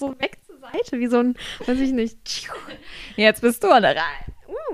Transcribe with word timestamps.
So 0.00 0.10
weg 0.20 0.38
zur 0.46 0.58
Seite, 0.58 0.98
wie 0.98 1.06
so 1.06 1.18
ein, 1.18 1.34
weiß 1.66 1.78
ich 1.78 1.92
nicht. 1.92 2.48
Jetzt 3.16 3.40
bist 3.42 3.62
du 3.62 3.68
an 3.68 3.82
der 3.82 3.92
Reihe. 3.96 4.02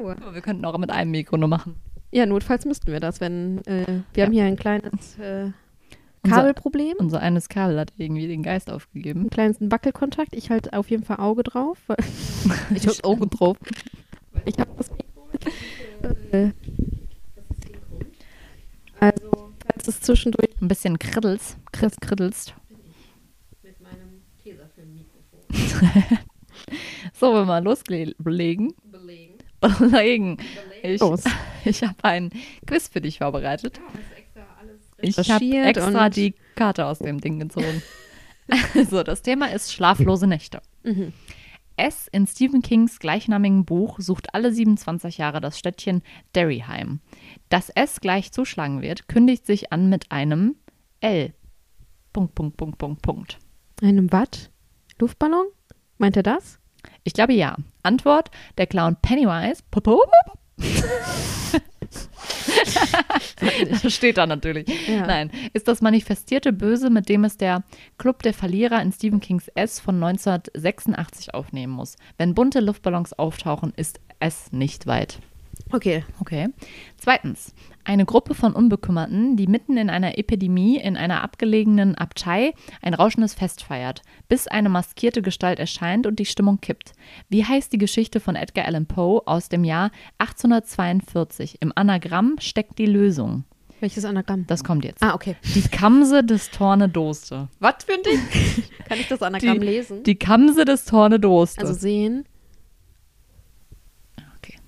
Uh. 0.03 0.15
Oh, 0.29 0.34
Wir 0.34 0.41
könnten 0.41 0.65
auch 0.65 0.77
mit 0.79 0.91
einem 0.91 1.11
Mikro 1.11 1.37
nur 1.37 1.48
machen. 1.48 1.77
Ja, 2.12 2.25
notfalls 2.27 2.65
müssten 2.65 2.87
wir 2.93 3.01
das, 3.01 3.21
wenn 3.21 3.59
äh, 3.67 3.87
wir 3.87 4.03
Ja. 4.17 4.25
haben 4.25 4.33
hier 4.33 4.45
ein 4.45 4.57
kleines 4.57 5.19
äh, 5.19 5.51
Unser- 6.23 6.37
Kabelproblem, 6.37 6.95
Unser 6.98 7.20
eines 7.20 7.48
Kabel 7.48 7.79
hat 7.79 7.93
irgendwie 7.97 8.27
den 8.27 8.43
Geist 8.43 8.70
aufgegeben. 8.70 9.20
einen 9.20 9.31
kleinen 9.31 9.70
Wackelkontakt. 9.70 10.34
Ich 10.34 10.51
halte 10.51 10.73
auf 10.73 10.89
jeden 10.91 11.05
Fall 11.05 11.19
Auge 11.19 11.43
drauf. 11.43 11.79
ich 12.75 12.87
habe 12.87 13.05
Auge 13.05 13.27
drauf. 13.27 13.56
Ich 14.45 14.59
habe 14.59 14.70
das 14.79 14.91
Mikro. 14.91 15.29
Äh, 16.33 16.51
also, 19.01 19.53
falls 19.67 19.89
es 19.89 20.01
zwischendurch 20.01 20.51
Ein 20.61 20.69
bisschen 20.69 20.98
kriddels, 20.98 21.56
kriddels, 21.73 21.97
kriddelst. 22.01 22.55
So, 27.19 27.33
wir 27.33 27.45
mal 27.45 27.62
loslegen. 27.62 28.14
belegen. 28.19 28.75
Belegen. 29.61 30.39
Ich, 30.83 31.00
Los. 31.00 31.25
ich 31.64 31.83
habe 31.83 31.97
ein 32.03 32.31
Quiz 32.67 32.89
für 32.89 33.00
dich 33.00 33.19
vorbereitet. 33.19 33.81
Ich 34.98 35.31
habe 35.31 35.44
extra 35.44 36.11
die 36.11 36.34
Karte 36.55 36.86
aus 36.86 36.98
dem 36.98 37.20
Ding 37.20 37.39
gezogen. 37.39 37.83
also, 38.75 39.03
das 39.03 39.22
Thema 39.22 39.47
ist 39.53 39.72
schlaflose 39.72 40.27
Nächte. 40.27 40.61
Mhm. 40.83 41.12
S 41.77 42.09
in 42.11 42.27
Stephen 42.27 42.62
Kings 42.62 42.98
gleichnamigen 42.98 43.64
Buch 43.66 44.00
sucht 44.00 44.34
alle 44.34 44.53
27 44.53 45.19
Jahre 45.19 45.41
das 45.41 45.59
Städtchen 45.59 46.03
Derry 46.34 46.64
heim. 46.66 47.00
Dass 47.50 47.69
S 47.70 48.00
gleich 48.00 48.33
zuschlagen 48.33 48.81
wird, 48.81 49.09
kündigt 49.09 49.47
sich 49.47 49.72
an 49.72 49.91
mit 49.91 50.11
einem 50.11 50.56
L. 51.00 51.34
Punkt, 52.14 52.34
Punkt, 52.34 52.56
Punkt, 52.56 52.78
Punkt, 52.78 53.03
Punkt. 53.03 53.38
Einem 53.83 54.11
Watt? 54.11 54.50
Luftballon? 54.98 55.47
Meint 55.98 56.16
er 56.16 56.22
das? 56.22 56.58
Ich 57.05 57.12
glaube 57.12 57.33
ja. 57.33 57.56
Antwort: 57.83 58.30
Der 58.58 58.66
Clown 58.66 58.97
Pennywise. 59.00 59.62
Das 63.83 63.94
steht 63.94 64.19
da 64.19 64.27
natürlich. 64.27 64.66
Ja. 64.88 65.06
Nein, 65.06 65.30
ist 65.53 65.69
das 65.69 65.80
manifestierte 65.80 66.53
Böse, 66.53 66.91
mit 66.91 67.08
dem 67.08 67.25
es 67.25 67.36
der 67.36 67.62
Club 67.98 68.22
der 68.22 68.34
Verlierer 68.34 68.83
in 68.83 68.92
Stephen 68.92 69.20
Kings 69.20 69.48
S 69.55 69.80
von 69.80 70.03
1986 70.03 71.34
aufnehmen 71.34 71.72
muss. 71.72 71.97
Wenn 72.16 72.34
bunte 72.34 72.60
Luftballons 72.60 73.12
auftauchen, 73.12 73.72
ist 73.77 74.00
S 74.19 74.53
nicht 74.53 74.86
weit. 74.86 75.19
Okay. 75.72 76.05
Okay. 76.20 76.48
Zweitens, 76.97 77.53
eine 77.83 78.05
Gruppe 78.05 78.34
von 78.34 78.53
Unbekümmerten, 78.53 79.36
die 79.36 79.48
mitten 79.48 79.77
in 79.77 79.91
einer 79.91 80.17
Epidemie 80.17 80.77
in 80.78 80.97
einer 80.97 81.22
abgelegenen 81.22 81.97
Abtei 81.97 82.53
ein 82.83 82.95
rauschendes 82.95 83.34
Fest 83.34 83.62
feiert, 83.64 84.03
bis 84.28 84.47
eine 84.47 84.69
maskierte 84.69 85.22
Gestalt 85.22 85.59
erscheint 85.59 86.06
und 86.06 86.19
die 86.20 86.25
Stimmung 86.25 86.61
kippt. 86.61 86.92
Wie 87.28 87.44
heißt 87.44 87.72
die 87.72 87.78
Geschichte 87.78 88.20
von 88.20 88.37
Edgar 88.37 88.64
Allan 88.67 88.87
Poe 88.87 89.22
aus 89.27 89.48
dem 89.48 89.64
Jahr 89.64 89.91
1842? 90.19 91.59
Im 91.61 91.72
Anagramm 91.75 92.37
steckt 92.41 92.78
die 92.78 92.87
Lösung. 92.87 93.44
Welches 93.81 94.04
Anagramm? 94.06 94.47
Das 94.47 94.65
kommt 94.65 94.84
jetzt. 94.84 95.03
Ah, 95.03 95.15
okay. 95.15 95.37
Die 95.54 95.62
Kamse 95.62 96.25
des 96.25 96.50
Tornedoste. 96.50 97.48
Was 97.60 97.75
für 97.84 97.93
ein 97.93 98.03
Ding? 98.03 98.65
Kann 98.88 98.98
ich 98.98 99.09
das 99.09 99.21
Anagramm 99.21 99.60
Die- 99.60 99.66
lesen? 99.66 100.03
Die 100.04 100.15
Kamse 100.16 100.65
des 100.65 100.84
Tornedoste. 100.87 101.60
also 101.60 101.75
sehen. 101.75 102.25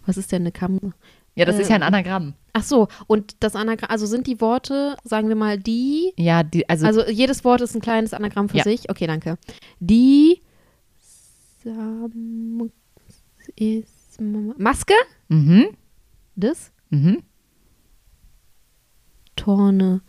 Was 0.09 0.17
ist 0.17 0.33
denn 0.33 0.41
eine 0.43 0.53
Kamse? 0.53 0.93
Ja, 1.35 1.45
das 1.45 1.59
ist 1.59 1.69
ja 1.69 1.77
ein 1.77 1.83
äh, 1.83 1.85
Anagramm. 1.85 2.33
Ach 2.55 2.63
so, 2.63 2.89
und 3.07 3.37
das 3.41 3.55
Anagramm, 3.55 3.91
also 3.91 4.07
sind 4.07 4.27
die 4.27 4.41
Worte, 4.41 4.97
sagen 5.05 5.29
wir 5.29 5.37
mal, 5.37 5.59
die, 5.59 6.15
Ja, 6.17 6.43
die, 6.43 6.67
also, 6.69 6.87
also 6.87 7.07
jedes 7.09 7.45
Wort 7.45 7.61
ist 7.61 7.75
ein 7.75 7.83
kleines 7.83 8.15
Anagramm 8.15 8.49
für 8.49 8.57
Ja. 8.57 8.65
sich. 8.65 8.89
Okay, 8.91 9.07
danke. 9.07 9.37
Die 9.81 10.41
Sam 11.63 12.71
ist 13.55 14.19
Maske? 14.21 14.95
mhm, 15.29 15.77
Das? 16.37 16.73
mhm. 16.89 17.23
Torne. 19.37 20.01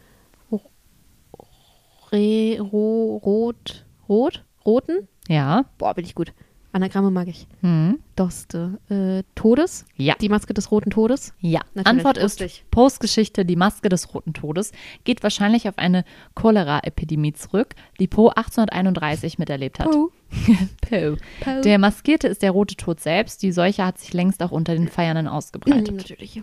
Re, 2.11 2.57
ro, 2.59 3.17
rot, 3.17 3.85
rot? 4.07 4.43
Roten? 4.65 5.07
Ja. 5.27 5.65
Boah, 5.77 5.93
bin 5.93 6.05
ich 6.05 6.15
gut. 6.15 6.33
Anagramme 6.72 7.09
mag 7.09 7.28
ich. 7.28 7.47
Mhm. 7.62 8.00
Doste. 8.16 8.80
Äh, 8.90 9.24
Todes? 9.34 9.85
Ja. 9.96 10.16
Die 10.22 10.30
Maske 10.30 10.53
des 10.53 10.72
roten 10.72 10.91
Todes? 10.91 11.34
Ja, 11.40 11.62
Natürlich, 11.74 11.88
Antwort 11.88 12.18
ist. 12.18 12.69
Poes-Geschichte 12.69 13.44
Die 13.44 13.56
Maske 13.56 13.90
des 13.90 14.13
Roten 14.13 14.34
Todes 14.34 14.72
geht 15.03 15.24
wahrscheinlich 15.24 15.68
auf 15.68 15.78
eine 15.78 16.06
Cholera-Epidemie 16.35 17.34
zurück, 17.34 17.74
die 18.00 18.07
Poe 18.07 18.30
1831 18.30 19.40
miterlebt 19.40 19.80
hat. 19.80 19.90
Poe. 19.90 20.09
Poe. 20.88 21.18
Poe. 21.41 21.62
Der 21.62 21.80
Maskierte 21.80 22.28
ist 22.28 22.44
der 22.44 22.52
Rote 22.52 22.75
Tod 22.75 23.00
selbst. 23.00 23.41
Die 23.41 23.51
Seuche 23.51 23.86
hat 23.86 23.97
sich 23.97 24.13
längst 24.13 24.44
auch 24.44 24.51
unter 24.51 24.75
den 24.75 24.88
Feiernden 24.88 25.28
ausgebreitet. 25.28 25.96
Natürlich. 25.96 26.41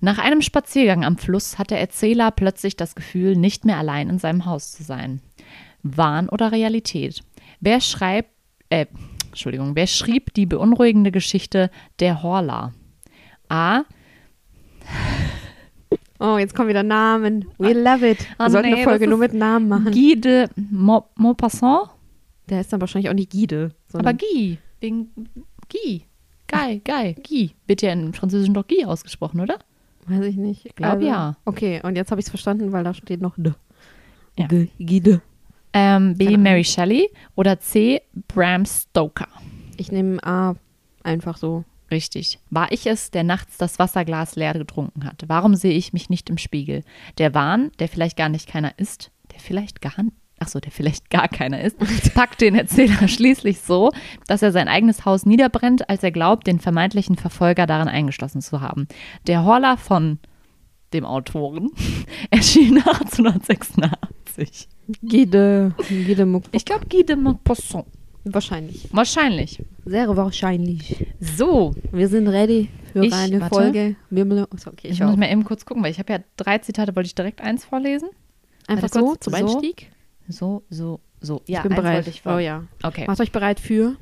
Nach 0.00 0.18
einem 0.18 0.42
Spaziergang 0.42 1.04
am 1.04 1.16
Fluss 1.16 1.58
hat 1.58 1.70
der 1.70 1.80
Erzähler 1.80 2.30
plötzlich 2.32 2.76
das 2.76 2.94
Gefühl, 2.94 3.36
nicht 3.36 3.64
mehr 3.64 3.78
allein 3.78 4.08
in 4.08 4.18
seinem 4.18 4.46
Haus 4.46 4.72
zu 4.72 4.82
sein. 4.82 5.20
Wahn 5.82 6.28
oder 6.28 6.52
Realität? 6.52 7.22
Wer 7.60 7.80
schreibt, 7.80 8.30
äh, 8.68 8.86
Entschuldigung, 9.32 9.74
wer 9.74 9.86
schrieb 9.86 10.32
die 10.34 10.46
beunruhigende 10.46 11.10
Geschichte 11.10 11.70
Der 12.00 12.22
Horla? 12.22 12.72
A. 13.48 13.82
Oh, 16.24 16.38
jetzt 16.38 16.54
kommen 16.54 16.68
wieder 16.68 16.84
Namen. 16.84 17.46
We 17.58 17.72
love 17.72 18.08
it. 18.08 18.20
Wir 18.20 18.26
Ah, 18.38 18.48
sollten 18.48 18.68
nee, 18.68 18.74
eine 18.76 18.84
Folge 18.84 19.08
nur 19.08 19.18
mit 19.18 19.34
Namen 19.34 19.66
machen. 19.68 19.90
Guy 19.90 20.20
de 20.20 20.46
Mau- 20.70 21.08
Maupassant? 21.16 21.88
Der 22.48 22.60
ist 22.60 22.72
dann 22.72 22.80
wahrscheinlich 22.80 23.10
auch 23.10 23.14
nicht 23.14 23.32
Guide. 23.32 23.72
Aber 23.92 24.04
sondern- 24.04 24.18
Guy, 24.18 24.58
wegen 24.78 25.08
Guy. 25.68 26.04
Guy, 26.46 26.80
Guy, 26.84 27.14
Guy. 27.26 27.50
Wird 27.66 27.82
ja 27.82 27.92
im 27.92 28.12
Französischen 28.12 28.54
doch 28.54 28.68
Guy 28.68 28.84
ausgesprochen, 28.84 29.40
oder? 29.40 29.58
Weiß 30.06 30.24
ich 30.26 30.36
nicht. 30.36 30.64
Ich 30.64 30.76
glaub, 30.76 31.00
ja. 31.02 31.34
Okay, 31.44 31.80
und 31.82 31.96
jetzt 31.96 32.12
habe 32.12 32.20
ich 32.20 32.26
es 32.26 32.30
verstanden, 32.30 32.70
weil 32.70 32.84
da 32.84 32.94
steht 32.94 33.20
noch 33.20 33.34
D. 33.36 33.52
Ja. 34.38 34.46
Guide. 34.78 35.22
Ähm, 35.72 36.14
B. 36.16 36.36
Mary 36.36 36.64
Shelley 36.64 37.10
oder 37.34 37.58
C. 37.60 38.02
Bram 38.28 38.64
Stoker? 38.66 39.28
Ich 39.76 39.90
nehme 39.90 40.22
A 40.24 40.54
einfach 41.02 41.36
so. 41.36 41.64
Richtig. 41.90 42.38
War 42.48 42.72
ich 42.72 42.86
es, 42.86 43.10
der 43.10 43.22
nachts 43.22 43.58
das 43.58 43.78
Wasserglas 43.78 44.34
leer 44.34 44.54
getrunken 44.54 45.04
hat? 45.04 45.24
Warum 45.26 45.54
sehe 45.54 45.74
ich 45.74 45.92
mich 45.92 46.08
nicht 46.08 46.30
im 46.30 46.38
Spiegel? 46.38 46.84
Der 47.18 47.34
Wahn, 47.34 47.70
der 47.78 47.88
vielleicht 47.88 48.16
gar 48.16 48.30
nicht 48.30 48.48
keiner 48.48 48.78
ist, 48.78 49.10
der 49.30 49.40
vielleicht 49.40 49.82
gar 49.82 49.92
Ach 50.38 50.48
so, 50.48 50.58
der 50.58 50.72
vielleicht 50.72 51.08
gar 51.10 51.28
keiner 51.28 51.60
ist, 51.60 51.76
packt 52.14 52.40
den 52.40 52.56
Erzähler 52.56 53.06
schließlich 53.06 53.60
so, 53.60 53.92
dass 54.26 54.42
er 54.42 54.50
sein 54.50 54.66
eigenes 54.66 55.04
Haus 55.04 55.24
niederbrennt, 55.24 55.88
als 55.88 56.02
er 56.02 56.10
glaubt, 56.10 56.48
den 56.48 56.58
vermeintlichen 56.58 57.14
Verfolger 57.14 57.66
darin 57.66 57.86
eingeschlossen 57.86 58.40
zu 58.40 58.60
haben. 58.60 58.88
Der 59.28 59.44
Horler 59.44 59.76
von 59.76 60.18
dem 60.94 61.04
Autoren 61.04 61.70
erschien 62.30 62.78
1886. 62.78 64.68
Guide. 65.02 65.74
Guide 65.88 66.26
Muck. 66.26 66.44
Ich 66.52 66.64
glaube, 66.64 66.86
Guy 66.88 67.04
de 67.04 67.16
Maupassant. 67.16 67.86
Wahrscheinlich. 68.24 68.88
Wahrscheinlich. 68.92 69.62
Sehr 69.84 70.16
wahrscheinlich. 70.16 71.06
So, 71.20 71.74
Wir 71.90 72.06
sind 72.08 72.28
ready 72.28 72.68
für 72.92 73.04
Ich- 73.04 73.12
eine 73.12 73.40
warte. 73.40 73.54
Folge. 73.54 73.96
Bibel- 74.10 74.46
Oh, 74.50 74.56
okay, 74.68 74.88
ich 74.88 74.92
ich 74.92 75.00
muss 75.00 75.16
mal 75.16 75.30
eben 75.30 75.44
kurz 75.44 75.64
gucken, 75.64 75.82
weil 75.82 75.90
ich 75.90 75.98
habe 75.98 76.12
ja 76.12 76.18
drei 76.36 76.58
Zitate, 76.58 76.94
wollte 76.94 77.06
ich 77.08 77.14
direkt 77.16 77.40
eins 77.40 77.64
vorlesen? 77.64 78.10
Einfach 78.68 78.84
Warte 78.84 78.98
so 79.00 79.04
kurz. 79.06 79.24
zum 79.24 79.32
So. 79.32 79.38
Einstieg. 79.38 79.90
So, 80.28 80.62
so, 80.70 81.00
so. 81.20 81.42
ich 81.46 81.60
bin 81.60 81.74
bereit. 81.74 82.06
Ich 82.06 82.22
oh 82.24 82.38
ja. 82.38 82.64
Okay. 82.84 83.06
Macht 83.08 83.20
euch 83.20 83.32
bereit 83.32 83.58
für 83.58 83.96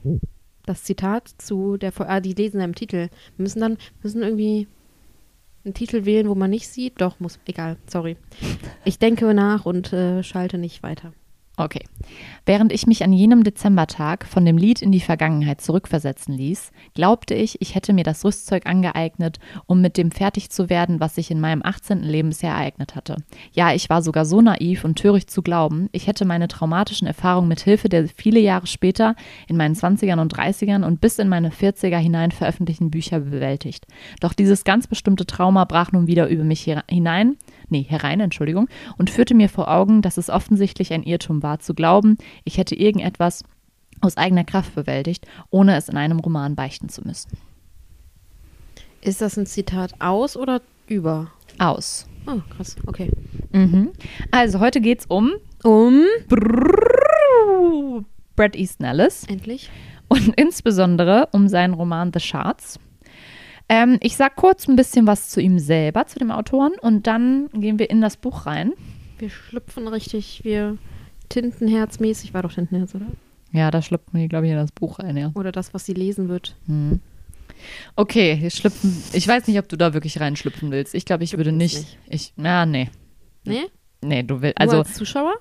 das 0.66 0.84
Zitat 0.84 1.28
zu 1.38 1.78
der 1.78 1.90
Folge. 1.92 2.12
Ah, 2.12 2.20
die 2.20 2.34
lesen 2.34 2.60
im 2.60 2.74
Titel. 2.74 3.08
Wir 3.36 3.42
müssen 3.42 3.60
dann 3.60 3.78
müssen 4.02 4.22
irgendwie 4.22 4.68
einen 5.64 5.74
Titel 5.74 6.04
wählen, 6.04 6.28
wo 6.28 6.34
man 6.34 6.50
nicht 6.50 6.68
sieht. 6.68 7.00
Doch, 7.00 7.20
muss. 7.20 7.38
Egal, 7.46 7.76
sorry. 7.86 8.16
Ich 8.84 8.98
denke 8.98 9.32
nach 9.34 9.66
und 9.66 9.92
äh, 9.92 10.22
schalte 10.22 10.58
nicht 10.58 10.82
weiter. 10.82 11.12
Okay. 11.60 11.84
Während 12.46 12.72
ich 12.72 12.86
mich 12.86 13.04
an 13.04 13.12
jenem 13.12 13.44
Dezembertag 13.44 14.24
von 14.24 14.46
dem 14.46 14.56
Lied 14.56 14.80
in 14.80 14.92
die 14.92 15.00
Vergangenheit 15.00 15.60
zurückversetzen 15.60 16.32
ließ, 16.32 16.72
glaubte 16.94 17.34
ich, 17.34 17.60
ich 17.60 17.74
hätte 17.74 17.92
mir 17.92 18.02
das 18.02 18.24
Rüstzeug 18.24 18.64
angeeignet, 18.64 19.38
um 19.66 19.82
mit 19.82 19.98
dem 19.98 20.10
fertig 20.10 20.48
zu 20.48 20.70
werden, 20.70 21.00
was 21.00 21.16
sich 21.16 21.30
in 21.30 21.38
meinem 21.38 21.60
18. 21.62 22.02
Lebensjahr 22.02 22.56
ereignet 22.56 22.96
hatte. 22.96 23.16
Ja, 23.52 23.74
ich 23.74 23.90
war 23.90 24.00
sogar 24.00 24.24
so 24.24 24.40
naiv 24.40 24.84
und 24.84 24.98
töricht 24.98 25.30
zu 25.30 25.42
glauben, 25.42 25.90
ich 25.92 26.06
hätte 26.06 26.24
meine 26.24 26.48
traumatischen 26.48 27.06
Erfahrungen 27.06 27.48
mit 27.48 27.60
Hilfe 27.60 27.90
der 27.90 28.08
viele 28.08 28.40
Jahre 28.40 28.66
später 28.66 29.14
in 29.46 29.58
meinen 29.58 29.74
20ern 29.74 30.20
und 30.20 30.34
30ern 30.34 30.82
und 30.82 31.02
bis 31.02 31.18
in 31.18 31.28
meine 31.28 31.50
40er 31.50 31.98
hinein 31.98 32.30
veröffentlichten 32.30 32.90
Bücher 32.90 33.20
bewältigt. 33.20 33.86
Doch 34.20 34.32
dieses 34.32 34.64
ganz 34.64 34.86
bestimmte 34.86 35.26
Trauma 35.26 35.66
brach 35.66 35.92
nun 35.92 36.06
wieder 36.06 36.28
über 36.28 36.44
mich 36.44 36.74
hinein 36.88 37.36
nee, 37.70 37.84
herein, 37.88 38.20
Entschuldigung, 38.20 38.68
und 38.98 39.10
führte 39.10 39.34
mir 39.34 39.48
vor 39.48 39.68
Augen, 39.68 40.02
dass 40.02 40.16
es 40.16 40.30
offensichtlich 40.30 40.92
ein 40.92 41.02
Irrtum 41.02 41.42
war, 41.42 41.58
zu 41.60 41.74
glauben, 41.74 42.18
ich 42.44 42.58
hätte 42.58 42.74
irgendetwas 42.74 43.44
aus 44.00 44.16
eigener 44.16 44.44
Kraft 44.44 44.74
bewältigt, 44.74 45.26
ohne 45.50 45.76
es 45.76 45.88
in 45.88 45.96
einem 45.96 46.20
Roman 46.20 46.54
beichten 46.54 46.88
zu 46.88 47.02
müssen. 47.02 47.30
Ist 49.02 49.20
das 49.20 49.36
ein 49.36 49.46
Zitat 49.46 49.94
aus 49.98 50.36
oder 50.36 50.60
über? 50.86 51.30
Aus. 51.58 52.06
Oh, 52.26 52.40
krass, 52.54 52.76
okay. 52.86 53.10
Mhm. 53.52 53.92
Also, 54.30 54.60
heute 54.60 54.80
geht 54.80 55.00
es 55.00 55.06
um. 55.06 55.32
Um. 55.64 56.04
Brrr, 56.28 58.04
Brad 58.36 58.56
Easton 58.56 58.86
Ellis. 58.86 59.24
Endlich. 59.24 59.70
Und 60.08 60.34
insbesondere 60.36 61.28
um 61.32 61.48
seinen 61.48 61.74
Roman 61.74 62.12
The 62.12 62.20
Shards. 62.20 62.78
Ähm, 63.70 63.98
ich 64.02 64.16
sag 64.16 64.34
kurz 64.34 64.66
ein 64.66 64.74
bisschen 64.74 65.06
was 65.06 65.30
zu 65.30 65.40
ihm 65.40 65.60
selber, 65.60 66.04
zu 66.06 66.18
dem 66.18 66.32
Autoren, 66.32 66.72
und 66.80 67.06
dann 67.06 67.48
gehen 67.52 67.78
wir 67.78 67.88
in 67.88 68.00
das 68.00 68.16
Buch 68.16 68.44
rein. 68.44 68.72
Wir 69.18 69.30
schlüpfen 69.30 69.86
richtig, 69.86 70.40
wir 70.42 70.76
Tintenherz-mäßig, 71.28 72.34
war 72.34 72.42
doch 72.42 72.52
Tintenherz, 72.52 72.96
oder? 72.96 73.06
Ja, 73.52 73.70
da 73.70 73.80
schlüpfen 73.80 74.18
wir, 74.18 74.26
glaube 74.26 74.46
ich, 74.46 74.52
in 74.52 74.58
das 74.58 74.72
Buch 74.72 74.98
rein, 74.98 75.16
ja. 75.16 75.30
Oder 75.34 75.52
das, 75.52 75.72
was 75.72 75.86
sie 75.86 75.94
lesen 75.94 76.28
wird. 76.28 76.56
Hm. 76.66 77.00
Okay, 77.94 78.38
wir 78.40 78.50
schlüpfen. 78.50 79.02
Ich 79.12 79.28
weiß 79.28 79.46
nicht, 79.46 79.58
ob 79.60 79.68
du 79.68 79.76
da 79.76 79.94
wirklich 79.94 80.18
reinschlüpfen 80.18 80.72
willst. 80.72 80.94
Ich 80.94 81.04
glaube, 81.04 81.22
ich 81.22 81.36
würde 81.36 81.52
nicht, 81.52 81.76
nicht. 81.76 81.98
Ich, 82.08 82.32
na, 82.36 82.66
nee. 82.66 82.90
Nee? 83.44 83.66
Nee, 84.02 84.24
du 84.24 84.42
willst. 84.42 84.58
Also 84.58 84.78
als 84.78 84.94
Zuschauer? 84.94 85.34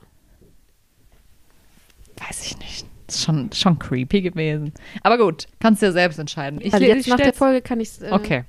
weiß 2.20 2.46
ich 2.46 2.60
nicht. 2.60 2.86
Ist 3.10 3.24
schon, 3.24 3.52
schon 3.52 3.80
creepy 3.80 4.22
gewesen. 4.22 4.74
Aber 5.04 5.18
gut, 5.18 5.48
kannst 5.60 5.82
du 5.82 5.88
ja 5.88 5.92
selbst 5.92 6.20
entscheiden. 6.20 6.60
Ich, 6.62 6.74
also 6.74 6.86
jetzt 6.86 7.08
nach 7.08 7.18
der 7.18 7.34
Folge 7.34 7.62
kann 7.62 7.80
ich 7.80 8.02
äh, 8.02 8.12
Okay. 8.12 8.44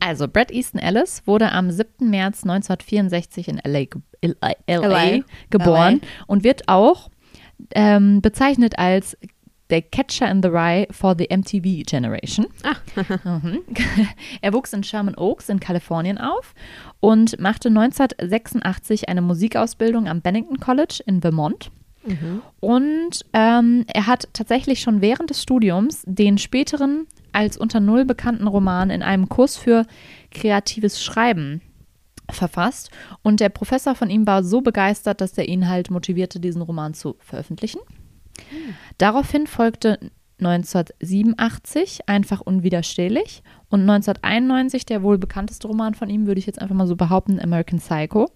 Also, 0.00 0.28
Brad 0.28 0.50
Easton 0.50 0.80
Ellis 0.80 1.22
wurde 1.26 1.52
am 1.52 1.70
7. 1.70 2.08
März 2.08 2.42
1964 2.44 3.48
in 3.48 3.60
LA, 3.64 3.84
LA, 4.22 4.54
LA. 4.66 5.20
geboren 5.50 6.00
und 6.26 6.42
wird 6.42 6.68
auch 6.68 7.10
ähm, 7.74 8.22
bezeichnet 8.22 8.78
als 8.78 9.16
der 9.70 9.82
Catcher 9.82 10.30
in 10.30 10.42
the 10.42 10.48
Rye 10.48 10.86
for 10.90 11.14
the 11.18 11.28
MTV 11.30 11.84
Generation. 11.86 12.46
Mhm. 13.24 13.60
er 14.40 14.52
wuchs 14.52 14.72
in 14.72 14.82
Sherman 14.82 15.14
Oaks 15.16 15.48
in 15.48 15.60
Kalifornien 15.60 16.18
auf 16.18 16.54
und 17.00 17.38
machte 17.38 17.68
1986 17.68 19.08
eine 19.08 19.20
Musikausbildung 19.20 20.08
am 20.08 20.20
Bennington 20.20 20.58
College 20.58 21.02
in 21.06 21.20
Vermont. 21.20 21.70
Und 22.60 23.24
ähm, 23.32 23.84
er 23.92 24.06
hat 24.06 24.28
tatsächlich 24.32 24.80
schon 24.80 25.00
während 25.00 25.30
des 25.30 25.42
Studiums 25.42 26.02
den 26.06 26.38
späteren 26.38 27.06
als 27.32 27.56
unter 27.56 27.80
Null 27.80 28.04
bekannten 28.04 28.46
Roman 28.46 28.90
in 28.90 29.02
einem 29.02 29.28
Kurs 29.28 29.56
für 29.56 29.86
kreatives 30.30 31.02
Schreiben 31.02 31.60
verfasst. 32.30 32.90
Und 33.22 33.40
der 33.40 33.48
Professor 33.48 33.94
von 33.94 34.10
ihm 34.10 34.26
war 34.26 34.42
so 34.42 34.60
begeistert, 34.60 35.20
dass 35.20 35.36
er 35.38 35.48
ihn 35.48 35.68
halt 35.68 35.90
motivierte, 35.90 36.40
diesen 36.40 36.62
Roman 36.62 36.94
zu 36.94 37.16
veröffentlichen. 37.20 37.80
Daraufhin 38.98 39.46
folgte 39.46 39.98
1987 40.38 42.08
einfach 42.08 42.40
unwiderstehlich 42.40 43.42
und 43.68 43.80
1991 43.80 44.86
der 44.86 45.02
wohl 45.02 45.18
bekannteste 45.18 45.66
Roman 45.66 45.94
von 45.94 46.08
ihm, 46.08 46.26
würde 46.26 46.38
ich 46.38 46.46
jetzt 46.46 46.60
einfach 46.60 46.74
mal 46.74 46.86
so 46.86 46.96
behaupten, 46.96 47.40
American 47.40 47.80
Psycho. 47.80 48.30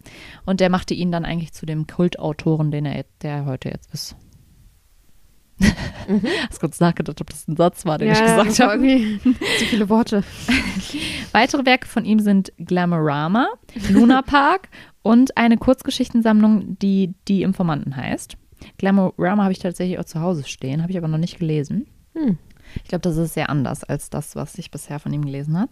Und 0.44 0.60
der 0.60 0.70
machte 0.70 0.94
ihn 0.94 1.12
dann 1.12 1.24
eigentlich 1.24 1.52
zu 1.52 1.64
dem 1.64 1.86
Kultautoren, 1.86 2.70
den 2.70 2.86
er, 2.86 3.04
der 3.22 3.36
er 3.36 3.46
heute 3.46 3.68
jetzt 3.68 3.92
ist. 3.94 4.16
Hast 6.48 6.60
kurz 6.60 6.80
nachgedacht, 6.80 7.20
ob 7.20 7.30
das 7.30 7.46
ein 7.46 7.56
Satz 7.56 7.86
war, 7.86 7.98
den 7.98 8.08
ja, 8.08 8.14
ich 8.14 8.20
gesagt 8.20 8.58
habe. 8.58 8.84
irgendwie 8.84 9.18
zu 9.58 9.64
viele 9.66 9.88
Worte. 9.88 10.24
Weitere 11.32 11.64
Werke 11.64 11.86
von 11.86 12.04
ihm 12.04 12.18
sind 12.20 12.52
Glamorama, 12.58 13.48
Luna 13.90 14.22
Park 14.22 14.68
und 15.02 15.36
eine 15.36 15.56
Kurzgeschichtensammlung, 15.56 16.78
die 16.78 17.14
Die 17.28 17.42
Informanten 17.42 17.96
heißt. 17.96 18.36
Glamorama 18.78 19.44
habe 19.44 19.52
ich 19.52 19.58
tatsächlich 19.58 19.98
auch 19.98 20.04
zu 20.04 20.20
Hause 20.20 20.44
stehen, 20.44 20.82
habe 20.82 20.92
ich 20.92 20.98
aber 20.98 21.08
noch 21.08 21.18
nicht 21.18 21.38
gelesen. 21.38 21.86
Hm. 22.14 22.38
Ich 22.76 22.88
glaube, 22.88 23.02
das 23.02 23.16
ist 23.16 23.34
sehr 23.34 23.50
anders 23.50 23.84
als 23.84 24.08
das, 24.10 24.36
was 24.36 24.56
ich 24.56 24.70
bisher 24.70 24.98
von 24.98 25.12
ihm 25.12 25.24
gelesen 25.24 25.58
habe. 25.58 25.70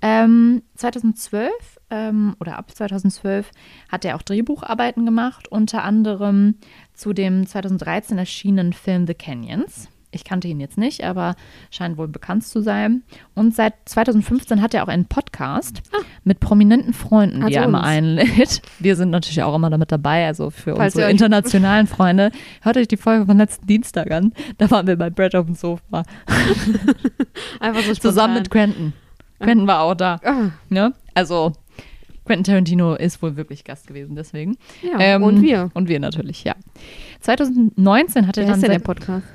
Ähm, 0.00 0.62
2012 0.76 1.52
ähm, 1.90 2.36
oder 2.40 2.58
ab 2.58 2.70
2012 2.70 3.50
hat 3.90 4.04
er 4.04 4.16
auch 4.16 4.22
Drehbucharbeiten 4.22 5.04
gemacht, 5.04 5.48
unter 5.48 5.84
anderem 5.84 6.56
zu 6.94 7.12
dem 7.12 7.46
2013 7.46 8.18
erschienenen 8.18 8.72
Film 8.72 9.06
The 9.06 9.14
Canyons. 9.14 9.88
Ich 10.10 10.24
kannte 10.24 10.48
ihn 10.48 10.58
jetzt 10.58 10.78
nicht, 10.78 11.04
aber 11.04 11.34
scheint 11.70 11.98
wohl 11.98 12.08
bekannt 12.08 12.44
zu 12.44 12.62
sein. 12.62 13.02
Und 13.34 13.54
seit 13.54 13.74
2015 13.84 14.62
hat 14.62 14.72
er 14.72 14.82
auch 14.84 14.88
einen 14.88 15.04
Podcast 15.04 15.82
mit 16.24 16.40
prominenten 16.40 16.94
Freunden, 16.94 17.40
die 17.40 17.44
Also 17.44 17.58
er 17.58 17.64
immer 17.64 17.84
einlädt. 17.84 18.62
Wir 18.78 18.96
sind 18.96 19.10
natürlich 19.10 19.42
auch 19.42 19.54
immer 19.54 19.68
damit 19.68 19.92
dabei, 19.92 20.26
also 20.26 20.48
für 20.50 20.76
Falls 20.76 20.94
unsere 20.94 21.10
internationalen 21.10 21.86
Freunde. 21.86 22.30
Hört 22.62 22.78
euch 22.78 22.88
die 22.88 22.96
Folge 22.96 23.26
von 23.26 23.36
letzten 23.36 23.66
Dienstag 23.66 24.10
an. 24.10 24.32
Da 24.56 24.70
waren 24.70 24.86
wir 24.86 24.96
bei 24.96 25.10
Brad 25.10 25.34
auf 25.34 25.44
dem 25.46 25.54
Sofa. 25.54 26.04
Einfach 27.60 27.82
so 27.82 27.94
Zusammen 27.94 28.34
mit 28.34 28.46
spontan. 28.46 28.72
Quentin. 28.72 28.92
Quentin 29.40 29.66
war 29.66 29.80
auch 29.82 29.94
da. 29.94 30.20
Ah, 30.24 30.50
Ne? 30.68 30.94
Also, 31.14 31.52
Quentin 32.24 32.44
Tarantino 32.44 32.94
ist 32.94 33.22
wohl 33.22 33.36
wirklich 33.36 33.64
Gast 33.64 33.86
gewesen, 33.86 34.16
deswegen. 34.16 34.56
ja, 34.82 34.98
Ähm, 34.98 35.22
und 35.22 35.42
wir. 35.42 35.70
Und 35.74 35.88
wir 35.88 36.00
natürlich, 36.00 36.44
ja. 36.44 36.54
2019 37.20 38.26
hat 38.26 38.36
er 38.36 38.44
dann. 38.46 38.54
ist 38.54 38.62
denn 38.62 38.70
der 38.70 38.78
Podcast? 38.78 39.26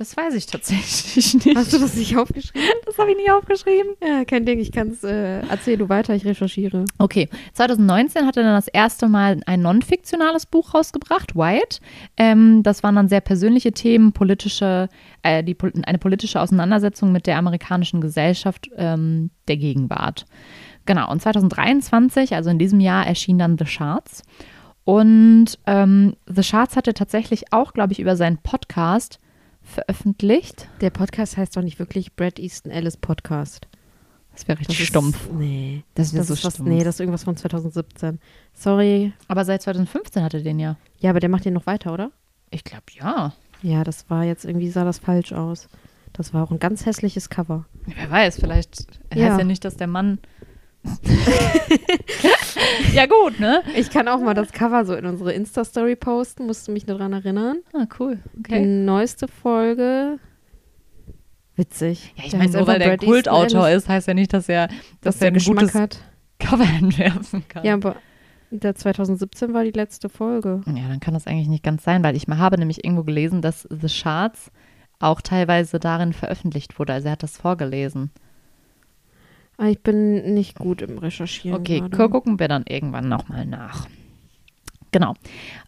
Das 0.00 0.16
weiß 0.16 0.32
ich 0.34 0.46
tatsächlich 0.46 1.34
nicht. 1.44 1.54
Hast 1.54 1.74
du 1.74 1.78
das 1.78 1.94
nicht 1.94 2.16
aufgeschrieben? 2.16 2.70
Das 2.86 2.96
habe 2.96 3.10
ich 3.10 3.18
nicht 3.18 3.30
aufgeschrieben. 3.30 3.96
Ja, 4.02 4.24
kein 4.24 4.46
Ding, 4.46 4.58
ich 4.58 4.72
kann 4.72 4.88
es, 4.88 5.04
äh, 5.04 5.40
erzähl 5.40 5.76
du 5.76 5.90
weiter, 5.90 6.14
ich 6.14 6.24
recherchiere. 6.24 6.86
Okay, 6.96 7.28
2019 7.52 8.26
hat 8.26 8.38
er 8.38 8.44
dann 8.44 8.54
das 8.54 8.68
erste 8.68 9.08
Mal 9.08 9.42
ein 9.44 9.60
non-fiktionales 9.60 10.46
Buch 10.46 10.72
rausgebracht, 10.72 11.36
White. 11.36 11.80
Ähm, 12.16 12.62
das 12.62 12.82
waren 12.82 12.96
dann 12.96 13.08
sehr 13.08 13.20
persönliche 13.20 13.72
Themen, 13.72 14.12
politische, 14.12 14.88
äh, 15.22 15.44
die, 15.44 15.54
eine 15.84 15.98
politische 15.98 16.40
Auseinandersetzung 16.40 17.12
mit 17.12 17.26
der 17.26 17.36
amerikanischen 17.36 18.00
Gesellschaft 18.00 18.70
ähm, 18.76 19.28
der 19.48 19.58
Gegenwart. 19.58 20.24
Genau, 20.86 21.10
und 21.10 21.20
2023, 21.20 22.34
also 22.34 22.48
in 22.48 22.58
diesem 22.58 22.80
Jahr, 22.80 23.06
erschien 23.06 23.38
dann 23.38 23.58
The 23.58 23.66
Shards. 23.66 24.22
Und 24.84 25.58
ähm, 25.66 26.16
The 26.26 26.42
Shards 26.42 26.74
hatte 26.74 26.94
tatsächlich 26.94 27.52
auch, 27.52 27.74
glaube 27.74 27.92
ich, 27.92 28.00
über 28.00 28.16
seinen 28.16 28.38
Podcast 28.38 29.20
veröffentlicht. 29.70 30.68
Der 30.80 30.90
Podcast 30.90 31.36
heißt 31.36 31.56
doch 31.56 31.62
nicht 31.62 31.78
wirklich 31.78 32.14
Brad 32.16 32.38
Easton 32.38 32.70
Ellis 32.70 32.96
Podcast. 32.96 33.66
Das 34.32 34.46
wäre 34.46 34.58
richtig 34.60 34.78
Das 34.78 34.86
stumpf. 34.86 35.26
Ist, 35.26 35.32
nee. 35.32 35.82
Das 35.94 36.12
Das 36.12 36.28
so 36.28 36.34
ist 36.34 36.44
was, 36.44 36.54
stumpf. 36.54 36.68
nee, 36.68 36.84
das 36.84 36.96
ist 36.96 37.00
irgendwas 37.00 37.24
von 37.24 37.36
2017. 37.36 38.20
Sorry. 38.54 39.12
Aber 39.28 39.44
seit 39.44 39.62
2015 39.62 40.22
hatte 40.22 40.42
den 40.42 40.58
ja. 40.60 40.76
Ja, 41.00 41.10
aber 41.10 41.20
der 41.20 41.28
macht 41.28 41.44
den 41.44 41.54
noch 41.54 41.66
weiter, 41.66 41.92
oder? 41.92 42.10
Ich 42.50 42.64
glaube, 42.64 42.84
ja. 42.92 43.32
Ja, 43.62 43.84
das 43.84 44.08
war 44.08 44.24
jetzt 44.24 44.44
irgendwie, 44.44 44.70
sah 44.70 44.84
das 44.84 44.98
falsch 44.98 45.32
aus. 45.32 45.68
Das 46.12 46.32
war 46.34 46.42
auch 46.44 46.50
ein 46.50 46.58
ganz 46.58 46.86
hässliches 46.86 47.28
Cover. 47.28 47.66
Wer 47.86 48.10
weiß, 48.10 48.40
vielleicht 48.40 48.86
Ja. 49.14 49.26
heißt 49.30 49.38
ja 49.38 49.44
nicht, 49.44 49.64
dass 49.64 49.76
der 49.76 49.86
Mann. 49.86 50.18
ja, 52.94 53.06
gut, 53.06 53.38
ne? 53.40 53.62
Ich 53.76 53.90
kann 53.90 54.08
auch 54.08 54.20
mal 54.20 54.34
das 54.34 54.52
Cover 54.52 54.84
so 54.84 54.94
in 54.94 55.06
unsere 55.06 55.32
Insta-Story 55.32 55.96
posten, 55.96 56.46
musst 56.46 56.68
du 56.68 56.72
mich 56.72 56.86
nur 56.86 56.98
dran 56.98 57.12
erinnern. 57.12 57.58
Ah, 57.72 57.86
cool. 57.98 58.18
Die 58.34 58.40
Okay. 58.40 58.66
neueste 58.66 59.28
Folge. 59.28 60.18
Witzig. 61.56 62.14
Ja, 62.16 62.24
ich 62.26 62.32
meine, 62.32 62.50
nur 62.52 62.66
weil 62.66 62.78
der 62.78 62.96
Kultautor 62.96 63.68
ist, 63.68 63.88
heißt 63.88 64.08
ja 64.08 64.14
nicht, 64.14 64.32
dass 64.32 64.48
er, 64.48 64.68
dass 64.68 65.16
dass 65.16 65.22
er 65.22 65.28
ein 65.28 65.34
Geschmack 65.34 65.58
gutes 65.58 65.74
hat. 65.74 65.98
Cover 66.38 66.64
entwerfen 66.80 67.46
kann. 67.48 67.64
Ja, 67.64 67.74
aber 67.74 67.96
der 68.50 68.74
2017 68.74 69.52
war 69.52 69.62
die 69.64 69.70
letzte 69.70 70.08
Folge. 70.08 70.62
Ja, 70.66 70.88
dann 70.88 71.00
kann 71.00 71.14
das 71.14 71.26
eigentlich 71.26 71.48
nicht 71.48 71.62
ganz 71.62 71.84
sein, 71.84 72.02
weil 72.02 72.16
ich 72.16 72.26
mal 72.28 72.38
habe 72.38 72.58
nämlich 72.58 72.84
irgendwo 72.84 73.04
gelesen, 73.04 73.42
dass 73.42 73.68
The 73.70 73.88
Charts 73.88 74.50
auch 74.98 75.20
teilweise 75.20 75.78
darin 75.78 76.12
veröffentlicht 76.12 76.78
wurde. 76.78 76.94
Also 76.94 77.08
er 77.08 77.12
hat 77.12 77.22
das 77.22 77.36
vorgelesen. 77.36 78.10
Ah, 79.62 79.68
ich 79.68 79.82
bin 79.82 80.32
nicht 80.34 80.56
gut 80.58 80.80
im 80.80 80.96
Recherchieren. 80.96 81.60
Okay, 81.60 81.80
gerade. 81.80 81.96
gu- 81.96 82.08
gucken 82.08 82.38
wir 82.38 82.48
dann 82.48 82.64
irgendwann 82.66 83.08
nochmal 83.10 83.44
nach. 83.44 83.86
Genau. 84.92 85.14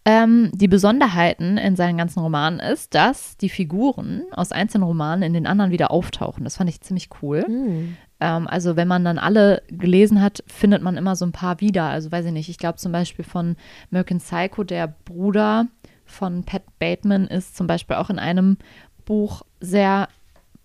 Ähm, 0.05 0.51
die 0.55 0.67
Besonderheiten 0.67 1.59
in 1.59 1.77
seinen 1.77 1.99
ganzen 1.99 2.21
Romanen 2.21 2.59
ist, 2.59 2.95
dass 2.95 3.37
die 3.37 3.51
Figuren 3.51 4.23
aus 4.33 4.51
einzelnen 4.51 4.85
Romanen 4.85 5.23
in 5.23 5.33
den 5.35 5.47
anderen 5.47 5.71
wieder 5.71 5.91
auftauchen. 5.91 6.43
Das 6.43 6.57
fand 6.57 6.71
ich 6.71 6.81
ziemlich 6.81 7.11
cool. 7.23 7.45
Hm. 7.47 7.97
Ähm, 8.19 8.49
also 8.49 8.75
wenn 8.77 8.89
man 8.89 9.05
dann 9.05 9.19
alle 9.19 9.63
gelesen 9.69 10.21
hat, 10.23 10.43
findet 10.47 10.83
man 10.83 10.97
immer 10.97 11.15
so 11.15 11.25
ein 11.25 11.33
paar 11.33 11.61
wieder. 11.61 11.85
Also 11.85 12.11
weiß 12.11 12.25
ich 12.27 12.33
nicht, 12.33 12.49
ich 12.49 12.59
glaube 12.59 12.79
zum 12.79 12.91
Beispiel 12.93 13.25
von 13.25 13.57
American 13.93 14.19
Psycho, 14.19 14.65
der 14.65 14.89
Bruder 15.05 15.67
von 16.05 16.43
Pat 16.45 16.63
Bateman 16.81 17.27
ist 17.29 17.57
zum 17.57 17.67
Beispiel 17.69 17.97
auch 17.97 18.11
in 18.11 18.19
einem 18.19 18.57
Buch 19.05 19.43
sehr 19.61 20.09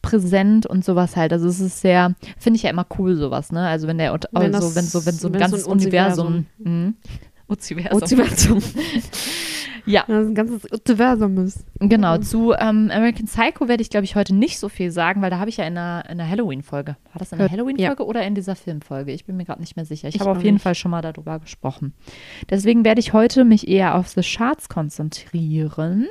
präsent 0.09 0.65
und 0.65 0.83
sowas 0.85 1.15
halt. 1.15 1.33
Also 1.33 1.47
es 1.47 1.59
ist 1.59 1.81
sehr, 1.81 2.13
finde 2.37 2.57
ich 2.57 2.63
ja 2.63 2.69
immer 2.69 2.85
cool 2.97 3.15
sowas, 3.15 3.51
ne? 3.51 3.67
Also 3.67 3.87
wenn 3.87 3.97
der 3.97 4.13
Wenn 4.31 4.53
also 4.55 4.67
das- 4.67 4.75
wenn 4.75 4.83
so 4.85 5.05
wenn 5.05 5.13
so 5.15 5.27
ein 5.27 5.33
wenn 5.33 5.39
ganzes 5.41 5.63
so 5.63 5.71
ein 5.71 5.77
Universum, 5.77 6.45
mhm. 6.59 6.95
Uziversum. 7.49 7.99
Motivation. 7.99 8.61
Ja, 9.85 10.03
Das 10.05 10.23
ist 10.23 10.27
ein 10.31 10.35
ganzes 10.35 10.65
Universum 10.65 11.37
ist. 11.45 11.65
genau. 11.79 12.17
Zu 12.17 12.51
ähm, 12.51 12.91
American 12.93 13.25
Psycho 13.25 13.69
werde 13.69 13.81
ich, 13.81 13.89
glaube 13.89 14.03
ich, 14.03 14.17
heute 14.17 14.35
nicht 14.35 14.59
so 14.59 14.67
viel 14.67 14.91
sagen, 14.91 15.21
weil 15.21 15.29
da 15.29 15.39
habe 15.39 15.49
ich 15.49 15.55
ja 15.55 15.65
in 15.65 15.77
einer, 15.77 16.03
in 16.09 16.19
einer 16.19 16.29
Halloween-Folge. 16.29 16.97
War 17.13 17.19
das 17.19 17.31
in 17.31 17.35
einer 17.35 17.43
Hört- 17.43 17.53
Halloween-Folge 17.53 18.05
oder 18.05 18.21
in 18.23 18.35
dieser 18.35 18.57
Filmfolge? 18.57 19.13
Ich 19.13 19.23
bin 19.23 19.37
mir 19.37 19.45
gerade 19.45 19.61
nicht 19.61 19.77
mehr 19.77 19.85
sicher. 19.85 20.09
Ich, 20.09 20.15
Ich 20.15 20.19
habe 20.21 20.31
auf 20.31 20.43
jeden 20.43 20.55
nicht. 20.55 20.63
Fall 20.63 20.75
schon 20.75 20.91
mal 20.91 21.01
darüber 21.01 21.39
gesprochen. 21.39 21.93
Deswegen 22.49 22.83
werde 22.83 22.99
ich 22.99 23.13
heute 23.13 23.45
mich 23.45 23.69
eher 23.69 23.95
auf 23.95 24.09
The 24.09 24.21
Charts 24.23 24.67
konzentrieren. 24.67 26.07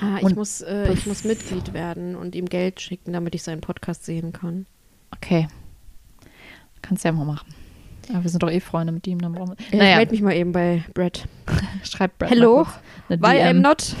Ah, 0.00 0.18
ich 0.20 0.34
muss, 0.34 0.60
äh, 0.60 0.92
ich 0.92 1.06
muss 1.06 1.24
Mitglied 1.24 1.72
werden 1.72 2.14
und 2.14 2.34
ihm 2.34 2.46
Geld 2.46 2.80
schicken, 2.80 3.12
damit 3.12 3.34
ich 3.34 3.42
seinen 3.42 3.60
Podcast 3.60 4.04
sehen 4.04 4.32
kann. 4.32 4.66
Okay. 5.14 5.48
Kannst 6.82 7.04
ja 7.04 7.12
mal 7.12 7.24
machen. 7.24 7.52
Aber 8.10 8.22
wir 8.22 8.30
sind 8.30 8.42
doch 8.42 8.50
eh 8.50 8.60
Freunde 8.60 8.92
mit 8.92 9.06
ihm. 9.06 9.20
Dann 9.20 9.32
brauchen 9.32 9.50
wir. 9.50 9.56
Ich 9.58 9.78
naja, 9.78 9.96
melde 9.96 10.12
mich 10.12 10.22
mal 10.22 10.34
eben 10.34 10.52
bei 10.52 10.84
Brad. 10.94 11.26
schreibt 11.82 12.18
Brad 12.18 12.30
Hello? 12.30 12.66
Why 13.08 13.42
I'm 13.42 13.60
not 13.60 13.94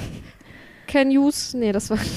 can 0.86 1.08
use. 1.08 1.56
Nee, 1.56 1.72
das 1.72 1.90
war. 1.90 1.98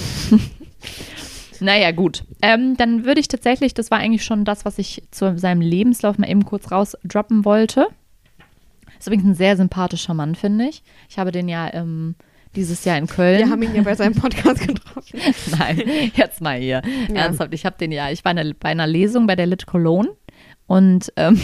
Naja, 1.61 1.91
gut. 1.91 2.23
Ähm, 2.41 2.75
dann 2.75 3.05
würde 3.05 3.21
ich 3.21 3.27
tatsächlich, 3.27 3.75
das 3.75 3.91
war 3.91 3.99
eigentlich 3.99 4.25
schon 4.25 4.45
das, 4.45 4.65
was 4.65 4.79
ich 4.79 5.03
zu 5.11 5.37
seinem 5.37 5.61
Lebenslauf 5.61 6.17
mal 6.17 6.27
eben 6.27 6.43
kurz 6.43 6.71
rausdroppen 6.71 7.45
wollte. 7.45 7.87
Ist 8.97 9.05
übrigens 9.05 9.25
ein 9.25 9.35
sehr 9.35 9.55
sympathischer 9.57 10.15
Mann, 10.15 10.33
finde 10.33 10.69
ich. 10.69 10.81
Ich 11.07 11.19
habe 11.19 11.31
den 11.31 11.47
ja 11.47 11.71
ähm, 11.71 12.15
dieses 12.55 12.83
Jahr 12.85 12.97
in 12.97 13.07
Köln. 13.07 13.39
Wir 13.39 13.49
haben 13.49 13.61
ihn 13.63 13.75
ja 13.75 13.81
bei 13.81 13.95
seinem 13.95 14.13
Podcast 14.15 14.59
getroffen. 14.67 15.19
Nein, 15.57 15.81
jetzt 16.15 16.41
mal 16.41 16.57
hier. 16.59 16.81
Ja. 17.09 17.15
Ernsthaft, 17.15 17.53
ich 17.53 17.65
habe 17.65 17.77
den 17.77 17.91
ja, 17.91 18.09
ich 18.11 18.23
war 18.25 18.31
eine, 18.31 18.53
bei 18.53 18.69
einer 18.69 18.87
Lesung 18.87 19.27
bei 19.27 19.35
der 19.35 19.45
Lit 19.47 19.65
Cologne 19.67 20.09
und, 20.67 21.11
ähm, 21.15 21.39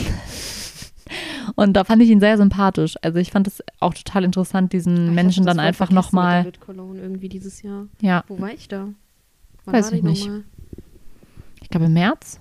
und 1.56 1.74
da 1.74 1.84
fand 1.84 2.02
ich 2.02 2.10
ihn 2.10 2.20
sehr 2.20 2.38
sympathisch. 2.38 2.96
Also 3.02 3.20
ich 3.20 3.32
fand 3.32 3.48
es 3.48 3.64
auch 3.80 3.94
total 3.94 4.24
interessant, 4.24 4.74
diesen 4.74 5.14
Menschen 5.16 5.46
dann 5.46 5.60
einfach 5.60 5.90
nochmal, 5.92 6.44
Mit 6.44 6.60
Cologne 6.60 7.00
irgendwie 7.02 7.30
dieses 7.30 7.62
Jahr. 7.62 7.88
ja, 8.02 8.24
Wo 8.28 8.40
war 8.40 8.52
ich 8.52 8.68
da? 8.68 8.90
Wann 9.66 9.74
Weiß 9.74 9.92
ich 9.92 10.04
nicht. 10.04 10.26
nochmal? 10.26 10.44
ich 11.62 11.70
glaube 11.70 11.86
im 11.88 11.94
März. 11.94 12.40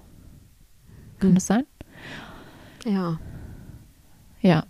Kann 1.18 1.30
Hm. 1.30 1.34
das 1.34 1.46
sein? 1.46 1.64
Ja. 2.84 3.18
Ja. 4.42 4.64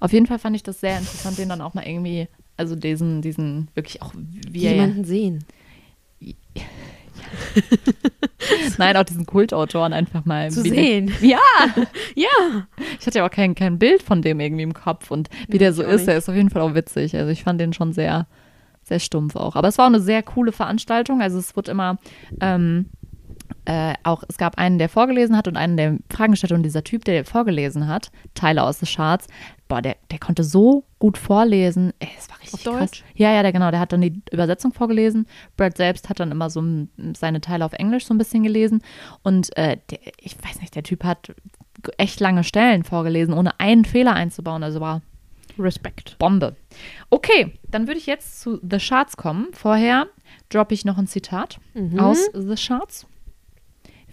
Auf 0.00 0.12
jeden 0.12 0.26
Fall 0.26 0.38
fand 0.38 0.56
ich 0.56 0.62
das 0.62 0.80
sehr 0.80 0.98
interessant, 0.98 1.38
den 1.38 1.48
dann 1.48 1.60
auch 1.60 1.74
mal 1.74 1.86
irgendwie, 1.86 2.28
also 2.62 2.76
diesen, 2.76 3.22
diesen, 3.22 3.68
wirklich 3.74 4.02
auch, 4.02 4.12
wie 4.14 4.60
Jemanden 4.60 5.04
sehen. 5.04 5.44
nein, 8.78 8.96
auch 8.96 9.04
diesen 9.04 9.26
Kultautoren 9.26 9.92
einfach 9.92 10.24
mal. 10.24 10.50
Zu 10.50 10.64
wie 10.64 10.70
der- 10.70 10.78
sehen. 10.78 11.12
Ja, 11.20 11.38
Ja. 12.14 12.66
ich 13.00 13.06
hatte 13.06 13.18
ja 13.18 13.26
auch 13.26 13.30
kein, 13.30 13.54
kein 13.54 13.78
Bild 13.78 14.02
von 14.02 14.22
dem 14.22 14.40
irgendwie 14.40 14.62
im 14.62 14.74
Kopf 14.74 15.10
und 15.10 15.28
wie 15.48 15.58
der 15.58 15.72
so 15.72 15.82
ist, 15.82 16.06
der 16.06 16.16
ist 16.16 16.28
auf 16.28 16.36
jeden 16.36 16.50
Fall 16.50 16.62
auch 16.62 16.74
witzig. 16.74 17.16
Also 17.16 17.30
ich 17.30 17.42
fand 17.42 17.60
den 17.60 17.72
schon 17.72 17.92
sehr, 17.92 18.26
sehr 18.82 18.98
stumpf 19.00 19.36
auch. 19.36 19.56
Aber 19.56 19.68
es 19.68 19.78
war 19.78 19.86
auch 19.86 19.90
eine 19.90 20.00
sehr 20.00 20.22
coole 20.22 20.52
Veranstaltung. 20.52 21.20
Also 21.20 21.38
es 21.38 21.56
wird 21.56 21.68
immer 21.68 21.98
ähm, 22.40 22.86
äh, 23.64 23.94
auch, 24.02 24.22
es 24.28 24.38
gab 24.38 24.58
einen, 24.58 24.78
der 24.78 24.88
vorgelesen 24.88 25.36
hat 25.36 25.48
und 25.48 25.56
einen, 25.56 25.76
der 25.76 25.98
Fragen 26.10 26.32
gestellt 26.32 26.52
hat. 26.52 26.56
Und 26.58 26.62
dieser 26.64 26.84
Typ, 26.84 27.04
der 27.04 27.24
vorgelesen 27.24 27.86
hat, 27.88 28.10
Teile 28.34 28.62
aus 28.62 28.80
The 28.80 28.86
Charts, 28.86 29.26
boah, 29.72 29.80
der, 29.80 29.96
der 30.10 30.18
konnte 30.18 30.44
so 30.44 30.84
gut 30.98 31.16
vorlesen. 31.16 31.94
Ey, 31.98 32.10
das 32.14 32.28
war 32.28 32.38
richtig 32.42 32.66
Auf 32.66 32.76
krass. 32.78 32.90
Deutsch? 32.90 33.04
Ja, 33.14 33.32
ja, 33.32 33.42
der 33.42 33.52
genau, 33.52 33.70
der 33.70 33.80
hat 33.80 33.90
dann 33.94 34.02
die 34.02 34.20
Übersetzung 34.30 34.74
vorgelesen. 34.74 35.26
Brad 35.56 35.78
selbst 35.78 36.10
hat 36.10 36.20
dann 36.20 36.30
immer 36.30 36.50
so 36.50 36.62
seine 37.16 37.40
Teile 37.40 37.64
auf 37.64 37.72
Englisch 37.72 38.04
so 38.04 38.12
ein 38.12 38.18
bisschen 38.18 38.42
gelesen. 38.42 38.82
Und 39.22 39.56
äh, 39.56 39.78
der, 39.90 39.98
ich 40.18 40.36
weiß 40.44 40.60
nicht, 40.60 40.74
der 40.74 40.82
Typ 40.82 41.04
hat 41.04 41.32
echt 41.96 42.20
lange 42.20 42.44
Stellen 42.44 42.84
vorgelesen, 42.84 43.32
ohne 43.32 43.58
einen 43.60 43.86
Fehler 43.86 44.12
einzubauen. 44.12 44.62
Also 44.62 44.80
war 44.80 45.00
Respekt. 45.58 46.16
Bombe. 46.18 46.54
Okay, 47.08 47.54
dann 47.70 47.86
würde 47.86 47.98
ich 47.98 48.06
jetzt 48.06 48.42
zu 48.42 48.58
The 48.62 48.76
Charts 48.78 49.16
kommen. 49.16 49.48
Vorher 49.54 50.06
droppe 50.50 50.74
ich 50.74 50.84
noch 50.84 50.98
ein 50.98 51.06
Zitat 51.06 51.58
Mhm. 51.72 51.98
aus 51.98 52.28
The 52.34 52.56
Charts. 52.56 53.06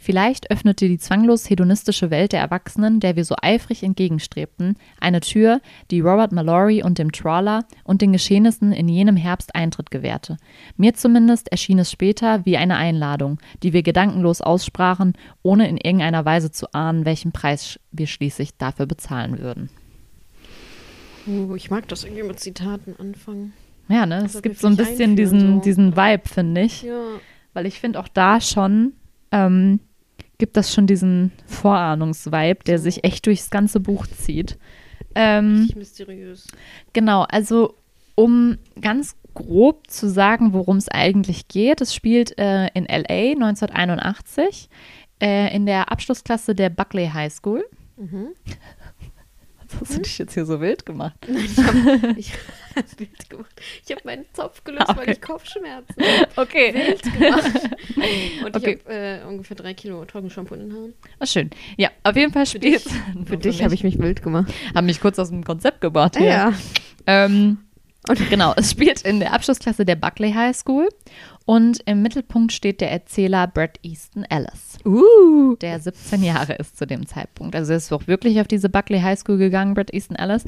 Vielleicht 0.01 0.49
öffnete 0.49 0.87
die 0.87 0.97
zwanglos 0.97 1.49
hedonistische 1.49 2.09
Welt 2.09 2.31
der 2.31 2.39
Erwachsenen, 2.39 3.01
der 3.01 3.17
wir 3.17 3.25
so 3.25 3.35
eifrig 3.41 3.83
entgegenstrebten, 3.83 4.77
eine 5.01 5.19
Tür, 5.19 5.59
die 5.91 5.99
Robert 5.99 6.31
Mallory 6.31 6.81
und 6.81 6.97
dem 6.97 7.11
Trawler 7.11 7.65
und 7.83 8.01
den 8.01 8.13
Geschehnissen 8.13 8.71
in 8.71 8.87
jenem 8.87 9.17
Herbst 9.17 9.53
Eintritt 9.53 9.91
gewährte. 9.91 10.37
Mir 10.77 10.93
zumindest 10.93 11.51
erschien 11.51 11.79
es 11.79 11.91
später 11.91 12.45
wie 12.45 12.55
eine 12.55 12.77
Einladung, 12.77 13.39
die 13.61 13.73
wir 13.73 13.83
gedankenlos 13.83 14.39
aussprachen, 14.39 15.13
ohne 15.43 15.67
in 15.67 15.75
irgendeiner 15.75 16.23
Weise 16.23 16.49
zu 16.49 16.73
ahnen, 16.73 17.03
welchen 17.03 17.33
Preis 17.33 17.77
wir 17.91 18.07
schließlich 18.07 18.55
dafür 18.57 18.85
bezahlen 18.85 19.39
würden. 19.39 19.69
Uh, 21.27 21.55
ich 21.55 21.69
mag 21.69 21.89
das 21.89 22.05
irgendwie 22.05 22.23
mit 22.23 22.39
Zitaten 22.39 22.95
anfangen. 22.97 23.51
Ja, 23.89 24.05
ne? 24.05 24.23
Es 24.23 24.35
wird 24.35 24.43
gibt 24.43 24.59
so 24.59 24.67
ein 24.67 24.77
bisschen 24.77 25.17
diesen, 25.17 25.55
so. 25.55 25.61
diesen 25.61 25.97
Vibe, 25.97 26.29
finde 26.29 26.61
ich. 26.61 26.83
Ja. 26.83 27.01
Weil 27.53 27.65
ich 27.65 27.81
finde 27.81 27.99
auch 27.99 28.07
da 28.07 28.39
schon, 28.39 28.93
ähm, 29.31 29.81
gibt 30.39 30.57
das 30.57 30.73
schon 30.73 30.87
diesen 30.87 31.31
Vorahnungsvibe, 31.45 32.63
der 32.65 32.79
So. 32.79 32.83
sich 32.85 33.03
echt 33.03 33.27
durchs 33.27 33.49
ganze 33.51 33.79
Buch 33.79 34.07
zieht. 34.07 34.57
Ähm, 35.15 35.57
Richtig 35.59 35.75
mysteriös. 35.75 36.47
genau, 36.93 37.23
also 37.23 37.75
um 38.15 38.57
ganz 38.81 39.15
grob 39.33 39.89
zu 39.89 40.09
sagen, 40.09 40.53
worum 40.53 40.77
es 40.77 40.89
eigentlich 40.89 41.47
geht, 41.47 41.81
es 41.81 41.93
spielt 41.93 42.37
äh, 42.39 42.67
in 42.73 42.85
LA 42.85 43.33
1981 43.33 44.69
äh, 45.21 45.55
in 45.55 45.65
der 45.65 45.91
Abschlussklasse 45.91 46.55
der 46.55 46.69
Buckley 46.69 47.07
High 47.13 47.31
School. 47.31 47.63
Mhm. 47.97 48.29
Was 49.79 49.81
hast 49.81 49.97
du 49.97 50.01
dich 50.01 50.17
jetzt 50.17 50.33
hier 50.33 50.45
so 50.45 50.59
wild 50.61 50.85
gemacht? 50.85 51.15
Ich 51.27 51.57
habe 51.57 52.13
ich 52.17 52.33
Bild 52.97 53.29
gemacht. 53.29 53.61
Ich 53.85 53.91
habe 53.91 54.01
meinen 54.05 54.25
Zopf 54.33 54.63
gelöst, 54.63 54.85
Ah, 54.87 54.95
weil 54.95 55.03
okay. 55.03 55.11
ich 55.13 55.21
Kopfschmerzen 55.21 55.95
habe. 56.01 56.27
Okay. 56.35 56.73
Wild 56.73 57.03
gemacht. 57.03 57.69
Und 58.45 58.55
Okay. 58.55 58.79
ich 58.79 58.85
habe 58.85 58.93
äh, 58.95 59.23
ungefähr 59.27 59.55
drei 59.57 59.73
Kilo 59.73 60.03
Trockenshampoo 60.05 60.55
in 60.55 60.61
den 60.61 60.73
Haaren. 60.73 60.93
Ah, 61.19 61.25
schön. 61.25 61.49
Ja, 61.77 61.89
auf 62.03 62.15
jeden 62.15 62.31
Fall 62.33 62.45
spielt 62.45 62.83
Für 63.25 63.37
dich 63.37 63.63
habe 63.63 63.73
ich 63.73 63.83
mich 63.83 63.99
wild 63.99 64.21
gemacht. 64.23 64.53
Haben 64.75 64.85
mich 64.87 65.01
kurz 65.01 65.19
aus 65.19 65.29
dem 65.29 65.43
Konzept 65.43 65.81
gebracht 65.81 66.17
hier. 66.17 66.27
ja. 66.27 66.53
Ähm, 67.05 67.59
genau, 68.29 68.53
es 68.55 68.71
spielt 68.71 69.01
in 69.01 69.19
der 69.19 69.33
Abschlussklasse 69.33 69.85
der 69.85 69.95
Buckley 69.95 70.31
High 70.33 70.55
School 70.55 70.89
und 71.45 71.79
im 71.85 72.01
Mittelpunkt 72.01 72.51
steht 72.51 72.81
der 72.81 72.91
Erzähler 72.91 73.47
Brad 73.47 73.79
Easton 73.83 74.23
Ellis, 74.29 74.77
Uh. 74.85 75.55
der 75.55 75.79
17 75.79 76.23
Jahre 76.23 76.53
ist 76.55 76.77
zu 76.77 76.85
dem 76.85 77.07
Zeitpunkt. 77.07 77.55
Also 77.55 77.71
er 77.73 77.77
ist 77.77 77.91
auch 77.91 78.05
wirklich 78.07 78.39
auf 78.39 78.47
diese 78.47 78.69
Buckley 78.69 78.99
High 79.01 79.17
School 79.19 79.37
gegangen, 79.37 79.73
Brad 79.73 79.93
Easton 79.93 80.15
Ellis. 80.17 80.43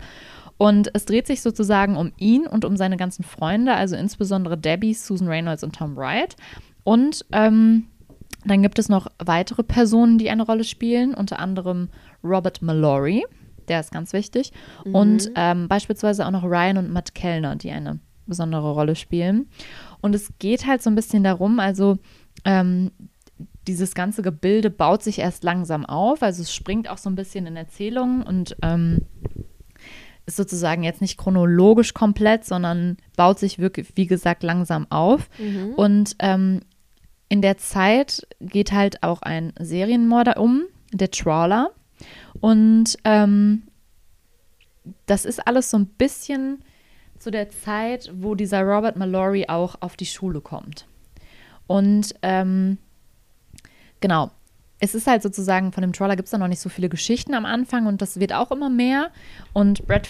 Und 0.61 0.91
es 0.93 1.05
dreht 1.05 1.25
sich 1.25 1.41
sozusagen 1.41 1.97
um 1.97 2.11
ihn 2.17 2.45
und 2.45 2.65
um 2.65 2.77
seine 2.77 2.95
ganzen 2.95 3.23
Freunde, 3.23 3.73
also 3.73 3.95
insbesondere 3.95 4.59
Debbie, 4.59 4.93
Susan 4.93 5.27
Reynolds 5.27 5.63
und 5.63 5.75
Tom 5.75 5.97
Wright. 5.97 6.35
Und 6.83 7.25
ähm, 7.31 7.87
dann 8.45 8.61
gibt 8.61 8.77
es 8.77 8.87
noch 8.87 9.07
weitere 9.17 9.63
Personen, 9.63 10.19
die 10.19 10.29
eine 10.29 10.45
Rolle 10.45 10.63
spielen, 10.63 11.15
unter 11.15 11.39
anderem 11.39 11.89
Robert 12.23 12.61
Mallory, 12.61 13.25
der 13.69 13.79
ist 13.79 13.91
ganz 13.91 14.13
wichtig, 14.13 14.53
und 14.85 15.31
ähm, 15.33 15.67
beispielsweise 15.67 16.27
auch 16.27 16.31
noch 16.31 16.43
Ryan 16.43 16.77
und 16.77 16.93
Matt 16.93 17.15
Kellner, 17.15 17.55
die 17.55 17.71
eine 17.71 17.97
besondere 18.27 18.71
Rolle 18.71 18.95
spielen. 18.95 19.49
Und 19.99 20.13
es 20.13 20.31
geht 20.37 20.67
halt 20.67 20.83
so 20.83 20.91
ein 20.91 20.95
bisschen 20.95 21.23
darum, 21.23 21.59
also 21.59 21.97
ähm, 22.45 22.91
dieses 23.67 23.95
ganze 23.95 24.21
Gebilde 24.21 24.69
baut 24.69 25.01
sich 25.01 25.17
erst 25.17 25.43
langsam 25.43 25.87
auf, 25.87 26.21
also 26.21 26.43
es 26.43 26.53
springt 26.53 26.87
auch 26.87 26.99
so 26.99 27.09
ein 27.09 27.15
bisschen 27.15 27.47
in 27.47 27.55
Erzählungen 27.55 28.21
und 28.21 28.55
ähm, 28.61 29.07
ist 30.31 30.37
sozusagen 30.37 30.83
jetzt 30.83 31.01
nicht 31.01 31.17
chronologisch 31.17 31.93
komplett, 31.93 32.45
sondern 32.45 32.97
baut 33.17 33.37
sich 33.37 33.59
wirklich, 33.59 33.91
wie 33.95 34.07
gesagt, 34.07 34.43
langsam 34.43 34.87
auf. 34.89 35.29
Mhm. 35.37 35.73
Und 35.75 36.15
ähm, 36.19 36.61
in 37.27 37.41
der 37.41 37.57
Zeit 37.57 38.25
geht 38.39 38.71
halt 38.71 39.03
auch 39.03 39.21
ein 39.21 39.53
Serienmörder 39.59 40.37
um, 40.37 40.63
der 40.93 41.11
Trawler. 41.11 41.71
Und 42.39 42.97
ähm, 43.03 43.63
das 45.05 45.25
ist 45.25 45.45
alles 45.45 45.69
so 45.69 45.77
ein 45.77 45.85
bisschen 45.85 46.63
zu 47.19 47.29
der 47.29 47.49
Zeit, 47.49 48.11
wo 48.15 48.33
dieser 48.33 48.61
Robert 48.61 48.95
Mallory 48.95 49.45
auch 49.47 49.75
auf 49.81 49.95
die 49.95 50.05
Schule 50.05 50.41
kommt. 50.41 50.87
Und 51.67 52.15
ähm, 52.21 52.77
genau, 53.99 54.31
es 54.81 54.95
ist 54.95 55.07
halt 55.07 55.21
sozusagen, 55.23 55.71
von 55.71 55.81
dem 55.81 55.93
Trawler 55.93 56.15
gibt 56.15 56.25
es 56.27 56.31
da 56.31 56.37
noch 56.37 56.47
nicht 56.47 56.59
so 56.59 56.69
viele 56.69 56.89
Geschichten 56.89 57.33
am 57.33 57.45
Anfang 57.45 57.85
und 57.85 58.01
das 58.01 58.19
wird 58.19 58.33
auch 58.33 58.51
immer 58.51 58.69
mehr. 58.69 59.11
Und 59.53 59.85
Brad 59.87 60.09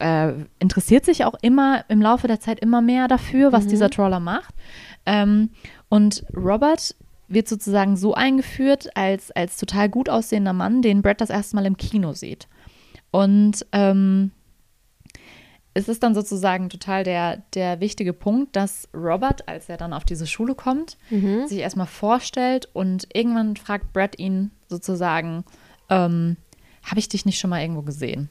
äh, 0.00 0.32
interessiert 0.58 1.04
sich 1.04 1.24
auch 1.24 1.34
immer 1.40 1.84
im 1.88 2.02
Laufe 2.02 2.26
der 2.26 2.40
Zeit 2.40 2.58
immer 2.60 2.82
mehr 2.82 3.08
dafür, 3.08 3.52
was 3.52 3.64
Mhm. 3.64 3.68
dieser 3.70 3.88
Trawler 3.90 4.20
macht. 4.20 4.52
Ähm, 5.06 5.50
und 5.88 6.24
Robert 6.36 6.94
wird 7.28 7.48
sozusagen 7.48 7.96
so 7.96 8.14
eingeführt 8.14 8.96
als, 8.96 9.30
als 9.30 9.56
total 9.56 9.88
gut 9.88 10.08
aussehender 10.08 10.52
Mann, 10.52 10.82
den 10.82 11.00
Brad 11.02 11.20
das 11.20 11.30
erste 11.30 11.56
Mal 11.56 11.66
im 11.66 11.76
Kino 11.76 12.12
sieht. 12.12 12.48
Und 13.12 13.64
ähm, 13.72 14.32
es 15.74 15.88
ist 15.88 16.02
dann 16.02 16.14
sozusagen 16.14 16.68
total 16.70 17.02
der, 17.04 17.38
der 17.54 17.80
wichtige 17.80 18.12
Punkt, 18.12 18.54
dass 18.56 18.88
Robert, 18.94 19.48
als 19.48 19.68
er 19.68 19.76
dann 19.76 19.92
auf 19.92 20.04
diese 20.04 20.26
Schule 20.26 20.54
kommt, 20.54 20.96
Mhm. 21.10 21.46
sich 21.46 21.58
erstmal 21.58 21.86
vorstellt 21.88 22.68
und 22.72 23.08
irgendwann 23.12 23.56
fragt 23.56 23.92
Brad 23.92 24.18
ihn 24.18 24.50
sozusagen, 24.68 25.44
ähm, 25.90 26.36
habe 26.84 27.00
ich 27.00 27.08
dich 27.08 27.26
nicht 27.26 27.38
schon 27.38 27.50
mal 27.50 27.60
irgendwo 27.60 27.82
gesehen? 27.82 28.28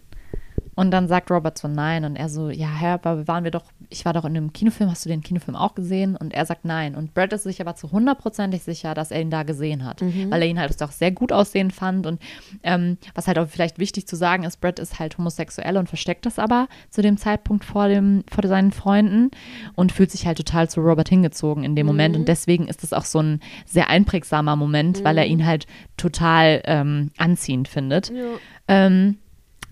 Und 0.75 0.91
dann 0.91 1.07
sagt 1.07 1.29
Robert 1.29 1.57
so 1.57 1.67
nein 1.67 2.05
und 2.05 2.15
er 2.15 2.29
so, 2.29 2.49
ja, 2.49 2.67
Herr, 2.67 2.93
aber 2.93 3.27
waren 3.27 3.43
wir 3.43 3.51
doch, 3.51 3.65
ich 3.89 4.05
war 4.05 4.13
doch 4.13 4.25
in 4.25 4.35
einem 4.35 4.53
Kinofilm, 4.53 4.89
hast 4.89 5.05
du 5.05 5.09
den 5.09 5.21
Kinofilm 5.21 5.55
auch 5.55 5.75
gesehen? 5.75 6.15
Und 6.15 6.33
er 6.33 6.45
sagt 6.45 6.65
nein. 6.65 6.95
Und 6.95 7.13
Brad 7.13 7.33
ist 7.33 7.43
sich 7.43 7.61
aber 7.61 7.75
zu 7.75 7.91
hundertprozentig 7.91 8.63
sicher, 8.63 8.93
dass 8.93 9.11
er 9.11 9.21
ihn 9.21 9.29
da 9.29 9.43
gesehen 9.43 9.85
hat, 9.85 10.01
weil 10.01 10.41
er 10.41 10.47
ihn 10.47 10.59
halt 10.59 10.81
auch 10.81 10.91
sehr 10.91 11.11
gut 11.11 11.31
aussehen 11.31 11.71
fand. 11.71 12.07
Und 12.07 12.21
ähm, 12.63 12.97
was 13.13 13.27
halt 13.27 13.37
auch 13.37 13.47
vielleicht 13.47 13.79
wichtig 13.79 14.07
zu 14.07 14.15
sagen 14.15 14.43
ist, 14.43 14.61
Brad 14.61 14.79
ist 14.79 14.99
halt 14.99 15.17
homosexuell 15.17 15.77
und 15.77 15.87
versteckt 15.87 16.25
das 16.25 16.39
aber 16.39 16.67
zu 16.89 17.01
dem 17.01 17.17
Zeitpunkt 17.17 17.65
vor, 17.65 17.87
dem, 17.87 18.23
vor 18.31 18.47
seinen 18.47 18.71
Freunden 18.71 19.31
und 19.75 19.91
fühlt 19.91 20.11
sich 20.11 20.25
halt 20.25 20.37
total 20.37 20.69
zu 20.69 20.81
Robert 20.81 21.09
hingezogen 21.09 21.63
in 21.63 21.75
dem 21.75 21.85
Moment. 21.85 22.15
Und 22.15 22.27
deswegen 22.27 22.67
ist 22.67 22.83
es 22.83 22.93
auch 22.93 23.05
so 23.05 23.19
ein 23.19 23.39
sehr 23.65 23.89
einprägsamer 23.89 24.55
Moment, 24.55 25.03
weil 25.03 25.17
er 25.17 25.25
ihn 25.25 25.45
halt 25.45 25.67
total 25.97 26.61
ähm, 26.65 27.11
anziehend 27.17 27.67
findet. 27.67 28.09
Ja. 28.09 28.23
Ähm, 28.67 29.17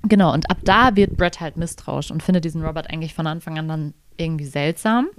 genau, 0.03 0.33
und 0.33 0.49
ab 0.49 0.57
da 0.63 0.95
wird 0.95 1.17
Brett 1.17 1.39
halt 1.39 1.57
misstrauisch 1.57 2.11
und 2.11 2.23
findet 2.23 2.45
diesen 2.45 2.63
Robert 2.63 2.89
eigentlich 2.89 3.13
von 3.13 3.27
Anfang 3.27 3.57
an 3.59 3.67
dann 3.67 3.93
irgendwie 4.17 4.45
seltsam. 4.45 5.09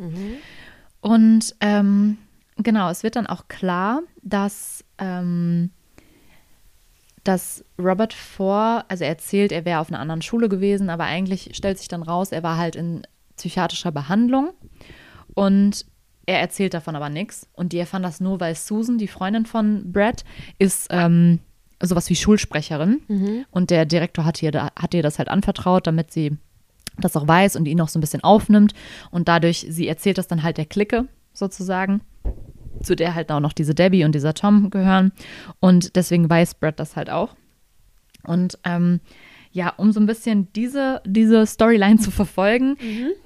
Und 1.01 1.55
ähm, 1.61 2.19
genau, 2.57 2.91
es 2.91 3.03
wird 3.03 3.17
dann 3.17 3.27
auch 3.27 3.49
klar, 3.49 4.03
dass, 4.23 4.85
ähm, 4.99 5.71
dass 7.25 7.65
Robert 7.79 8.13
vor, 8.13 8.85
also 8.89 9.05
er 9.05 9.11
erzählt, 9.11 9.53
er 9.53 9.65
wäre 9.65 9.81
auf 9.81 9.89
einer 9.89 10.01
anderen 10.01 10.23
Schule 10.23 10.49
gewesen, 10.49 10.91
aber 10.91 11.05
eigentlich 11.05 11.51
stellt 11.55 11.79
sich 11.79 11.89
dann 11.89 12.03
raus, 12.03 12.33
er 12.33 12.43
war 12.43 12.57
halt 12.57 12.77
in 12.77 13.03
psychiatrischer 13.37 13.93
Behandlung 13.93 14.51
und 15.35 15.87
er 16.27 16.41
erzählt 16.41 16.75
davon 16.75 16.95
aber 16.95 17.09
nichts. 17.09 17.49
Und 17.53 17.73
die 17.73 17.79
erfahren 17.79 18.03
das 18.03 18.21
nur, 18.21 18.39
weil 18.39 18.55
Susan, 18.55 18.99
die 18.99 19.09
Freundin 19.09 19.47
von 19.47 19.93
Brett, 19.93 20.25
ist 20.59 20.87
ähm, 20.91 21.41
sowas 21.83 22.09
wie 22.11 22.17
Schulsprecherin. 22.17 23.45
Und 23.51 23.71
der 23.71 23.85
Direktor 23.85 24.25
hat 24.25 24.43
ihr, 24.43 24.53
hat 24.53 24.95
ihr 24.95 25.03
das 25.03 25.19
halt 25.19 25.29
anvertraut, 25.29 25.87
damit 25.87 26.13
sie 26.13 26.37
das 26.99 27.17
auch 27.17 27.27
weiß 27.27 27.57
und 27.57 27.67
ihn 27.67 27.81
auch 27.81 27.89
so 27.89 27.99
ein 27.99 28.03
bisschen 28.03 28.23
aufnimmt. 28.23 28.75
Und 29.11 29.29
dadurch, 29.29 29.67
sie 29.69 29.89
erzählt 29.89 30.19
das 30.19 30.29
dann 30.29 30.43
halt 30.43 30.59
der 30.59 30.67
Clique 30.67 31.07
sozusagen, 31.33 32.03
zu 32.83 32.95
der 32.95 33.15
halt 33.15 33.33
auch 33.33 33.41
noch 33.41 33.53
diese 33.53 33.75
Debbie 33.75 34.05
und 34.05 34.15
dieser 34.15 34.35
Tom 34.35 34.71
gehören. 34.71 35.13
Und 35.61 35.97
deswegen 35.97 36.29
weiß 36.29 36.55
Brett 36.55 36.79
das 36.79 36.97
halt 36.97 37.11
auch. 37.11 37.35
Und 38.25 38.59
ähm, 38.65 39.01
ja, 39.55 39.71
um 39.77 39.93
so 39.93 40.01
ein 40.01 40.07
bisschen 40.07 40.49
diese, 40.55 41.03
diese 41.05 41.45
Storyline 41.47 41.99
zu 41.99 42.11
verfolgen, 42.11 42.77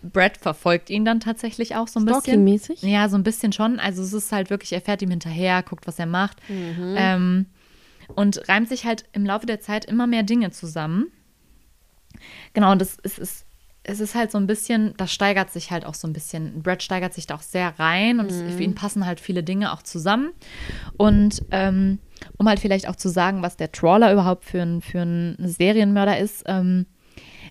Brett 0.02 0.38
verfolgt 0.38 0.90
ihn 0.90 1.04
dann 1.04 1.20
tatsächlich 1.20 1.76
auch 1.76 1.86
so 1.86 2.00
ein 2.00 2.04
bisschen. 2.04 2.22
Stalking-mäßig? 2.22 2.82
Ja, 2.82 3.08
so 3.08 3.16
ein 3.16 3.22
bisschen 3.22 3.52
schon. 3.52 3.78
Also 3.78 4.02
es 4.02 4.12
ist 4.12 4.32
halt 4.32 4.50
wirklich, 4.50 4.72
er 4.72 4.80
fährt 4.80 5.02
ihm 5.02 5.10
hinterher, 5.10 5.62
guckt, 5.62 5.86
was 5.86 5.98
er 5.98 6.06
macht. 6.06 6.38
Ähm, 6.48 7.46
und 8.14 8.48
reimt 8.48 8.68
sich 8.68 8.84
halt 8.84 9.04
im 9.12 9.24
Laufe 9.24 9.46
der 9.46 9.60
Zeit 9.60 9.84
immer 9.84 10.06
mehr 10.06 10.22
Dinge 10.22 10.50
zusammen. 10.50 11.12
Genau, 12.52 12.72
und 12.72 12.80
das 12.80 12.96
ist, 13.02 13.18
ist, 13.18 13.46
es 13.82 14.00
ist 14.00 14.14
halt 14.14 14.30
so 14.30 14.38
ein 14.38 14.46
bisschen, 14.46 14.94
das 14.96 15.12
steigert 15.12 15.50
sich 15.50 15.70
halt 15.70 15.86
auch 15.86 15.94
so 15.94 16.08
ein 16.08 16.12
bisschen. 16.12 16.62
Brad 16.62 16.82
steigert 16.82 17.14
sich 17.14 17.26
da 17.26 17.36
auch 17.36 17.42
sehr 17.42 17.78
rein 17.78 18.18
und 18.18 18.30
es, 18.30 18.42
für 18.54 18.62
ihn 18.62 18.74
passen 18.74 19.06
halt 19.06 19.20
viele 19.20 19.44
Dinge 19.44 19.72
auch 19.72 19.82
zusammen. 19.82 20.32
Und 20.96 21.42
ähm, 21.50 21.98
um 22.36 22.48
halt 22.48 22.58
vielleicht 22.58 22.88
auch 22.88 22.96
zu 22.96 23.08
sagen, 23.08 23.42
was 23.42 23.56
der 23.56 23.70
Trawler 23.70 24.12
überhaupt 24.12 24.44
für 24.44 24.60
ein, 24.60 24.80
für 24.80 25.02
ein 25.02 25.36
Serienmörder 25.38 26.18
ist, 26.18 26.44
ähm, 26.46 26.86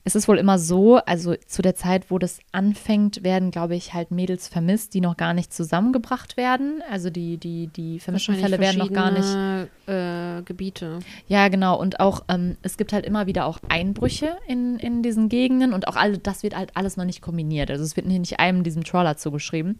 es 0.07 0.15
ist 0.15 0.27
wohl 0.27 0.37
immer 0.37 0.59
so, 0.59 0.97
also 0.97 1.33
zu 1.47 1.63
der 1.63 1.73
Zeit, 1.73 2.11
wo 2.11 2.19
das 2.19 2.37
anfängt, 2.51 3.23
werden, 3.23 3.49
glaube 3.49 3.75
ich, 3.75 3.95
halt 3.95 4.11
Mädels 4.11 4.47
vermisst, 4.47 4.93
die 4.93 5.01
noch 5.01 5.17
gar 5.17 5.33
nicht 5.33 5.51
zusammengebracht 5.51 6.37
werden. 6.37 6.83
Also 6.91 7.09
die, 7.09 7.37
die, 7.37 7.67
die 7.67 7.99
vermissten 7.99 8.35
Fälle 8.35 8.59
werden 8.59 8.77
noch 8.77 8.93
gar 8.93 9.09
nicht 9.09 9.69
Äh, 9.87 10.43
Gebiete. 10.43 10.99
ja, 11.27 11.47
genau. 11.47 11.79
Und 11.79 11.99
auch, 11.99 12.21
ähm, 12.29 12.55
es 12.61 12.77
gibt 12.77 12.93
halt 12.93 13.03
immer 13.03 13.25
wieder 13.25 13.47
auch 13.47 13.57
Einbrüche 13.67 14.37
in, 14.47 14.77
in 14.77 15.01
diesen 15.01 15.27
Gegenden 15.27 15.73
und 15.73 15.87
auch 15.87 15.95
alle, 15.95 16.19
das 16.19 16.43
wird 16.43 16.55
halt 16.55 16.77
alles 16.77 16.97
noch 16.97 17.05
nicht 17.05 17.21
kombiniert. 17.21 17.71
Also 17.71 17.83
es 17.83 17.95
wird 17.95 18.05
nicht 18.05 18.39
einem 18.39 18.63
diesem 18.63 18.83
Trawler 18.83 19.17
zugeschrieben. 19.17 19.77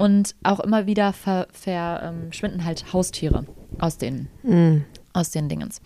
Und 0.00 0.34
auch 0.42 0.58
immer 0.58 0.86
wieder 0.86 1.12
ver, 1.12 1.46
verschwinden 1.52 2.64
halt 2.64 2.92
Haustiere 2.92 3.46
aus 3.78 3.98
den, 3.98 4.26
aus 5.12 5.30
den 5.30 5.48
Dingens. 5.48 5.80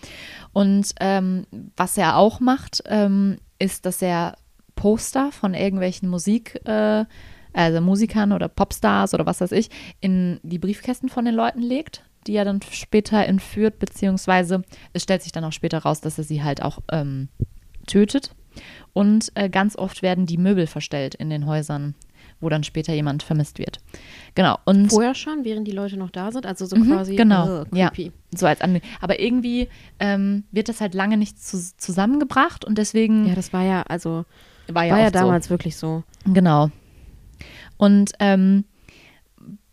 Und 0.55 0.95
ähm, 1.01 1.47
was 1.77 1.99
er 1.99 2.17
auch 2.17 2.41
macht, 2.41 2.83
ähm, 2.87 3.37
ist, 3.65 3.87
dass 3.87 4.03
er 4.03 4.37
Poster 4.77 5.33
von 5.33 5.55
irgendwelchen 5.55 6.09
Musik, 6.09 6.61
äh, 6.67 7.05
also 7.53 7.81
Musikern 7.81 8.33
oder 8.33 8.49
Popstars 8.49 9.15
oder 9.15 9.27
was 9.27 9.41
weiß 9.41 9.53
ich, 9.53 9.71
in 10.01 10.41
die 10.43 10.59
Briefkästen 10.59 11.09
von 11.09 11.25
den 11.25 11.35
Leuten 11.35 11.63
legt, 11.63 12.05
die 12.27 12.35
er 12.35 12.45
dann 12.45 12.61
später 12.63 13.25
entführt, 13.25 13.79
beziehungsweise 13.79 14.63
es 14.93 15.03
stellt 15.03 15.23
sich 15.23 15.33
dann 15.33 15.45
auch 15.45 15.53
später 15.53 15.79
raus, 15.79 16.01
dass 16.01 16.19
er 16.19 16.25
sie 16.25 16.43
halt 16.43 16.63
auch 16.63 16.81
ähm, 16.91 17.29
tötet. 17.87 18.35
Und 18.93 19.33
äh, 19.35 19.49
ganz 19.49 19.77
oft 19.77 20.03
werden 20.03 20.27
die 20.27 20.39
Möbel 20.39 20.67
verstellt 20.67 21.15
in 21.15 21.31
den 21.31 21.47
Häusern, 21.47 21.95
wo 22.41 22.49
dann 22.49 22.65
später 22.65 22.93
jemand 22.93 23.23
vermisst 23.23 23.59
wird. 23.59 23.81
Genau. 24.35 24.59
Und 24.65 24.89
Vorher 24.91 25.15
schon, 25.15 25.45
während 25.45 25.67
die 25.69 25.73
Leute 25.73 25.97
noch 25.97 26.11
da 26.11 26.31
sind, 26.33 26.47
also 26.47 26.67
so 26.67 26.77
Mhm, 26.77 26.91
quasi. 26.93 27.17
genau, 27.17 27.63
äh, 27.63 27.67
ja. 27.73 27.91
so 28.35 28.47
als 28.47 28.61
Anle 28.61 28.81
Aber 29.01 29.21
irgendwie 29.21 29.69
ähm, 30.01 30.45
wird 30.51 30.69
das 30.69 30.81
halt 30.81 30.95
lange 30.95 31.17
nicht 31.17 31.43
zu 31.43 31.59
zusammengebracht 31.77 32.65
und 32.65 32.77
deswegen 32.79 33.27
Ja, 33.27 33.35
das 33.35 33.53
war 33.53 33.63
ja, 33.63 33.83
also, 33.83 34.25
war 34.69 34.85
ja, 34.85 34.93
war 34.95 34.99
ja 35.01 35.07
oft 35.07 35.15
so. 35.15 35.21
damals 35.21 35.51
wirklich 35.51 35.77
so. 35.77 36.03
Genau. 36.27 36.71
Und 37.77 38.13
ähm, 38.21 38.65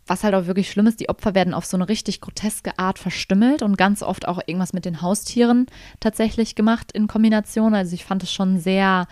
was 0.08 0.24
halt 0.24 0.34
auch 0.36 0.46
wirklich 0.48 0.70
schlimm 0.70 0.88
ist, 0.88 1.00
die 1.00 1.08
Opfer 1.10 1.36
werden 1.36 1.54
auf 1.54 1.66
so 1.66 1.78
eine 1.78 1.88
richtig 1.88 2.20
groteske 2.20 2.78
Art 2.78 3.00
verstümmelt 3.00 3.62
und 3.62 3.78
ganz 3.78 4.04
oft 4.04 4.28
auch 4.28 4.42
irgendwas 4.46 4.74
mit 4.74 4.84
den 4.84 5.02
Haustieren 5.02 5.68
tatsächlich 6.02 6.56
gemacht 6.56 6.92
in 6.92 7.08
Kombination. 7.08 7.74
Also 7.74 7.94
ich 7.94 8.04
fand 8.04 8.24
es 8.24 8.34
schon 8.34 8.60
sehr, 8.60 9.08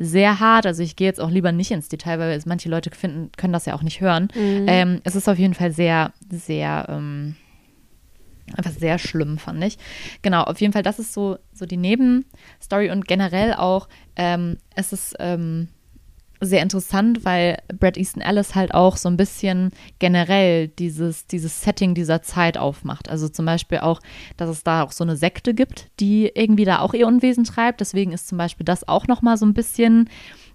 sehr 0.00 0.38
hart. 0.38 0.64
Also 0.64 0.82
ich 0.82 0.96
gehe 0.96 1.08
jetzt 1.08 1.20
auch 1.20 1.30
lieber 1.30 1.52
nicht 1.52 1.70
ins 1.70 1.88
Detail, 1.88 2.18
weil 2.18 2.30
es 2.32 2.46
manche 2.46 2.68
Leute 2.68 2.90
finden, 2.90 3.30
können 3.36 3.52
das 3.52 3.66
ja 3.66 3.74
auch 3.74 3.82
nicht 3.82 4.00
hören. 4.00 4.28
Ähm, 4.66 5.00
es 5.04 5.16
ist 5.16 5.28
auf 5.28 5.38
jeden 5.38 5.54
Fall 5.54 5.72
sehr, 5.72 6.12
sehr, 6.30 6.86
ähm, 6.88 7.34
einfach 8.56 8.70
sehr 8.70 8.98
schlimm, 8.98 9.38
fand 9.38 9.62
ich. 9.64 9.76
Genau, 10.22 10.42
auf 10.44 10.60
jeden 10.60 10.72
Fall, 10.72 10.82
das 10.82 10.98
ist 10.98 11.12
so, 11.12 11.38
so 11.52 11.66
die 11.66 11.76
Nebenstory 11.76 12.90
und 12.90 13.06
generell 13.08 13.54
auch, 13.54 13.88
ähm, 14.16 14.58
es 14.74 14.92
ist 14.92 15.16
ähm, 15.18 15.68
sehr 16.40 16.62
interessant, 16.62 17.24
weil 17.24 17.58
Brad 17.78 17.96
Easton 17.96 18.22
Ellis 18.22 18.54
halt 18.54 18.72
auch 18.74 18.96
so 18.96 19.08
ein 19.08 19.16
bisschen 19.16 19.70
generell 19.98 20.68
dieses, 20.68 21.26
dieses 21.26 21.62
Setting 21.62 21.94
dieser 21.94 22.22
Zeit 22.22 22.56
aufmacht. 22.58 23.08
Also 23.08 23.28
zum 23.28 23.46
Beispiel 23.46 23.78
auch, 23.78 24.00
dass 24.36 24.48
es 24.48 24.62
da 24.62 24.82
auch 24.82 24.92
so 24.92 25.04
eine 25.04 25.16
Sekte 25.16 25.54
gibt, 25.54 25.88
die 26.00 26.30
irgendwie 26.34 26.64
da 26.64 26.80
auch 26.80 26.94
ihr 26.94 27.06
Unwesen 27.06 27.44
treibt. 27.44 27.80
Deswegen 27.80 28.12
ist 28.12 28.28
zum 28.28 28.38
Beispiel 28.38 28.64
das 28.64 28.86
auch 28.86 29.06
nochmal 29.06 29.36
so 29.36 29.46
ein 29.46 29.54
bisschen 29.54 30.08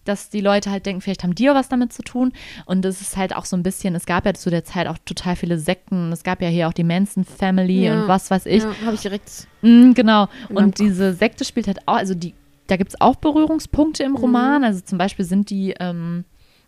dass 0.05 0.29
die 0.29 0.41
Leute 0.41 0.69
halt 0.69 0.85
denken, 0.85 1.01
vielleicht 1.01 1.23
haben 1.23 1.35
die 1.35 1.43
ja 1.43 1.55
was 1.55 1.69
damit 1.69 1.93
zu 1.93 2.01
tun. 2.03 2.33
Und 2.65 2.83
es 2.83 3.01
ist 3.01 3.17
halt 3.17 3.35
auch 3.35 3.45
so 3.45 3.55
ein 3.55 3.63
bisschen, 3.63 3.95
es 3.95 4.05
gab 4.05 4.25
ja 4.25 4.33
zu 4.33 4.49
der 4.49 4.65
Zeit 4.65 4.87
auch 4.87 4.97
total 5.05 5.35
viele 5.35 5.57
Sekten. 5.57 6.11
Es 6.11 6.23
gab 6.23 6.41
ja 6.41 6.49
hier 6.49 6.67
auch 6.67 6.73
die 6.73 6.83
Manson 6.83 7.23
Family 7.23 7.85
Ja. 7.85 8.01
und 8.01 8.07
was 8.07 8.29
weiß 8.29 8.45
ich. 8.47 8.63
Ja, 8.63 8.73
habe 8.85 8.95
ich 8.95 9.01
direkt. 9.01 9.47
Mm, 9.61 9.93
genau. 9.93 10.27
Und 10.49 10.79
diese 10.79 11.13
Sekte 11.13 11.45
spielt 11.45 11.67
halt 11.67 11.87
auch, 11.87 11.95
also 11.95 12.15
die, 12.15 12.33
da 12.73 12.77
gibt 12.77 12.89
es 12.89 13.01
auch 13.01 13.17
Berührungspunkte 13.17 14.01
im 14.01 14.15
Roman. 14.15 14.63
Also 14.63 14.81
zum 14.81 14.97
Beispiel 14.97 15.25
sind 15.25 15.51
die 15.51 15.75
ähm, 15.79 16.25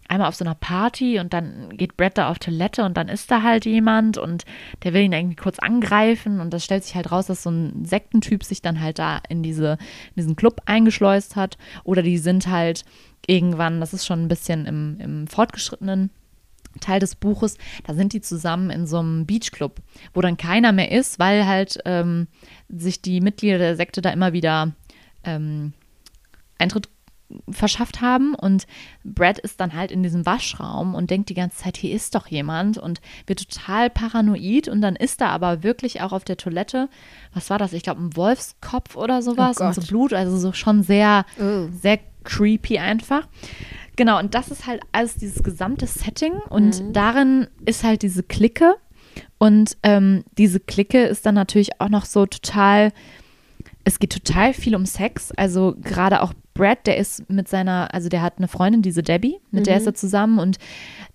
einmal 0.07 0.27
auf 0.27 0.35
so 0.35 0.45
einer 0.45 0.53
Party 0.53 1.17
und 1.17 1.33
dann 1.33 1.75
geht 1.75 1.97
Brad 1.97 2.19
da 2.19 2.29
auf 2.29 2.37
Toilette 2.37 2.85
und 2.85 2.95
dann 2.95 3.07
ist 3.07 3.31
da 3.31 3.41
halt 3.41 3.65
jemand 3.65 4.19
und 4.19 4.45
der 4.83 4.93
will 4.93 5.01
ihn 5.01 5.13
irgendwie 5.13 5.35
kurz 5.35 5.57
angreifen 5.57 6.41
und 6.41 6.53
das 6.53 6.63
stellt 6.63 6.83
sich 6.83 6.93
halt 6.93 7.11
raus, 7.11 7.25
dass 7.25 7.41
so 7.41 7.49
ein 7.49 7.85
Sektentyp 7.85 8.43
sich 8.43 8.61
dann 8.61 8.81
halt 8.81 8.99
da 8.99 9.19
in, 9.29 9.41
diese, 9.41 9.79
in 10.09 10.15
diesen 10.17 10.35
Club 10.35 10.61
eingeschleust 10.67 11.35
hat. 11.35 11.57
Oder 11.83 12.03
die 12.03 12.19
sind 12.19 12.45
halt 12.45 12.85
irgendwann, 13.25 13.79
das 13.79 13.95
ist 13.95 14.05
schon 14.05 14.21
ein 14.21 14.27
bisschen 14.27 14.67
im, 14.67 14.99
im 14.99 15.25
fortgeschrittenen 15.25 16.11
Teil 16.81 16.99
des 16.99 17.15
Buches, 17.15 17.57
da 17.87 17.95
sind 17.95 18.13
die 18.13 18.21
zusammen 18.21 18.69
in 18.69 18.85
so 18.85 18.99
einem 18.99 19.25
Beachclub, 19.25 19.81
wo 20.13 20.21
dann 20.21 20.37
keiner 20.37 20.71
mehr 20.71 20.91
ist, 20.91 21.17
weil 21.17 21.47
halt 21.47 21.79
ähm, 21.85 22.27
sich 22.69 23.01
die 23.01 23.21
Mitglieder 23.21 23.57
der 23.57 23.75
Sekte 23.75 24.03
da 24.03 24.11
immer 24.11 24.33
wieder 24.33 24.73
ähm, 25.25 25.73
Eintritt 26.59 26.89
verschafft 27.49 28.01
haben 28.01 28.35
und 28.35 28.67
Brad 29.03 29.39
ist 29.39 29.59
dann 29.59 29.73
halt 29.73 29.91
in 29.91 30.03
diesem 30.03 30.27
Waschraum 30.27 30.93
und 30.93 31.09
denkt 31.09 31.29
die 31.29 31.33
ganze 31.33 31.57
Zeit, 31.57 31.75
hier 31.75 31.91
ist 31.93 32.13
doch 32.13 32.27
jemand 32.27 32.77
und 32.77 33.01
wird 33.25 33.49
total 33.49 33.89
paranoid 33.89 34.67
und 34.67 34.79
dann 34.81 34.95
ist 34.95 35.21
da 35.21 35.29
aber 35.29 35.63
wirklich 35.63 36.01
auch 36.01 36.11
auf 36.13 36.23
der 36.23 36.37
Toilette, 36.37 36.87
was 37.33 37.49
war 37.49 37.57
das? 37.57 37.73
Ich 37.73 37.81
glaube 37.81 38.01
ein 38.03 38.15
Wolfskopf 38.15 38.95
oder 38.95 39.23
sowas 39.23 39.57
Oh 39.59 39.65
und 39.65 39.73
so. 39.73 39.81
Blut, 39.81 40.13
also 40.13 40.37
so 40.37 40.53
schon 40.53 40.83
sehr, 40.83 41.25
Oh. 41.41 41.67
sehr 41.71 41.99
creepy 42.23 42.77
einfach. 42.77 43.27
Genau, 43.95 44.19
und 44.19 44.35
das 44.35 44.49
ist 44.49 44.67
halt 44.67 44.81
alles 44.91 45.15
dieses 45.15 45.41
gesamte 45.41 45.87
Setting 45.87 46.33
und 46.49 46.83
darin 46.95 47.47
ist 47.65 47.83
halt 47.83 48.03
diese 48.03 48.21
Clique 48.21 48.75
und 49.39 49.77
ähm, 49.81 50.25
diese 50.37 50.59
Clique 50.59 51.05
ist 51.05 51.25
dann 51.25 51.35
natürlich 51.35 51.81
auch 51.81 51.89
noch 51.89 52.05
so 52.05 52.27
total, 52.27 52.91
es 53.83 53.97
geht 53.97 54.11
total 54.13 54.53
viel 54.53 54.75
um 54.75 54.85
Sex, 54.85 55.31
also 55.31 55.75
gerade 55.81 56.21
auch 56.21 56.33
Brad, 56.55 56.87
der 56.87 56.97
ist 56.97 57.29
mit 57.29 57.47
seiner, 57.47 57.93
also 57.93 58.09
der 58.09 58.21
hat 58.23 58.37
eine 58.37 58.47
Freundin, 58.47 58.81
diese 58.81 59.03
Debbie, 59.03 59.37
mit 59.51 59.61
Mhm. 59.61 59.65
der 59.65 59.77
ist 59.77 59.85
er 59.85 59.93
zusammen 59.93 60.39
und 60.39 60.57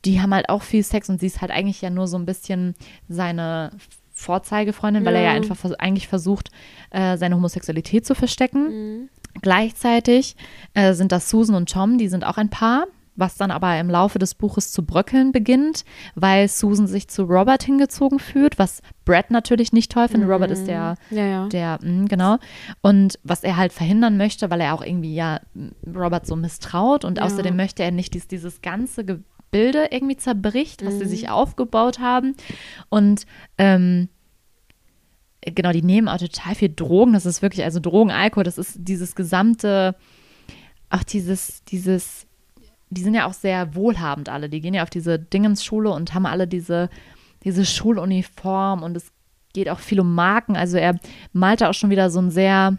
die 0.04 0.20
haben 0.20 0.32
halt 0.32 0.48
auch 0.50 0.62
viel 0.62 0.82
Sex 0.84 1.08
und 1.08 1.18
sie 1.18 1.26
ist 1.26 1.40
halt 1.40 1.50
eigentlich 1.50 1.80
ja 1.80 1.90
nur 1.90 2.06
so 2.06 2.16
ein 2.18 2.26
bisschen 2.26 2.74
seine 3.08 3.70
Vorzeigefreundin, 4.12 5.04
weil 5.04 5.16
er 5.16 5.22
ja 5.22 5.30
Ja. 5.30 5.36
einfach 5.36 5.56
eigentlich 5.78 6.06
versucht, 6.08 6.50
äh, 6.90 7.16
seine 7.16 7.34
Homosexualität 7.36 8.04
zu 8.06 8.14
verstecken. 8.14 8.68
Mhm. 9.00 9.08
Gleichzeitig 9.42 10.36
äh, 10.74 10.92
sind 10.92 11.10
das 11.10 11.30
Susan 11.30 11.56
und 11.56 11.70
Tom, 11.72 11.98
die 11.98 12.08
sind 12.08 12.24
auch 12.24 12.36
ein 12.36 12.50
Paar, 12.50 12.84
was 13.20 13.36
dann 13.36 13.50
aber 13.52 13.78
im 13.78 13.88
Laufe 13.88 14.18
des 14.18 14.34
Buches 14.34 14.72
zu 14.72 14.84
bröckeln 14.84 15.30
beginnt, 15.30 15.84
weil 16.14 16.48
Susan 16.48 16.86
sich 16.88 17.06
zu 17.08 17.22
Robert 17.24 17.62
hingezogen 17.62 18.18
fühlt, 18.18 18.58
was 18.58 18.82
Brad 19.04 19.30
natürlich 19.30 19.72
nicht 19.72 19.92
toll 19.92 20.08
findet. 20.08 20.28
Robert 20.28 20.50
ist 20.50 20.66
der, 20.66 20.96
Ja, 21.10 21.24
ja. 21.26 21.48
der, 21.48 21.78
mh, 21.82 22.06
genau. 22.08 22.38
Und 22.80 23.18
was 23.22 23.44
er 23.44 23.56
halt 23.56 23.72
verhindern 23.72 24.16
möchte, 24.16 24.50
weil 24.50 24.60
er 24.60 24.74
auch 24.74 24.82
irgendwie 24.82 25.14
ja 25.14 25.40
Robert 25.86 26.26
so 26.26 26.34
misstraut 26.34 27.04
und 27.04 27.18
Ja. 27.18 27.24
außerdem 27.24 27.54
möchte 27.54 27.82
er 27.84 27.90
nicht, 27.92 28.14
dass 28.16 28.26
dieses 28.26 28.62
ganze 28.62 29.04
Gebilde 29.04 29.88
irgendwie 29.90 30.16
zerbricht, 30.16 30.84
was 30.84 30.94
sie 30.98 31.04
Mhm. 31.04 31.08
sich 31.08 31.28
aufgebaut 31.28 31.98
haben. 31.98 32.34
Und 32.88 33.26
ähm, 33.58 34.08
genau, 35.42 35.72
die 35.72 35.82
nehmen 35.82 36.08
auch 36.08 36.18
total 36.18 36.54
viel 36.54 36.68
Drogen. 36.68 37.12
Das 37.12 37.26
ist 37.26 37.42
wirklich, 37.42 37.64
also 37.64 37.80
Drogen, 37.80 38.10
Alkohol, 38.10 38.44
das 38.44 38.58
ist 38.58 38.76
dieses 38.78 39.14
gesamte, 39.14 39.96
auch 40.90 41.02
dieses, 41.02 41.64
dieses, 41.64 42.26
die 42.90 43.02
sind 43.02 43.14
ja 43.14 43.26
auch 43.26 43.32
sehr 43.32 43.74
wohlhabend 43.74 44.28
alle. 44.28 44.48
Die 44.48 44.60
gehen 44.60 44.74
ja 44.74 44.82
auf 44.82 44.90
diese 44.90 45.18
Dingensschule 45.18 45.90
und 45.90 46.12
haben 46.12 46.26
alle 46.26 46.46
diese, 46.46 46.90
diese 47.44 47.64
Schuluniform 47.64 48.82
und 48.82 48.96
es 48.96 49.12
geht 49.52 49.68
auch 49.68 49.78
viel 49.78 50.00
um 50.00 50.14
Marken. 50.14 50.56
Also 50.56 50.76
er 50.76 50.98
malte 51.32 51.68
auch 51.68 51.74
schon 51.74 51.90
wieder 51.90 52.10
so 52.10 52.20
ein 52.20 52.30
sehr, 52.30 52.76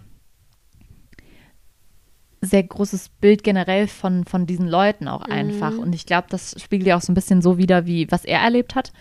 sehr 2.42 2.64
großes 2.64 3.10
Bild 3.22 3.44
generell 3.44 3.88
von, 3.88 4.26
von 4.26 4.46
diesen 4.46 4.68
Leuten 4.68 5.08
auch 5.08 5.22
einfach. 5.22 5.78
Und 5.78 5.94
ich 5.94 6.06
glaube, 6.06 6.28
das 6.30 6.56
spiegelt 6.62 6.88
ja 6.88 6.98
auch 6.98 7.02
so 7.02 7.12
ein 7.12 7.16
bisschen 7.16 7.42
so 7.42 7.58
wider, 7.58 7.86
wie 7.86 8.12
was 8.12 8.26
er 8.26 8.40
erlebt 8.40 8.76
hat. 8.76 8.92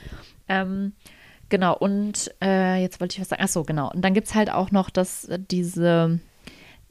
Ähm, 0.49 0.93
genau, 1.49 1.77
und 1.77 2.31
äh, 2.43 2.81
jetzt 2.83 3.01
wollte 3.01 3.15
ich 3.15 3.21
was 3.21 3.31
sagen. 3.31 3.43
Achso, 3.43 3.65
genau. 3.65 3.91
Und 3.91 4.03
dann 4.03 4.15
gibt 4.15 4.29
es 4.29 4.35
halt 4.35 4.51
auch 4.51 4.71
noch 4.71 4.91
das, 4.91 5.25
äh, 5.25 5.39
diese, 5.39 6.21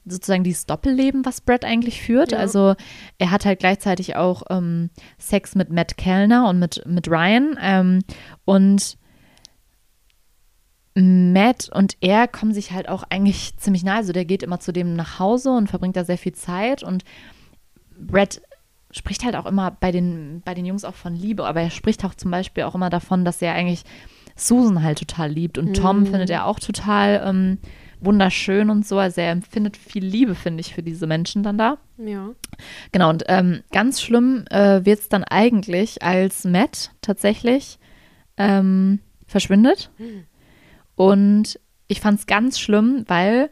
sozusagen 0.09 0.43
dieses 0.43 0.65
Doppelleben, 0.65 1.25
was 1.25 1.41
Brad 1.41 1.63
eigentlich 1.65 2.01
führt. 2.01 2.31
Ja. 2.31 2.39
Also 2.39 2.75
er 3.17 3.31
hat 3.31 3.45
halt 3.45 3.59
gleichzeitig 3.59 4.15
auch 4.15 4.43
ähm, 4.49 4.89
Sex 5.17 5.55
mit 5.55 5.69
Matt 5.71 5.97
Kellner 5.97 6.49
und 6.49 6.59
mit, 6.59 6.83
mit 6.85 7.07
Ryan. 7.07 7.57
Ähm, 7.61 7.99
und 8.45 8.97
Matt 10.95 11.69
und 11.73 11.95
er 12.01 12.27
kommen 12.27 12.53
sich 12.53 12.71
halt 12.71 12.89
auch 12.89 13.03
eigentlich 13.09 13.55
ziemlich 13.57 13.83
nahe. 13.83 13.97
Also 13.97 14.11
der 14.11 14.25
geht 14.25 14.43
immer 14.43 14.59
zu 14.59 14.73
dem 14.73 14.95
nach 14.95 15.19
Hause 15.19 15.51
und 15.51 15.69
verbringt 15.69 15.95
da 15.95 16.03
sehr 16.03 16.17
viel 16.17 16.33
Zeit. 16.33 16.83
Und 16.83 17.03
Brad 17.97 18.41
spricht 18.91 19.23
halt 19.23 19.35
auch 19.35 19.45
immer 19.45 19.71
bei 19.71 19.91
den, 19.91 20.41
bei 20.43 20.53
den 20.53 20.65
Jungs 20.65 20.83
auch 20.83 20.95
von 20.95 21.15
Liebe, 21.15 21.45
aber 21.45 21.61
er 21.61 21.69
spricht 21.69 22.03
auch 22.03 22.15
zum 22.15 22.31
Beispiel 22.31 22.63
auch 22.63 22.75
immer 22.75 22.89
davon, 22.89 23.23
dass 23.23 23.41
er 23.41 23.53
eigentlich 23.53 23.83
Susan 24.35 24.83
halt 24.83 24.99
total 24.99 25.29
liebt. 25.31 25.57
Und 25.57 25.75
Tom 25.75 25.99
Mhm. 26.01 26.05
findet 26.07 26.29
er 26.31 26.45
auch 26.45 26.59
total 26.59 27.21
ähm, 27.25 27.59
wunderschön 28.01 28.69
und 28.69 28.85
so. 28.87 28.97
Also 28.97 29.21
er 29.21 29.31
empfindet 29.31 29.77
viel 29.77 30.05
Liebe, 30.05 30.35
finde 30.35 30.61
ich, 30.61 30.73
für 30.73 30.83
diese 30.83 31.07
Menschen 31.07 31.43
dann 31.43 31.57
da. 31.57 31.77
Ja. 31.97 32.29
Genau, 32.91 33.09
und 33.09 33.23
ähm, 33.27 33.61
ganz 33.71 34.01
schlimm 34.01 34.45
äh, 34.49 34.85
wird 34.85 34.99
es 34.99 35.09
dann 35.09 35.23
eigentlich, 35.23 36.01
als 36.01 36.43
Matt 36.45 36.91
tatsächlich 37.01 37.77
ähm, 38.37 38.99
verschwindet. 39.27 39.89
Und 40.95 41.59
ich 41.87 42.01
fand 42.01 42.19
es 42.19 42.27
ganz 42.27 42.59
schlimm, 42.59 43.03
weil 43.07 43.49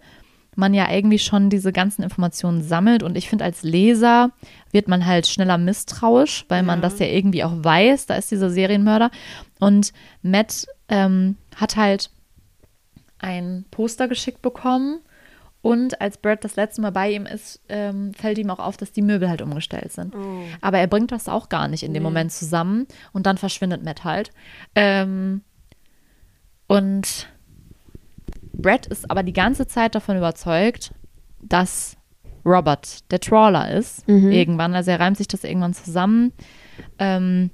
man 0.55 0.73
ja 0.73 0.91
irgendwie 0.91 1.19
schon 1.19 1.49
diese 1.51 1.71
ganzen 1.71 2.01
Informationen 2.01 2.63
sammelt. 2.63 3.03
Und 3.03 3.15
ich 3.15 3.29
finde, 3.29 3.45
als 3.45 3.61
Leser 3.63 4.31
wird 4.71 4.87
man 4.87 5.05
halt 5.05 5.27
schneller 5.27 5.57
misstrauisch, 5.57 6.45
weil 6.49 6.63
man 6.63 6.79
Ja. 6.79 6.89
das 6.89 6.99
ja 6.99 7.05
irgendwie 7.05 7.43
auch 7.43 7.53
weiß, 7.63 8.07
da 8.07 8.15
ist 8.15 8.31
dieser 8.31 8.49
Serienmörder. 8.49 9.11
Und 9.59 9.93
Matt 10.23 10.65
ähm, 10.89 11.35
hat 11.55 11.75
halt 11.75 12.09
ein 13.19 13.65
Poster 13.71 14.07
geschickt 14.07 14.41
bekommen. 14.41 14.99
Und 15.61 15.99
als 15.99 16.17
Brad 16.17 16.43
das 16.43 16.55
letzte 16.55 16.81
Mal 16.81 16.91
bei 16.91 17.11
ihm 17.11 17.25
ist, 17.25 17.61
ähm, 17.67 18.13
fällt 18.13 18.37
ihm 18.37 18.49
auch 18.49 18.59
auf, 18.59 18.77
dass 18.77 18.91
die 18.91 19.01
Möbel 19.01 19.27
halt 19.27 19.41
umgestellt 19.41 19.91
sind. 19.91 20.15
Oh. 20.15 20.43
Aber 20.61 20.77
er 20.77 20.87
bringt 20.87 21.11
das 21.11 21.27
auch 21.27 21.49
gar 21.49 21.67
nicht 21.67 21.83
in 21.83 21.93
dem 21.93 22.03
Nee. 22.03 22.09
Moment 22.09 22.31
zusammen 22.31 22.87
und 23.11 23.25
dann 23.25 23.37
verschwindet 23.37 23.83
Matt 23.83 24.03
halt. 24.03 24.31
Ähm, 24.75 25.41
und 26.67 27.27
Brad 28.53 28.85
ist 28.87 29.09
aber 29.09 29.23
die 29.23 29.33
ganze 29.33 29.67
Zeit 29.67 29.95
davon 29.95 30.17
überzeugt, 30.17 30.93
dass 31.41 31.97
Robert 32.45 33.11
der 33.11 33.19
Trawler 33.19 33.71
ist. 33.71 34.07
Mhm. 34.07 34.31
Irgendwann, 34.31 34.73
also 34.73 34.91
er 34.91 34.99
reimt 34.99 35.17
sich 35.17 35.27
das 35.27 35.43
irgendwann 35.43 35.73
zusammen, 35.73 36.31
ähm, 36.97 37.51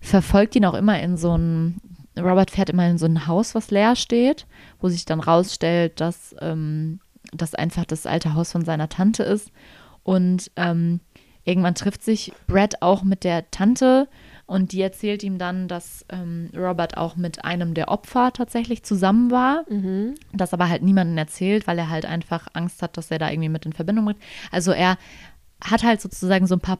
verfolgt 0.00 0.56
ihn 0.56 0.64
auch 0.64 0.74
immer 0.74 1.00
in 1.00 1.16
so 1.16 1.36
ein, 1.36 1.80
Robert 2.18 2.50
fährt 2.50 2.70
immer 2.70 2.88
in 2.88 2.98
so 2.98 3.06
ein 3.06 3.26
Haus, 3.26 3.54
was 3.54 3.70
leer 3.70 3.96
steht, 3.96 4.46
wo 4.80 4.88
sich 4.88 5.04
dann 5.04 5.20
rausstellt, 5.20 6.00
dass 6.00 6.34
ähm, 6.40 7.00
das 7.32 7.54
einfach 7.54 7.84
das 7.84 8.06
alte 8.06 8.34
Haus 8.34 8.52
von 8.52 8.64
seiner 8.64 8.88
Tante 8.88 9.22
ist. 9.22 9.50
Und 10.02 10.50
ähm, 10.56 11.00
irgendwann 11.44 11.74
trifft 11.74 12.02
sich 12.02 12.32
Brad 12.46 12.82
auch 12.82 13.02
mit 13.02 13.24
der 13.24 13.50
Tante 13.50 14.08
und 14.46 14.72
die 14.72 14.80
erzählt 14.82 15.22
ihm 15.22 15.38
dann, 15.38 15.68
dass 15.68 16.04
ähm, 16.08 16.50
Robert 16.56 16.96
auch 16.96 17.14
mit 17.14 17.44
einem 17.44 17.72
der 17.74 17.88
Opfer 17.88 18.32
tatsächlich 18.32 18.82
zusammen 18.82 19.30
war, 19.30 19.64
Mhm. 19.70 20.16
das 20.32 20.52
aber 20.52 20.68
halt 20.68 20.82
niemandem 20.82 21.16
erzählt, 21.16 21.68
weil 21.68 21.78
er 21.78 21.88
halt 21.88 22.04
einfach 22.06 22.48
Angst 22.54 22.82
hat, 22.82 22.96
dass 22.96 23.12
er 23.12 23.18
da 23.20 23.30
irgendwie 23.30 23.48
mit 23.48 23.64
in 23.64 23.72
Verbindung 23.72 24.06
bringt. 24.06 24.20
Also 24.50 24.72
er 24.72 24.98
hat 25.62 25.84
halt 25.84 26.00
sozusagen 26.00 26.48
so 26.48 26.56
ein 26.56 26.60
paar 26.60 26.78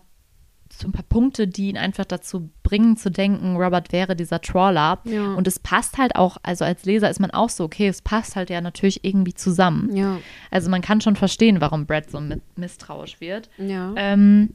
so 0.80 0.88
ein 0.88 0.92
paar 0.92 1.04
Punkte, 1.08 1.46
die 1.46 1.68
ihn 1.68 1.76
einfach 1.76 2.04
dazu 2.04 2.50
bringen 2.62 2.96
zu 2.96 3.10
denken, 3.10 3.56
Robert 3.56 3.92
wäre 3.92 4.16
dieser 4.16 4.40
Trawler. 4.40 4.98
Ja. 5.04 5.34
Und 5.34 5.46
es 5.46 5.58
passt 5.58 5.98
halt 5.98 6.16
auch, 6.16 6.38
also 6.42 6.64
als 6.64 6.84
Leser 6.84 7.10
ist 7.10 7.20
man 7.20 7.30
auch 7.30 7.48
so, 7.50 7.64
okay, 7.64 7.88
es 7.88 8.02
passt 8.02 8.36
halt 8.36 8.50
ja 8.50 8.60
natürlich 8.60 9.04
irgendwie 9.04 9.34
zusammen. 9.34 9.94
Ja. 9.94 10.18
Also 10.50 10.70
man 10.70 10.80
kann 10.82 11.00
schon 11.00 11.16
verstehen, 11.16 11.60
warum 11.60 11.86
Brad 11.86 12.10
so 12.10 12.18
mi- 12.18 12.40
misstrauisch 12.56 13.20
wird. 13.20 13.48
Ja. 13.58 13.92
Ähm, 13.96 14.50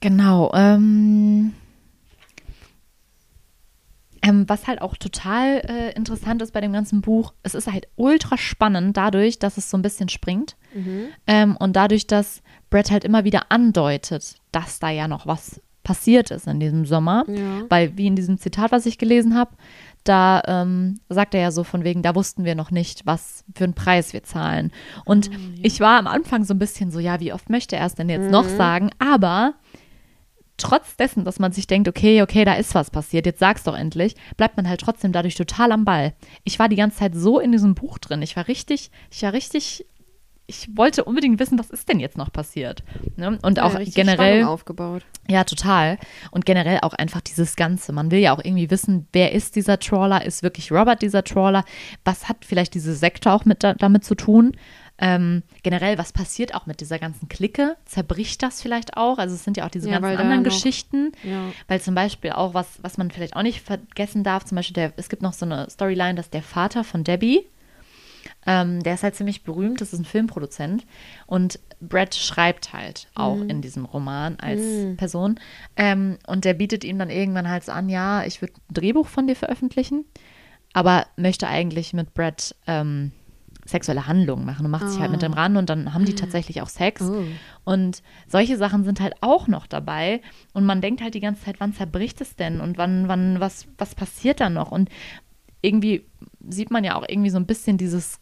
genau. 0.00 0.52
Ähm, 0.54 1.52
ähm, 4.22 4.48
was 4.48 4.66
halt 4.68 4.80
auch 4.80 4.96
total 4.96 5.58
äh, 5.68 5.92
interessant 5.94 6.40
ist 6.42 6.52
bei 6.52 6.60
dem 6.60 6.72
ganzen 6.72 7.00
Buch, 7.00 7.32
es 7.42 7.54
ist 7.54 7.70
halt 7.70 7.88
ultra 7.96 8.38
spannend 8.38 8.96
dadurch, 8.96 9.38
dass 9.38 9.56
es 9.58 9.68
so 9.70 9.76
ein 9.76 9.82
bisschen 9.82 10.08
springt 10.08 10.56
Mhm. 10.74 11.08
ähm, 11.26 11.56
und 11.58 11.74
dadurch, 11.76 12.06
dass 12.06 12.42
Brad 12.70 12.90
halt 12.90 13.04
immer 13.04 13.24
wieder 13.24 13.50
andeutet, 13.50 14.36
dass 14.52 14.78
da 14.78 14.88
ja 14.90 15.06
noch 15.08 15.26
was 15.26 15.60
passiert 15.82 16.30
ist 16.30 16.46
in 16.46 16.60
diesem 16.60 16.86
Sommer. 16.86 17.24
Ja. 17.28 17.64
Weil, 17.68 17.96
wie 17.98 18.06
in 18.06 18.14
diesem 18.16 18.38
Zitat, 18.38 18.70
was 18.72 18.86
ich 18.86 18.96
gelesen 18.98 19.36
habe, 19.36 19.50
da 20.04 20.40
ähm, 20.46 21.00
sagt 21.08 21.34
er 21.34 21.40
ja 21.42 21.50
so 21.50 21.64
von 21.64 21.84
wegen, 21.84 22.02
da 22.02 22.14
wussten 22.14 22.44
wir 22.44 22.54
noch 22.54 22.70
nicht, 22.70 23.04
was 23.04 23.44
für 23.54 23.64
einen 23.64 23.74
Preis 23.74 24.12
wir 24.12 24.22
zahlen. 24.22 24.70
Und 25.04 25.28
Ah, 25.32 25.36
ich 25.62 25.80
war 25.80 25.98
am 25.98 26.06
Anfang 26.06 26.44
so 26.44 26.54
ein 26.54 26.58
bisschen 26.58 26.90
so, 26.90 27.00
ja, 27.00 27.18
wie 27.20 27.32
oft 27.32 27.50
möchte 27.50 27.76
er 27.76 27.86
es 27.86 27.94
denn 27.96 28.08
jetzt 28.08 28.30
noch 28.30 28.44
Mhm. 28.48 28.56
sagen? 28.56 28.90
Aber 28.98 29.54
trotz 30.62 30.96
dessen, 30.96 31.24
dass 31.24 31.38
man 31.38 31.52
sich 31.52 31.66
denkt, 31.66 31.88
okay, 31.88 32.22
okay, 32.22 32.44
da 32.44 32.54
ist 32.54 32.74
was 32.74 32.90
passiert, 32.90 33.26
jetzt 33.26 33.40
sag's 33.40 33.64
doch 33.64 33.76
endlich, 33.76 34.14
bleibt 34.36 34.56
man 34.56 34.68
halt 34.68 34.80
trotzdem 34.80 35.12
dadurch 35.12 35.34
total 35.34 35.72
am 35.72 35.84
Ball. 35.84 36.14
Ich 36.44 36.58
war 36.58 36.68
die 36.68 36.76
ganze 36.76 36.98
Zeit 36.98 37.14
so 37.14 37.38
in 37.38 37.52
diesem 37.52 37.74
Buch 37.74 37.98
drin. 37.98 38.22
Ich 38.22 38.36
war 38.36 38.48
richtig, 38.48 38.90
ich 39.10 39.22
war 39.22 39.32
richtig, 39.32 39.84
ich 40.46 40.68
wollte 40.76 41.04
unbedingt 41.04 41.38
wissen, 41.40 41.58
was 41.58 41.70
ist 41.70 41.88
denn 41.88 42.00
jetzt 42.00 42.16
noch 42.16 42.32
passiert. 42.32 42.82
Ne? 43.16 43.38
Und 43.42 43.60
auch 43.60 43.72
ja, 43.72 43.78
richtig 43.78 43.94
generell. 43.94 44.40
Spannung 44.40 44.52
aufgebaut. 44.52 45.02
Ja, 45.28 45.44
total. 45.44 45.98
Und 46.30 46.46
generell 46.46 46.80
auch 46.82 46.94
einfach 46.94 47.20
dieses 47.20 47.56
Ganze. 47.56 47.92
Man 47.92 48.10
will 48.10 48.18
ja 48.18 48.34
auch 48.34 48.44
irgendwie 48.44 48.70
wissen, 48.70 49.06
wer 49.12 49.32
ist 49.32 49.56
dieser 49.56 49.78
Trawler? 49.78 50.24
Ist 50.24 50.42
wirklich 50.42 50.70
Robert 50.70 51.02
dieser 51.02 51.24
Trawler? 51.24 51.64
Was 52.04 52.28
hat 52.28 52.44
vielleicht 52.44 52.74
diese 52.74 52.94
Sekte 52.94 53.32
auch 53.32 53.44
mit 53.44 53.62
da, 53.62 53.74
damit 53.74 54.04
zu 54.04 54.14
tun? 54.14 54.56
Ähm, 55.04 55.42
generell, 55.64 55.98
was 55.98 56.12
passiert 56.12 56.54
auch 56.54 56.66
mit 56.66 56.80
dieser 56.80 57.00
ganzen 57.00 57.28
Clique? 57.28 57.76
Zerbricht 57.86 58.40
das 58.40 58.62
vielleicht 58.62 58.96
auch? 58.96 59.18
Also 59.18 59.34
es 59.34 59.42
sind 59.42 59.56
ja 59.56 59.66
auch 59.66 59.70
diese 59.70 59.90
Ja, 59.90 59.98
ganzen 59.98 60.16
anderen 60.16 60.42
noch- 60.44 60.50
Geschichten. 60.52 61.10
Ja. 61.24 61.50
Weil 61.66 61.80
zum 61.80 61.96
Beispiel 61.96 62.30
auch, 62.30 62.54
was, 62.54 62.78
was 62.82 62.98
man 62.98 63.10
vielleicht 63.10 63.34
auch 63.34 63.42
nicht 63.42 63.62
vergessen 63.62 64.22
darf, 64.22 64.44
zum 64.44 64.54
Beispiel, 64.56 64.74
der, 64.74 64.92
es 64.96 65.08
gibt 65.08 65.20
noch 65.22 65.32
so 65.32 65.44
eine 65.44 65.68
Storyline, 65.68 66.14
dass 66.14 66.30
der 66.30 66.42
Vater 66.42 66.84
von 66.84 67.02
Debbie, 67.02 67.40
ähm, 68.46 68.80
der 68.84 68.94
ist 68.94 69.02
halt 69.02 69.16
ziemlich 69.16 69.42
berühmt, 69.42 69.80
das 69.80 69.92
ist 69.92 69.98
ein 69.98 70.04
Filmproduzent. 70.04 70.86
Und 71.26 71.58
Brad 71.80 72.14
schreibt 72.14 72.72
halt 72.72 73.08
auch 73.16 73.36
Mhm. 73.38 73.50
in 73.50 73.60
diesem 73.62 73.84
Roman 73.84 74.38
als 74.38 74.60
Person. 74.96 75.40
Ähm, 75.76 76.18
und 76.28 76.44
der 76.44 76.54
bietet 76.54 76.84
ihm 76.84 77.00
dann 77.00 77.10
irgendwann 77.10 77.48
halt 77.48 77.64
so 77.64 77.72
an, 77.72 77.88
ja, 77.88 78.24
ich 78.24 78.40
würde 78.40 78.54
ein 78.70 78.74
Drehbuch 78.74 79.08
von 79.08 79.26
dir 79.26 79.34
veröffentlichen, 79.34 80.04
aber 80.72 81.06
möchte 81.16 81.48
eigentlich 81.48 81.92
mit 81.92 82.14
Brad 82.14 82.54
ähm, 82.68 83.10
sexuelle 83.64 84.06
Handlungen 84.06 84.44
machen 84.44 84.64
und 84.66 84.72
macht 84.72 84.88
sich 84.88 85.00
halt 85.00 85.10
mit 85.12 85.22
Ah. 85.22 85.28
dem 85.28 85.34
ran 85.34 85.56
und 85.56 85.70
dann 85.70 85.94
haben 85.94 86.04
die 86.04 86.14
tatsächlich 86.14 86.62
auch 86.62 86.68
Sex. 86.68 87.00
Oh. 87.02 87.22
Und 87.64 88.02
solche 88.26 88.56
Sachen 88.56 88.84
sind 88.84 89.00
halt 89.00 89.14
auch 89.20 89.46
noch 89.46 89.66
dabei. 89.66 90.20
Und 90.52 90.64
man 90.66 90.80
denkt 90.80 91.00
halt 91.00 91.14
die 91.14 91.20
ganze 91.20 91.44
Zeit, 91.44 91.56
wann 91.60 91.72
zerbricht 91.72 92.20
es 92.20 92.34
denn? 92.34 92.60
Und 92.60 92.76
wann, 92.78 93.06
wann, 93.08 93.38
was, 93.40 93.66
was 93.78 93.94
passiert 93.94 94.40
da 94.40 94.50
noch? 94.50 94.72
Und 94.72 94.88
irgendwie 95.60 96.04
sieht 96.48 96.70
man 96.72 96.82
ja 96.82 96.96
auch 96.96 97.04
irgendwie 97.08 97.30
so 97.30 97.36
ein 97.38 97.46
bisschen 97.46 97.78
dieses 97.78 98.18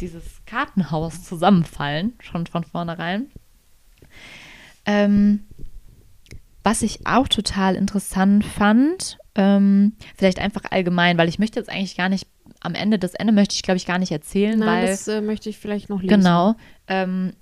dieses 0.00 0.40
Kartenhaus 0.46 1.22
zusammenfallen, 1.22 2.14
schon 2.20 2.46
von 2.46 2.64
vornherein. 2.64 3.26
Ähm, 4.86 5.40
was 6.64 6.82
ich 6.82 7.06
auch 7.06 7.28
total 7.28 7.74
interessant 7.74 8.44
fand, 8.44 9.18
ähm, 9.34 9.92
vielleicht 10.16 10.38
einfach 10.38 10.62
allgemein, 10.70 11.18
weil 11.18 11.28
ich 11.28 11.38
möchte 11.38 11.58
jetzt 11.58 11.68
eigentlich 11.68 11.96
gar 11.96 12.08
nicht, 12.08 12.26
am 12.62 12.74
Ende, 12.74 12.98
das 12.98 13.14
Ende 13.14 13.32
möchte 13.32 13.54
ich, 13.54 13.62
glaube 13.62 13.76
ich, 13.76 13.86
gar 13.86 13.98
nicht 13.98 14.12
erzählen, 14.12 14.58
Nein, 14.58 14.68
weil. 14.68 14.86
das 14.86 15.08
äh, 15.08 15.20
möchte 15.20 15.48
ich 15.50 15.58
vielleicht 15.58 15.88
noch 15.88 16.00
lesen. 16.00 16.16
Genau. 16.16 16.54
Ähm, 16.86 17.32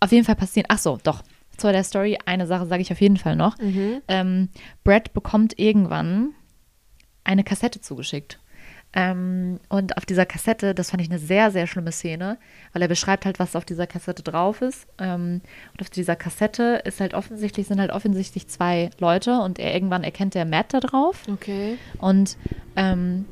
auf 0.00 0.12
jeden 0.12 0.24
Fall 0.24 0.36
passieren. 0.36 0.66
Ach 0.68 0.78
so, 0.78 0.98
doch. 1.02 1.22
Zu 1.56 1.72
der 1.72 1.82
Story, 1.82 2.16
eine 2.24 2.46
Sache 2.46 2.66
sage 2.66 2.82
ich 2.82 2.92
auf 2.92 3.00
jeden 3.00 3.16
Fall 3.16 3.34
noch. 3.34 3.58
Mhm. 3.58 4.00
Ähm, 4.06 4.48
Brad 4.84 5.12
bekommt 5.12 5.58
irgendwann 5.58 6.34
eine 7.24 7.42
Kassette 7.42 7.80
zugeschickt. 7.80 8.38
Ähm, 8.94 9.58
und 9.68 9.96
auf 9.96 10.06
dieser 10.06 10.24
Kassette, 10.24 10.74
das 10.74 10.90
fand 10.90 11.02
ich 11.02 11.10
eine 11.10 11.18
sehr, 11.18 11.50
sehr 11.50 11.66
schlimme 11.66 11.92
Szene, 11.92 12.38
weil 12.72 12.82
er 12.82 12.88
beschreibt 12.88 13.26
halt, 13.26 13.38
was 13.38 13.54
auf 13.54 13.64
dieser 13.64 13.86
Kassette 13.86 14.22
drauf 14.22 14.62
ist. 14.62 14.86
Ähm, 14.98 15.42
und 15.72 15.80
auf 15.80 15.90
dieser 15.90 16.16
Kassette 16.16 16.82
ist 16.84 17.00
halt 17.00 17.12
offensichtlich, 17.12 17.66
sind 17.66 17.80
halt 17.80 17.90
offensichtlich 17.90 18.48
zwei 18.48 18.90
Leute 18.98 19.40
und 19.40 19.58
er 19.58 19.74
irgendwann 19.74 20.04
erkennt 20.04 20.34
der 20.34 20.46
Matt 20.46 20.72
da 20.72 20.80
drauf. 20.80 21.22
Okay. 21.30 21.76
Und 21.98 22.36
ähm, 22.76 23.26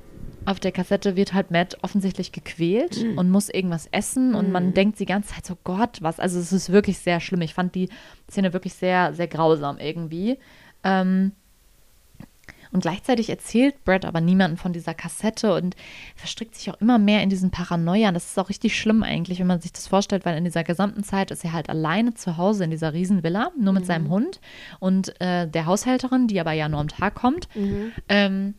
auf 0.47 0.61
der 0.61 0.73
Kassette 0.73 1.17
wird 1.17 1.35
halt 1.35 1.51
Matt 1.51 1.79
offensichtlich 1.83 2.33
gequält 2.33 3.05
und 3.17 3.31
muss 3.31 3.49
irgendwas 3.49 3.89
essen 3.91 4.35
und 4.35 4.53
man 4.53 4.75
denkt 4.75 4.99
die 5.01 5.07
ganze 5.07 5.35
Zeit 5.35 5.45
so, 5.47 5.57
Gott, 5.65 5.99
was? 6.01 6.21
Also 6.21 6.39
es 6.39 6.53
ist 6.53 6.71
wirklich 6.71 6.99
sehr 6.99 7.21
schlimm. 7.21 7.43
Ich 7.43 7.55
fand 7.55 7.75
die 7.75 7.89
Szene 8.31 8.53
wirklich 8.53 8.75
sehr, 8.75 9.13
sehr 9.13 9.27
grausam 9.29 9.79
irgendwie. 9.79 10.39
Ähm, 10.85 11.33
und 12.73 12.81
gleichzeitig 12.81 13.31
erzählt 13.31 13.85
Brad 13.85 14.05
aber 14.05 14.21
niemanden 14.21 14.57
von 14.57 14.73
dieser 14.73 14.95
Kassette 14.95 15.55
und 15.55 15.77
verstrickt 16.15 16.55
sich 16.55 16.71
auch 16.71 16.81
immer 16.81 16.99
mehr 16.99 17.23
in 17.23 17.31
diesen 17.31 17.51
Paranoia. 17.51 18.09
Und 18.09 18.15
das 18.15 18.27
ist 18.27 18.39
auch 18.39 18.49
richtig 18.49 18.79
schlimm 18.79 19.03
eigentlich, 19.03 19.41
wenn 19.41 19.47
man 19.47 19.61
sich 19.61 19.73
das 19.73 19.87
vorstellt, 19.87 20.25
weil 20.25 20.37
in 20.37 20.45
dieser 20.45 20.65
gesamten 20.65 21.03
Zeit 21.03 21.31
ist 21.31 21.45
er 21.45 21.53
halt 21.53 21.71
alleine 21.71 22.15
zu 22.15 22.37
Hause 22.37 22.65
in 22.65 22.71
dieser 22.71 22.93
Riesenvilla, 22.93 23.51
nur 23.59 23.73
mit 23.73 23.87
seinem 23.87 24.11
Hund 24.11 24.41
und 24.79 25.19
äh, 25.21 25.49
der 25.49 25.67
Haushälterin, 25.67 26.29
die 26.29 26.41
aber 26.41 26.53
ja 26.53 26.69
nur 26.69 26.81
am 26.81 26.89
Tag 26.89 27.15
kommt. 27.15 27.49
Ähm, 28.09 28.55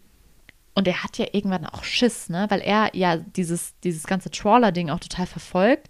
und 0.78 0.88
er 0.88 1.04
hat 1.04 1.18
ja 1.18 1.26
irgendwann 1.32 1.66
auch 1.66 1.84
Schiss, 1.84 2.30
ne? 2.30 2.46
Weil 2.50 2.62
er 2.62 2.92
ja 2.94 3.18
dieses, 3.18 3.74
dieses 3.84 4.06
ganze 4.06 4.30
Trawler-Ding 4.30 4.92
auch 4.92 5.00
total 5.00 5.26
verfolgt, 5.26 5.88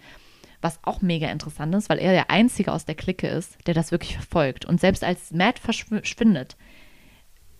was 0.61 0.79
auch 0.83 1.01
mega 1.01 1.29
interessant 1.29 1.75
ist, 1.75 1.89
weil 1.89 1.99
er 1.99 2.13
der 2.13 2.31
Einzige 2.31 2.71
aus 2.71 2.85
der 2.85 2.95
Clique 2.95 3.27
ist, 3.27 3.57
der 3.67 3.73
das 3.73 3.91
wirklich 3.91 4.13
verfolgt. 4.13 4.63
Und 4.63 4.79
selbst 4.79 5.03
als 5.03 5.31
Matt 5.31 5.59
verschwindet, 5.59 6.55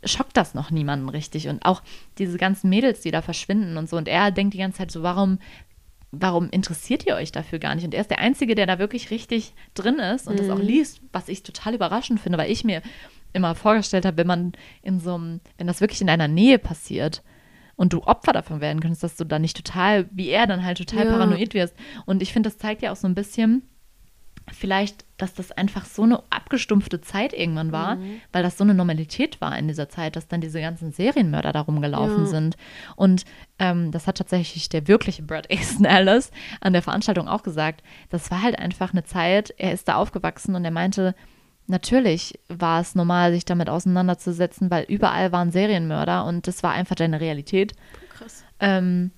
schockt 0.05 0.37
das 0.37 0.53
noch 0.53 0.71
niemanden 0.71 1.09
richtig. 1.09 1.49
Und 1.49 1.65
auch 1.65 1.83
diese 2.17 2.37
ganzen 2.37 2.69
Mädels, 2.69 3.01
die 3.01 3.11
da 3.11 3.21
verschwinden 3.21 3.75
und 3.75 3.89
so. 3.89 3.97
Und 3.97 4.07
er 4.07 4.31
denkt 4.31 4.53
die 4.53 4.59
ganze 4.59 4.77
Zeit 4.77 4.91
so, 4.91 5.03
warum, 5.03 5.39
warum 6.11 6.49
interessiert 6.49 7.05
ihr 7.05 7.15
euch 7.15 7.33
dafür 7.33 7.59
gar 7.59 7.75
nicht? 7.75 7.83
Und 7.83 7.93
er 7.93 7.99
ist 7.99 8.09
der 8.09 8.19
Einzige, 8.19 8.55
der 8.55 8.67
da 8.67 8.79
wirklich 8.79 9.11
richtig 9.11 9.53
drin 9.73 9.99
ist 9.99 10.29
und 10.29 10.39
das 10.39 10.49
auch 10.49 10.59
liest, 10.59 11.01
was 11.11 11.27
ich 11.27 11.43
total 11.43 11.75
überraschend 11.75 12.21
finde, 12.21 12.37
weil 12.37 12.49
ich 12.49 12.63
mir 12.63 12.81
immer 13.37 13.55
vorgestellt 13.55 14.05
habe, 14.05 14.17
wenn 14.17 14.27
man 14.27 14.51
in 14.81 14.99
so 14.99 15.15
einem, 15.15 15.39
wenn 15.57 15.67
das 15.67 15.79
wirklich 15.81 16.01
in 16.01 16.07
deiner 16.07 16.27
Nähe 16.27 16.59
passiert 16.59 17.23
und 17.77 17.93
du 17.93 18.03
Opfer 18.03 18.33
davon 18.33 18.59
werden 18.59 18.81
könntest, 18.81 19.03
dass 19.03 19.15
du 19.15 19.23
dann 19.23 19.41
nicht 19.43 19.55
total, 19.55 20.07
wie 20.11 20.27
er 20.29 20.47
dann 20.47 20.65
halt 20.65 20.77
total 20.79 21.05
Ja. 21.05 21.11
paranoid 21.11 21.53
wirst. 21.53 21.75
Und 22.05 22.21
ich 22.21 22.33
finde, 22.33 22.49
das 22.49 22.57
zeigt 22.57 22.81
ja 22.81 22.91
auch 22.91 22.95
so 22.97 23.07
ein 23.07 23.15
bisschen, 23.15 23.63
vielleicht, 24.49 25.03
dass 25.17 25.33
das 25.33 25.51
einfach 25.51 25.83
so 25.85 26.03
eine 26.03 26.23
abgestumpfte 26.29 27.01
Zeit 27.01 27.33
irgendwann 27.33 27.73
war, 27.73 27.97
weil 28.31 28.43
das 28.43 28.57
so 28.57 28.63
eine 28.63 28.73
Normalität 28.73 29.41
war 29.41 29.57
in 29.59 29.67
dieser 29.67 29.89
Zeit, 29.89 30.15
dass 30.15 30.27
dann 30.29 30.39
diese 30.39 30.61
ganzen 30.61 30.91
Serienmörder 30.93 31.51
da 31.51 31.61
rumgelaufen 31.61 32.23
Ja. 32.23 32.29
sind. 32.29 32.55
Und 32.95 33.25
ähm, 33.59 33.91
das 33.91 34.07
hat 34.07 34.17
tatsächlich 34.17 34.69
der 34.69 34.87
wirkliche 34.87 35.23
Brad 35.23 35.47
Easton 35.51 35.85
Ellis 35.85 36.31
an 36.61 36.71
der 36.73 36.81
Veranstaltung 36.81 37.27
auch 37.27 37.43
gesagt. 37.43 37.83
Das 38.09 38.31
war 38.31 38.41
halt 38.41 38.57
einfach 38.57 38.93
eine 38.93 39.03
Zeit, 39.03 39.53
er 39.57 39.73
ist 39.73 39.87
da 39.89 39.95
aufgewachsen 39.95 40.55
und 40.55 40.63
er 40.63 40.71
meinte, 40.71 41.13
natürlich 41.67 42.39
war 42.47 42.81
es 42.81 42.95
normal, 42.95 43.31
sich 43.33 43.45
damit 43.45 43.69
auseinanderzusetzen, 43.69 44.71
weil 44.71 44.85
überall 44.85 45.31
waren 45.31 45.51
Serienmörder 45.51 46.25
und 46.25 46.47
das 46.47 46.63
war 46.63 46.71
einfach 46.71 46.95
deine 46.95 47.21
Realität. 47.21 47.73
Krass. 48.09 48.43
Ähm, 48.59 49.11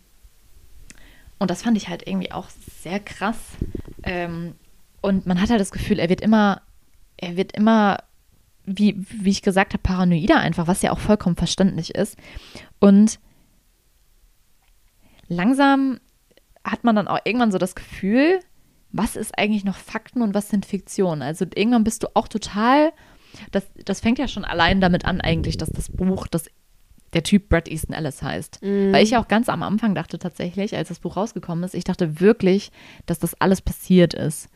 und 1.37 1.49
das 1.49 1.61
fand 1.61 1.77
ich 1.77 1.87
halt 1.87 2.05
irgendwie 2.07 2.31
auch 2.31 2.49
sehr 2.49 2.99
krass. 2.99 3.37
Ähm, 4.03 4.55
und 5.01 5.25
man 5.25 5.39
hat 5.39 5.49
halt 5.49 5.61
das 5.61 5.71
Gefühl, 5.71 5.99
er 5.99 6.09
wird 6.09 6.21
immer, 6.21 6.61
er 7.17 7.37
wird 7.37 7.53
immer, 7.53 8.03
wie, 8.65 8.95
wie 8.97 9.29
ich 9.29 9.41
gesagt 9.41 9.73
habe, 9.73 9.81
paranoider 9.81 10.37
einfach, 10.37 10.67
was 10.67 10.81
ja 10.81 10.91
auch 10.91 10.99
vollkommen 10.99 11.37
verständlich 11.37 11.95
ist. 11.95 12.17
Und 12.79 13.19
langsam 15.27 15.99
hat 16.63 16.83
man 16.83 16.95
dann 16.95 17.07
auch 17.07 17.19
irgendwann 17.23 17.53
so 17.53 17.57
das 17.57 17.75
Gefühl, 17.75 18.41
was 18.91 19.15
ist 19.15 19.37
eigentlich 19.37 19.65
noch 19.65 19.75
Fakten 19.75 20.21
und 20.21 20.33
was 20.33 20.49
sind 20.49 20.65
Fiktionen? 20.65 21.21
Also 21.21 21.45
irgendwann 21.53 21.83
bist 21.83 22.03
du 22.03 22.07
auch 22.15 22.27
total, 22.27 22.91
das, 23.51 23.65
das 23.85 23.99
fängt 23.99 24.19
ja 24.19 24.27
schon 24.27 24.45
allein 24.45 24.81
damit 24.81 25.05
an 25.05 25.21
eigentlich, 25.21 25.57
dass 25.57 25.69
das 25.69 25.89
Buch, 25.89 26.27
das 26.27 26.49
der 27.13 27.23
Typ 27.23 27.49
Brad 27.49 27.67
Easton 27.67 27.95
Ellis 27.95 28.21
heißt. 28.21 28.59
Weil 28.93 29.03
ich 29.03 29.17
auch 29.17 29.27
ganz 29.27 29.49
am 29.49 29.63
Anfang 29.63 29.95
dachte 29.95 30.19
tatsächlich, 30.19 30.75
als 30.75 30.89
das 30.89 30.99
Buch 30.99 31.17
rausgekommen 31.17 31.63
ist, 31.63 31.73
ich 31.73 31.83
dachte 31.83 32.19
wirklich, 32.19 32.71
dass 33.05 33.19
das 33.19 33.39
alles 33.41 33.61
passiert 33.61 34.13
ist. 34.13 34.49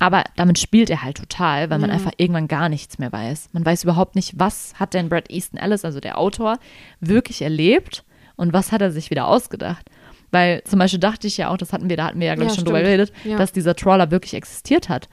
Aber 0.00 0.24
damit 0.36 0.58
spielt 0.58 0.90
er 0.90 1.02
halt 1.02 1.16
total, 1.16 1.70
weil 1.70 1.78
man 1.78 1.90
einfach 1.90 2.12
irgendwann 2.16 2.48
gar 2.48 2.68
nichts 2.68 2.98
mehr 2.98 3.12
weiß. 3.12 3.50
Man 3.52 3.64
weiß 3.64 3.84
überhaupt 3.84 4.16
nicht, 4.16 4.38
was 4.38 4.74
hat 4.74 4.92
denn 4.92 5.08
Brad 5.08 5.30
Easton 5.30 5.58
Ellis, 5.58 5.84
also 5.84 6.00
der 6.00 6.18
Autor, 6.18 6.58
wirklich 7.00 7.42
erlebt 7.42 8.04
und 8.36 8.52
was 8.52 8.72
hat 8.72 8.82
er 8.82 8.90
sich 8.90 9.10
wieder 9.10 9.28
ausgedacht. 9.28 9.88
Weil 10.34 10.62
zum 10.64 10.80
Beispiel 10.80 10.98
dachte 10.98 11.28
ich 11.28 11.36
ja 11.36 11.48
auch, 11.50 11.56
das 11.56 11.72
hatten 11.72 11.88
wir, 11.88 11.96
da 11.96 12.06
hatten 12.06 12.18
wir 12.18 12.26
ja, 12.26 12.34
glaube 12.34 12.46
ich, 12.50 12.52
Ja, 12.52 12.56
schon 12.56 12.64
drüber 12.64 12.78
stimmt. 12.80 12.88
geredet, 12.88 13.12
Ja. 13.24 13.38
dass 13.38 13.52
dieser 13.52 13.76
Trawler 13.76 14.10
wirklich 14.10 14.34
existiert 14.34 14.88
hat. 14.88 15.08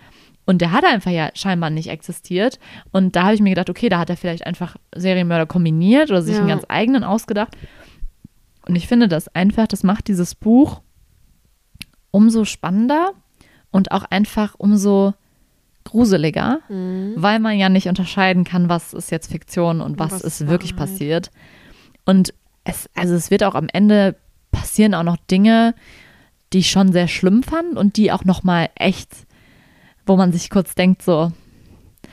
Und 0.46 0.62
der 0.62 0.72
hat 0.72 0.84
einfach 0.84 1.12
ja 1.12 1.30
scheinbar 1.36 1.70
nicht 1.70 1.90
existiert. 1.90 2.58
Und 2.92 3.16
da 3.16 3.26
habe 3.26 3.36
ich 3.36 3.42
mir 3.42 3.52
gedacht, 3.52 3.70
okay, 3.70 3.88
da 3.90 4.00
hat 4.00 4.10
er 4.10 4.18
vielleicht 4.18 4.48
einfach 4.48 4.76
Serienmörder 4.96 5.46
kombiniert 5.46 6.10
oder 6.10 6.24
sich 6.24 6.34
Ja. 6.34 6.40
einen 6.40 6.50
ganz 6.50 6.64
eigenen 6.68 7.04
ausgedacht. 7.04 7.56
Und 8.68 8.76
ich 8.76 8.88
finde 8.88 9.08
das 9.08 9.28
einfach, 9.36 9.68
das 9.68 9.84
macht 9.84 10.08
dieses 10.08 10.34
Buch 10.34 10.82
umso 12.10 12.44
spannender 12.46 13.12
und 13.72 13.92
auch 13.92 14.04
einfach 14.10 14.56
umso 14.58 15.14
gruseliger, 15.84 16.60
weil 17.16 17.40
man 17.40 17.58
ja 17.58 17.70
nicht 17.70 17.88
unterscheiden 17.88 18.44
kann, 18.44 18.70
was 18.70 18.94
ist 18.94 19.12
jetzt 19.12 19.32
Fiktion 19.32 19.82
und 19.82 19.98
was, 20.00 20.12
was 20.12 20.22
ist 20.22 20.48
wirklich 20.48 20.76
passiert. 20.76 21.32
Und 22.06 22.34
es, 22.64 22.88
also 22.96 23.16
es 23.16 23.32
wird 23.32 23.44
auch 23.44 23.56
am 23.56 23.68
Ende 23.72 24.16
passieren 24.72 24.96
auch 24.96 25.04
noch 25.04 25.18
Dinge, 25.30 25.76
die 26.54 26.60
ich 26.60 26.72
schon 26.72 26.94
sehr 26.94 27.10
schlimm 27.10 27.44
fand 27.44 27.76
und 27.76 27.98
die 27.98 28.10
auch 28.14 28.24
noch 28.24 28.44
mal 28.44 28.70
echt, 28.76 29.10
wo 30.06 30.16
man 30.16 30.32
sich 30.32 30.50
kurz 30.50 30.76
denkt 30.76 31.02
so, 31.02 31.34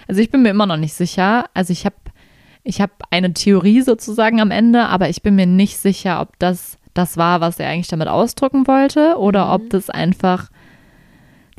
also 0.09 0.21
ich 0.21 0.33
bin 0.33 0.43
mir 0.43 0.51
immer 0.51 0.67
noch 0.67 0.77
nicht 0.77 0.95
sicher. 0.95 1.47
Also 1.55 1.73
ich 1.73 1.85
habe 1.85 1.95
ich 2.65 2.81
habe 2.81 2.93
eine 3.11 3.33
Theorie 3.33 3.83
sozusagen 3.83 4.41
am 4.41 4.51
Ende, 4.51 4.87
aber 4.87 5.09
ich 5.09 5.23
bin 5.23 5.37
mir 5.37 5.47
nicht 5.47 5.79
sicher, 5.79 6.21
ob 6.21 6.37
das 6.41 6.79
das 6.95 7.17
war, 7.17 7.41
was 7.41 7.61
er 7.61 7.69
eigentlich 7.69 7.87
damit 7.87 8.09
ausdrücken 8.09 8.67
wollte 8.67 9.17
oder 9.19 9.53
ob 9.53 9.71
das 9.71 9.89
einfach 9.89 10.49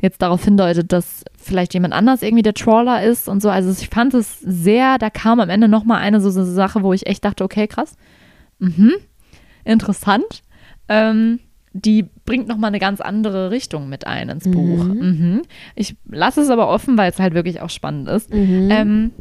jetzt 0.02 0.20
darauf 0.20 0.44
hindeutet, 0.44 0.92
dass 0.92 1.24
vielleicht 1.34 1.72
jemand 1.72 1.94
anders 1.94 2.20
irgendwie 2.20 2.42
der 2.42 2.52
Trawler 2.52 3.02
ist 3.02 3.26
und 3.26 3.40
so. 3.40 3.48
Also 3.48 3.70
ich 3.70 3.88
fand 3.88 4.12
es 4.12 4.38
sehr, 4.40 4.98
da 4.98 5.08
kam 5.08 5.40
am 5.40 5.48
Ende 5.48 5.66
noch 5.68 5.84
mal 5.84 5.96
eine 5.96 6.20
so, 6.20 6.30
so 6.30 6.44
Sache, 6.44 6.82
wo 6.82 6.92
ich 6.92 7.06
echt 7.06 7.24
dachte, 7.24 7.42
okay, 7.42 7.66
krass, 7.66 7.96
mhm, 8.58 8.92
interessant. 9.64 10.42
Ähm, 10.90 11.40
die 11.72 12.04
bringt 12.24 12.48
noch 12.48 12.56
mal 12.56 12.66
eine 12.66 12.80
ganz 12.80 13.00
andere 13.00 13.50
Richtung 13.50 13.88
mit 13.88 14.06
ein 14.06 14.28
ins 14.28 14.44
Buch. 14.50 14.84
Mhm. 14.84 15.42
Ich 15.76 15.96
lasse 16.04 16.40
es 16.40 16.50
aber 16.50 16.68
offen, 16.68 16.98
weil 16.98 17.10
es 17.10 17.20
halt 17.20 17.32
wirklich 17.32 17.60
auch 17.60 17.70
spannend 17.70 18.08
ist. 18.08 18.28
Ähm, 18.32 19.12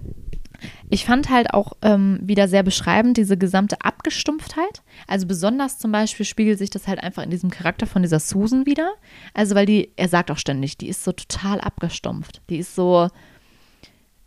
ich 0.89 1.05
fand 1.05 1.29
halt 1.29 1.53
auch 1.53 1.73
ähm, 1.83 2.19
wieder 2.21 2.47
sehr 2.47 2.63
beschreibend 2.63 3.17
diese 3.17 3.37
gesamte 3.37 3.77
Abgestumpftheit. 3.81 4.81
Also 5.07 5.27
besonders 5.27 5.77
zum 5.77 5.91
Beispiel 5.91 6.25
spiegelt 6.25 6.57
sich 6.57 6.71
das 6.71 6.87
halt 6.87 7.01
einfach 7.01 7.23
in 7.23 7.29
diesem 7.29 7.51
Charakter 7.51 7.85
von 7.85 8.01
dieser 8.01 8.19
Susan 8.19 8.65
wieder. 8.65 8.93
Also 9.33 9.55
weil 9.55 9.67
die, 9.67 9.91
er 9.95 10.09
sagt 10.09 10.31
auch 10.31 10.37
ständig, 10.37 10.77
die 10.77 10.89
ist 10.89 11.03
so 11.03 11.11
total 11.11 11.61
abgestumpft. 11.61 12.41
Die 12.49 12.57
ist 12.57 12.75
so, 12.75 13.09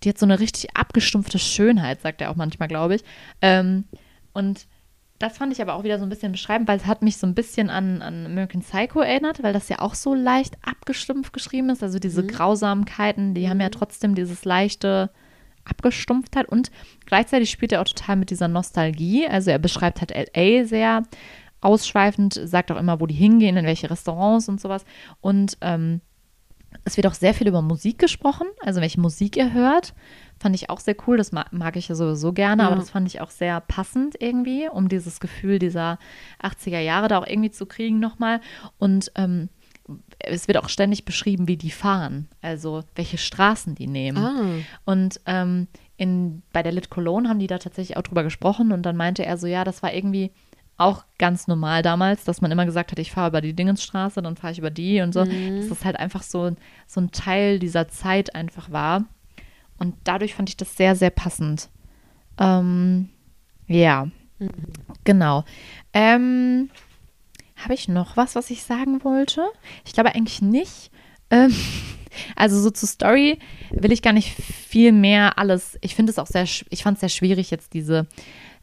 die 0.05 0.11
hat 0.11 0.19
so 0.19 0.27
eine 0.27 0.39
richtig 0.39 0.77
abgestumpfte 0.77 1.39
Schönheit, 1.39 2.01
sagt 2.01 2.21
er 2.21 2.31
auch 2.31 2.37
manchmal, 2.37 2.69
glaube 2.69 2.95
ich. 2.95 3.05
Ähm, 3.41 3.85
und 4.33 4.67
das 5.23 5.39
fand 5.39 5.53
ich 5.53 5.63
aber 5.63 5.75
auch 5.75 5.85
wieder 5.85 5.99
so 5.99 6.05
ein 6.05 6.09
bisschen 6.09 6.33
beschreibend, 6.33 6.67
weil 6.67 6.79
es 6.79 6.87
hat 6.87 7.03
mich 7.03 7.17
so 7.17 7.29
ein 7.29 7.35
bisschen 7.35 7.71
an, 7.71 8.03
an 8.03 8.27
American 8.27 8.63
Psycho 8.63 9.01
erinnert, 9.01 9.43
weil 9.43 9.53
das 9.53 9.69
ja 9.69 9.79
auch 9.79 9.95
so 9.95 10.15
leicht 10.15 10.57
abgestumpft 10.67 11.33
geschrieben 11.33 11.71
ist. 11.71 11.83
Also 11.83 12.01
diese 12.01 12.27
Grausamkeiten, 12.27 13.33
die 13.33 13.49
haben 13.49 13.61
ja 13.61 13.69
trotzdem 13.69 14.17
dieses 14.17 14.45
leichte 14.45 15.11
Abgestumpftheit 15.65 16.49
und 16.49 16.73
gleichzeitig 17.07 17.51
spielt 17.51 17.71
er 17.71 17.81
auch 17.81 17.87
total 17.87 18.17
mit 18.17 18.31
dieser 18.31 18.49
Nostalgie. 18.49 19.29
Also 19.29 19.53
er 19.53 19.61
beschreibt 19.61 20.01
halt 20.01 20.13
LA 20.13 20.65
sehr 20.65 21.05
ausschweifend, 21.61 22.41
sagt 22.43 22.73
auch 22.73 22.77
immer, 22.77 23.01
wo 23.01 23.07
die 23.07 23.15
hingehen, 23.15 23.57
in 23.57 23.65
welche 23.65 23.89
Restaurants 23.89 24.49
und 24.49 24.61
sowas. 24.61 24.85
Und 25.21 25.57
ähm, 25.61 26.01
Es 26.85 26.97
wird 26.97 27.07
auch 27.07 27.15
sehr 27.15 27.35
viel 27.35 27.47
über 27.47 27.63
Musik 27.63 27.99
gesprochen, 27.99 28.49
also 28.61 28.81
welche 28.81 29.01
Musik 29.01 29.37
ihr 29.37 29.53
hört. 29.53 29.95
Fand 30.43 30.55
ich 30.57 30.69
auch 30.71 30.81
sehr 30.81 30.97
cool. 31.07 31.17
Das 31.17 31.31
mag, 31.33 31.53
mag 31.53 31.77
ich 31.77 31.89
ja 31.89 31.95
sowieso 31.95 32.33
gerne, 32.33 32.63
Ja. 32.65 32.69
aber 32.69 32.77
das 32.77 32.91
fand 32.91 33.07
ich 33.07 33.21
auch 33.21 33.31
sehr 33.31 33.61
passend 33.61 34.17
irgendwie, 34.21 34.69
um 34.69 34.89
dieses 34.89 35.21
Gefühl 35.21 35.59
dieser 35.59 35.99
80er 36.43 36.81
Jahre 36.81 37.07
da 37.09 37.19
auch 37.19 37.27
irgendwie 37.27 37.51
zu 37.53 37.65
kriegen 37.65 38.01
nochmal. 38.01 38.41
Und 38.79 39.13
ähm, 39.15 39.49
es 40.19 40.49
wird 40.49 40.59
auch 40.59 40.69
ständig 40.69 41.05
beschrieben, 41.05 41.49
wie 41.49 41.57
die 41.57 41.71
fahren, 41.71 42.29
also 42.41 42.83
welche 42.95 43.19
Straßen 43.19 43.75
die 43.75 43.87
nehmen. 43.87 44.19
Ah. 44.19 44.45
Und 44.85 45.21
ähm, 45.27 45.69
in, 45.97 46.43
bei 46.53 46.63
der 46.63 46.73
Lit 46.73 46.91
Cologne 46.91 47.29
haben 47.29 47.39
die 47.39 47.47
da 47.47 47.59
tatsächlich 47.59 47.97
auch 47.97 48.03
drüber 48.03 48.23
gesprochen 48.25 48.73
und 48.73 48.83
dann 48.83 48.97
meinte 48.97 49.25
er 49.25 49.37
so, 49.39 49.47
ja, 49.47 49.65
das 49.65 49.83
war 49.83 49.93
irgendwie 49.93 50.33
auch 50.77 51.05
ganz 51.19 51.47
normal 51.47 51.83
damals, 51.83 52.25
dass 52.25 52.41
man 52.41 52.51
immer 52.51 52.65
gesagt 52.67 52.91
hat, 52.91 52.99
ich 52.99 53.13
fahre 53.13 53.29
über 53.29 53.41
die 53.41 53.55
Dingensstraße, 53.55 54.23
dann 54.23 54.37
fahre 54.37 54.53
ich 54.53 54.59
über 54.59 54.71
die 54.71 55.01
und 55.03 55.13
so. 55.13 55.25
Dass 55.25 55.69
das 55.69 55.85
halt 55.85 55.97
einfach 55.97 56.23
so, 56.23 56.51
so 56.89 57.01
ein 57.01 57.13
Teil 57.13 57.59
dieser 57.61 57.87
Zeit 57.89 58.35
einfach 58.35 58.71
war. 58.73 59.05
Und 59.83 59.97
dadurch 60.05 60.37
fand 60.37 60.49
ich 60.49 60.57
das 60.57 60.77
sehr, 60.77 60.95
sehr 60.95 61.11
passend. 61.11 61.68
Ähm, 62.38 63.09
ja, 63.66 64.07
genau. 65.03 65.45
Ähm, 65.92 66.71
Habe 67.57 67.75
ich 67.75 67.88
noch 67.88 68.16
was, 68.16 68.37
was 68.37 68.51
ich 68.51 68.62
sagen 68.62 69.03
wollte? 69.03 69.45
Ich 69.85 69.92
glaube 69.92 70.14
eigentlich 70.14 70.40
nicht. 70.40 70.92
Ähm, 71.31 71.53
also 72.37 72.61
so 72.61 72.71
zur 72.71 72.88
Story 72.88 73.40
will 73.73 73.90
ich 73.90 74.03
gar 74.03 74.12
nicht 74.12 74.29
viel 74.31 74.92
mehr 74.92 75.37
alles. 75.37 75.77
Ich 75.81 75.97
finde 75.97 76.12
es 76.12 76.21
auch 76.21 76.29
sehr, 76.29 76.45
ich 76.45 76.83
fand 76.85 76.95
es 76.95 77.01
sehr 77.01 77.09
schwierig 77.09 77.51
jetzt 77.51 77.75
diese, 77.75 78.07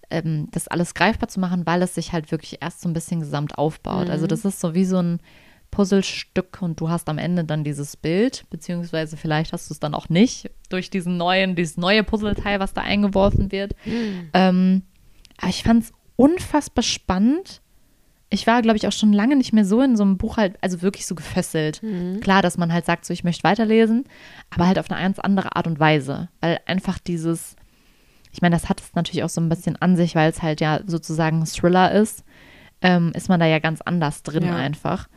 ähm, 0.09 0.47
das 0.51 0.69
alles 0.69 0.93
greifbar 0.93 1.27
zu 1.27 1.41
machen, 1.41 1.65
weil 1.65 1.81
es 1.81 1.95
sich 1.95 2.13
halt 2.13 2.31
wirklich 2.31 2.61
erst 2.61 2.79
so 2.79 2.87
ein 2.87 2.93
bisschen 2.93 3.19
gesamt 3.19 3.57
aufbaut. 3.57 4.09
Also 4.09 4.25
das 4.25 4.45
ist 4.45 4.61
so 4.61 4.73
wie 4.73 4.85
so 4.85 5.01
ein 5.01 5.19
Puzzlestück 5.71 6.61
und 6.61 6.79
du 6.79 6.89
hast 6.89 7.09
am 7.09 7.17
Ende 7.17 7.43
dann 7.43 7.63
dieses 7.63 7.95
Bild, 7.97 8.45
beziehungsweise 8.49 9.17
vielleicht 9.17 9.53
hast 9.53 9.69
du 9.69 9.73
es 9.73 9.79
dann 9.79 9.93
auch 9.93 10.09
nicht 10.09 10.49
durch 10.69 10.89
diesen 10.89 11.17
neuen, 11.17 11.55
dieses 11.55 11.77
neue 11.77 12.03
Puzzleteil, 12.03 12.59
was 12.59 12.73
da 12.73 12.81
eingeworfen 12.81 13.51
wird. 13.51 13.75
Ähm, 14.33 14.83
aber 15.37 15.49
ich 15.49 15.63
fand 15.63 15.83
es 15.83 15.91
unfassbar 16.15 16.83
spannend. 16.83 17.61
Ich 18.31 18.45
war, 18.45 18.61
glaube 18.61 18.77
ich, 18.77 18.87
auch 18.87 18.91
schon 18.91 19.13
lange 19.13 19.35
nicht 19.35 19.53
mehr 19.53 19.65
so 19.65 19.81
in 19.81 19.95
so 19.95 20.03
einem 20.03 20.17
Buch 20.17 20.37
halt, 20.37 20.55
also 20.61 20.81
wirklich 20.81 21.07
so 21.07 21.15
gefesselt. 21.15 21.81
Klar, 22.21 22.41
dass 22.41 22.57
man 22.57 22.71
halt 22.73 22.85
sagt, 22.85 23.05
so 23.05 23.13
ich 23.13 23.23
möchte 23.23 23.43
weiterlesen, 23.43 24.05
aber 24.51 24.67
halt 24.67 24.77
auf 24.77 24.91
eine 24.91 25.01
ganz 25.01 25.17
andere 25.17 25.55
Art 25.55 25.65
und 25.65 25.79
Weise. 25.79 26.29
Weil 26.41 26.59
einfach 26.67 26.99
dieses, 26.99 27.55
ich 28.31 28.41
meine, 28.41 28.55
das 28.55 28.69
hat 28.69 28.81
es 28.81 28.93
natürlich 28.93 29.23
auch 29.23 29.29
so 29.29 29.41
ein 29.41 29.49
bisschen 29.49 29.77
an 29.77 29.95
sich, 29.95 30.13
weil 30.13 30.29
es 30.29 30.41
halt 30.43 30.61
ja 30.61 30.81
sozusagen 30.85 31.39
ein 31.41 31.45
Thriller 31.45 31.91
ist, 31.91 32.23
ähm, 32.81 33.11
ist 33.15 33.29
man 33.29 33.39
da 33.39 33.45
ja 33.47 33.59
ganz 33.59 33.81
anders 33.81 34.21
drin 34.23 34.43
Ja. 34.43 34.55
einfach. 34.55 35.07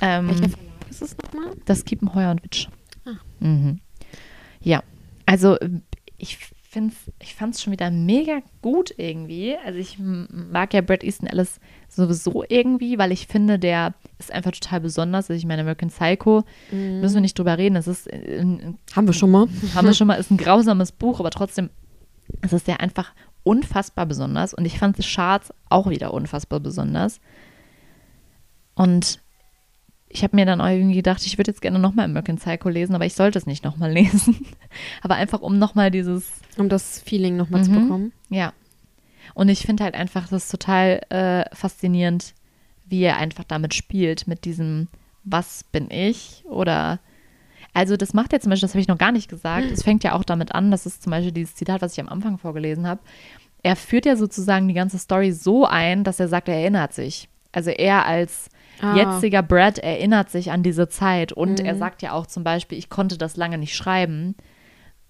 Ähm, 0.00 0.28
Welcher 0.28 0.58
ist 0.90 1.02
es 1.02 1.16
nochmal? 1.18 1.54
das 1.66 1.84
Kiepenheuer 1.84 2.30
und 2.30 2.42
Witsch. 2.44 2.68
Ah. 3.04 3.10
Mhm. 3.40 3.80
Ja, 4.60 4.82
also 5.26 5.56
ich 6.18 6.36
finde 6.70 6.94
ich 7.20 7.34
fand 7.34 7.54
es 7.54 7.62
schon 7.62 7.72
wieder 7.72 7.90
mega 7.90 8.40
gut 8.62 8.94
irgendwie. 8.96 9.56
Also 9.64 9.78
ich 9.78 9.98
mag 9.98 10.72
ja 10.72 10.80
Brad 10.82 11.02
Easton 11.02 11.26
Ellis 11.26 11.58
sowieso 11.88 12.44
irgendwie, 12.48 12.96
weil 12.98 13.10
ich 13.10 13.26
finde, 13.26 13.58
der 13.58 13.94
ist 14.18 14.30
einfach 14.30 14.52
total 14.52 14.80
besonders. 14.80 15.28
Also 15.28 15.36
ich 15.38 15.46
meine, 15.46 15.62
American 15.62 15.88
Psycho, 15.90 16.44
müssen 16.70 17.14
wir 17.14 17.20
nicht 17.22 17.36
drüber 17.38 17.58
reden. 17.58 17.74
Das 17.74 17.88
ist, 17.88 18.06
äh, 18.06 18.40
ein- 18.40 18.78
Haben 18.94 19.06
wir 19.08 19.14
schon 19.14 19.30
mal. 19.32 19.48
haben 19.74 19.86
wir 19.86 19.94
schon 19.94 20.06
mal, 20.06 20.14
ist 20.20 20.30
ein 20.30 20.36
grausames 20.36 20.92
Buch, 20.92 21.18
aber 21.18 21.30
trotzdem 21.30 21.70
ist 22.42 22.52
es 22.52 22.66
ja 22.66 22.76
einfach 22.76 23.12
unfassbar 23.42 24.06
besonders. 24.06 24.54
Und 24.54 24.64
ich 24.64 24.78
fand 24.78 25.02
Shards 25.02 25.52
auch 25.70 25.90
wieder 25.90 26.14
unfassbar 26.14 26.60
besonders. 26.60 27.20
Und 28.76 29.20
ich 30.12 30.22
habe 30.24 30.34
mir 30.36 30.44
dann 30.44 30.58
irgendwie 30.60 30.96
gedacht, 30.96 31.24
ich 31.24 31.38
würde 31.38 31.50
jetzt 31.52 31.62
gerne 31.62 31.78
nochmal 31.78 32.04
American 32.06 32.36
Psycho 32.36 32.68
lesen, 32.68 32.94
aber 32.96 33.06
ich 33.06 33.14
sollte 33.14 33.38
es 33.38 33.46
nicht 33.46 33.64
nochmal 33.64 33.92
lesen. 34.00 34.44
aber 35.02 35.14
einfach, 35.14 35.40
um 35.40 35.58
nochmal 35.58 35.90
dieses, 35.90 36.30
Um 36.58 36.68
das 36.68 37.00
Feeling 37.00 37.36
nochmal 37.36 37.62
zu 37.64 37.70
Mhm. 37.70 37.82
bekommen. 37.82 38.12
ja. 38.28 38.52
Und 39.34 39.48
ich 39.48 39.60
finde 39.60 39.84
halt 39.84 39.94
einfach 39.94 40.26
das 40.28 40.48
total 40.48 41.00
äh, 41.10 41.44
faszinierend, 41.54 42.34
wie 42.86 43.02
er 43.02 43.16
einfach 43.18 43.44
damit 43.44 43.74
spielt, 43.74 44.26
mit 44.26 44.44
diesem, 44.44 44.88
was 45.22 45.62
bin 45.62 45.88
ich? 45.90 46.42
Oder, 46.48 46.98
also 47.72 47.96
das 47.96 48.12
macht 48.12 48.32
er 48.32 48.40
zum 48.40 48.50
Beispiel, 48.50 48.66
das 48.66 48.74
habe 48.74 48.80
ich 48.82 48.88
noch 48.88 48.98
gar 48.98 49.12
nicht 49.12 49.28
gesagt, 49.30 49.70
es 49.70 49.84
fängt 49.84 50.02
ja 50.02 50.14
auch 50.14 50.24
damit 50.24 50.52
an, 50.52 50.72
das 50.72 50.84
ist 50.84 51.04
zum 51.04 51.12
Beispiel 51.12 51.30
dieses 51.30 51.54
Zitat, 51.54 51.80
was 51.80 51.92
ich 51.92 52.00
am 52.00 52.08
Anfang 52.08 52.38
vorgelesen 52.38 52.88
habe. 52.88 53.00
Er 53.62 53.76
führt 53.76 54.04
ja 54.06 54.16
sozusagen 54.16 54.66
die 54.66 54.74
ganze 54.74 54.98
Story 54.98 55.30
so 55.30 55.64
ein, 55.64 56.02
dass 56.02 56.18
er 56.18 56.26
sagt, 56.26 56.48
er 56.48 56.56
erinnert 56.56 56.92
sich. 56.92 57.28
Also 57.52 57.70
er 57.70 58.06
als 58.06 58.48
Ah. 58.80 58.96
jetziger 58.96 59.42
Brad 59.42 59.78
erinnert 59.78 60.30
sich 60.30 60.50
an 60.50 60.62
diese 60.62 60.88
Zeit 60.88 61.32
und 61.32 61.60
er 61.60 61.76
sagt 61.76 62.02
ja 62.02 62.12
auch 62.12 62.26
zum 62.26 62.44
Beispiel, 62.44 62.78
ich 62.78 62.88
konnte 62.88 63.18
das 63.18 63.36
lange 63.36 63.58
nicht 63.58 63.74
schreiben, 63.74 64.34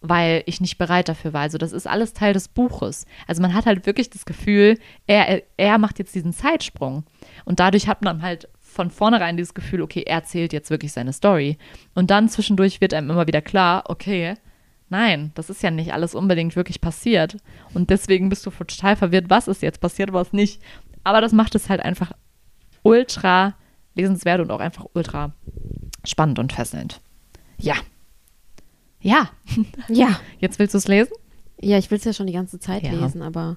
weil 0.00 0.42
ich 0.46 0.60
nicht 0.60 0.78
bereit 0.78 1.08
dafür 1.08 1.32
war. 1.32 1.42
Also 1.42 1.58
das 1.58 1.72
ist 1.72 1.86
alles 1.86 2.12
Teil 2.12 2.32
des 2.32 2.48
Buches. 2.48 3.06
Also 3.26 3.42
man 3.42 3.54
hat 3.54 3.66
halt 3.66 3.86
wirklich 3.86 4.10
das 4.10 4.24
Gefühl, 4.24 4.78
er, 5.06 5.42
er 5.56 5.78
macht 5.78 5.98
jetzt 5.98 6.14
diesen 6.14 6.32
Zeitsprung. 6.32 7.04
Und 7.44 7.60
dadurch 7.60 7.86
hat 7.86 8.02
man 8.02 8.22
halt 8.22 8.48
von 8.58 8.90
vornherein 8.90 9.36
dieses 9.36 9.54
Gefühl, 9.54 9.82
okay, 9.82 10.02
er 10.06 10.16
erzählt 10.16 10.52
jetzt 10.52 10.70
wirklich 10.70 10.92
seine 10.92 11.12
Story. 11.12 11.58
Und 11.94 12.10
dann 12.10 12.28
zwischendurch 12.28 12.80
wird 12.80 12.94
einem 12.94 13.10
immer 13.10 13.26
wieder 13.26 13.42
klar, 13.42 13.84
okay, 13.88 14.34
nein, 14.88 15.32
das 15.34 15.50
ist 15.50 15.62
ja 15.62 15.70
nicht 15.70 15.92
alles 15.92 16.14
unbedingt 16.14 16.56
wirklich 16.56 16.80
passiert. 16.80 17.36
Und 17.74 17.90
deswegen 17.90 18.28
bist 18.28 18.46
du 18.46 18.50
total 18.50 18.96
verwirrt, 18.96 19.28
was 19.28 19.48
ist 19.48 19.62
jetzt 19.62 19.80
passiert, 19.80 20.12
was 20.12 20.32
nicht. 20.32 20.62
Aber 21.04 21.20
das 21.20 21.32
macht 21.32 21.54
es 21.54 21.68
halt 21.68 21.80
einfach 21.80 22.12
ultra 22.82 23.54
lesenswert 23.94 24.40
und 24.40 24.50
auch 24.50 24.60
einfach 24.60 24.86
ultra 24.94 25.32
spannend 26.04 26.38
und 26.38 26.52
fesselnd. 26.52 27.00
Ja. 27.58 27.74
Ja, 29.00 29.30
Ja. 29.88 30.20
jetzt 30.38 30.58
willst 30.58 30.74
du 30.74 30.78
es 30.78 30.88
lesen? 30.88 31.12
Ja, 31.60 31.78
ich 31.78 31.90
will 31.90 31.98
es 31.98 32.04
ja 32.04 32.12
schon 32.12 32.26
die 32.26 32.32
ganze 32.32 32.58
Zeit 32.60 32.82
Ja. 32.82 32.92
lesen, 32.92 33.22
aber 33.22 33.56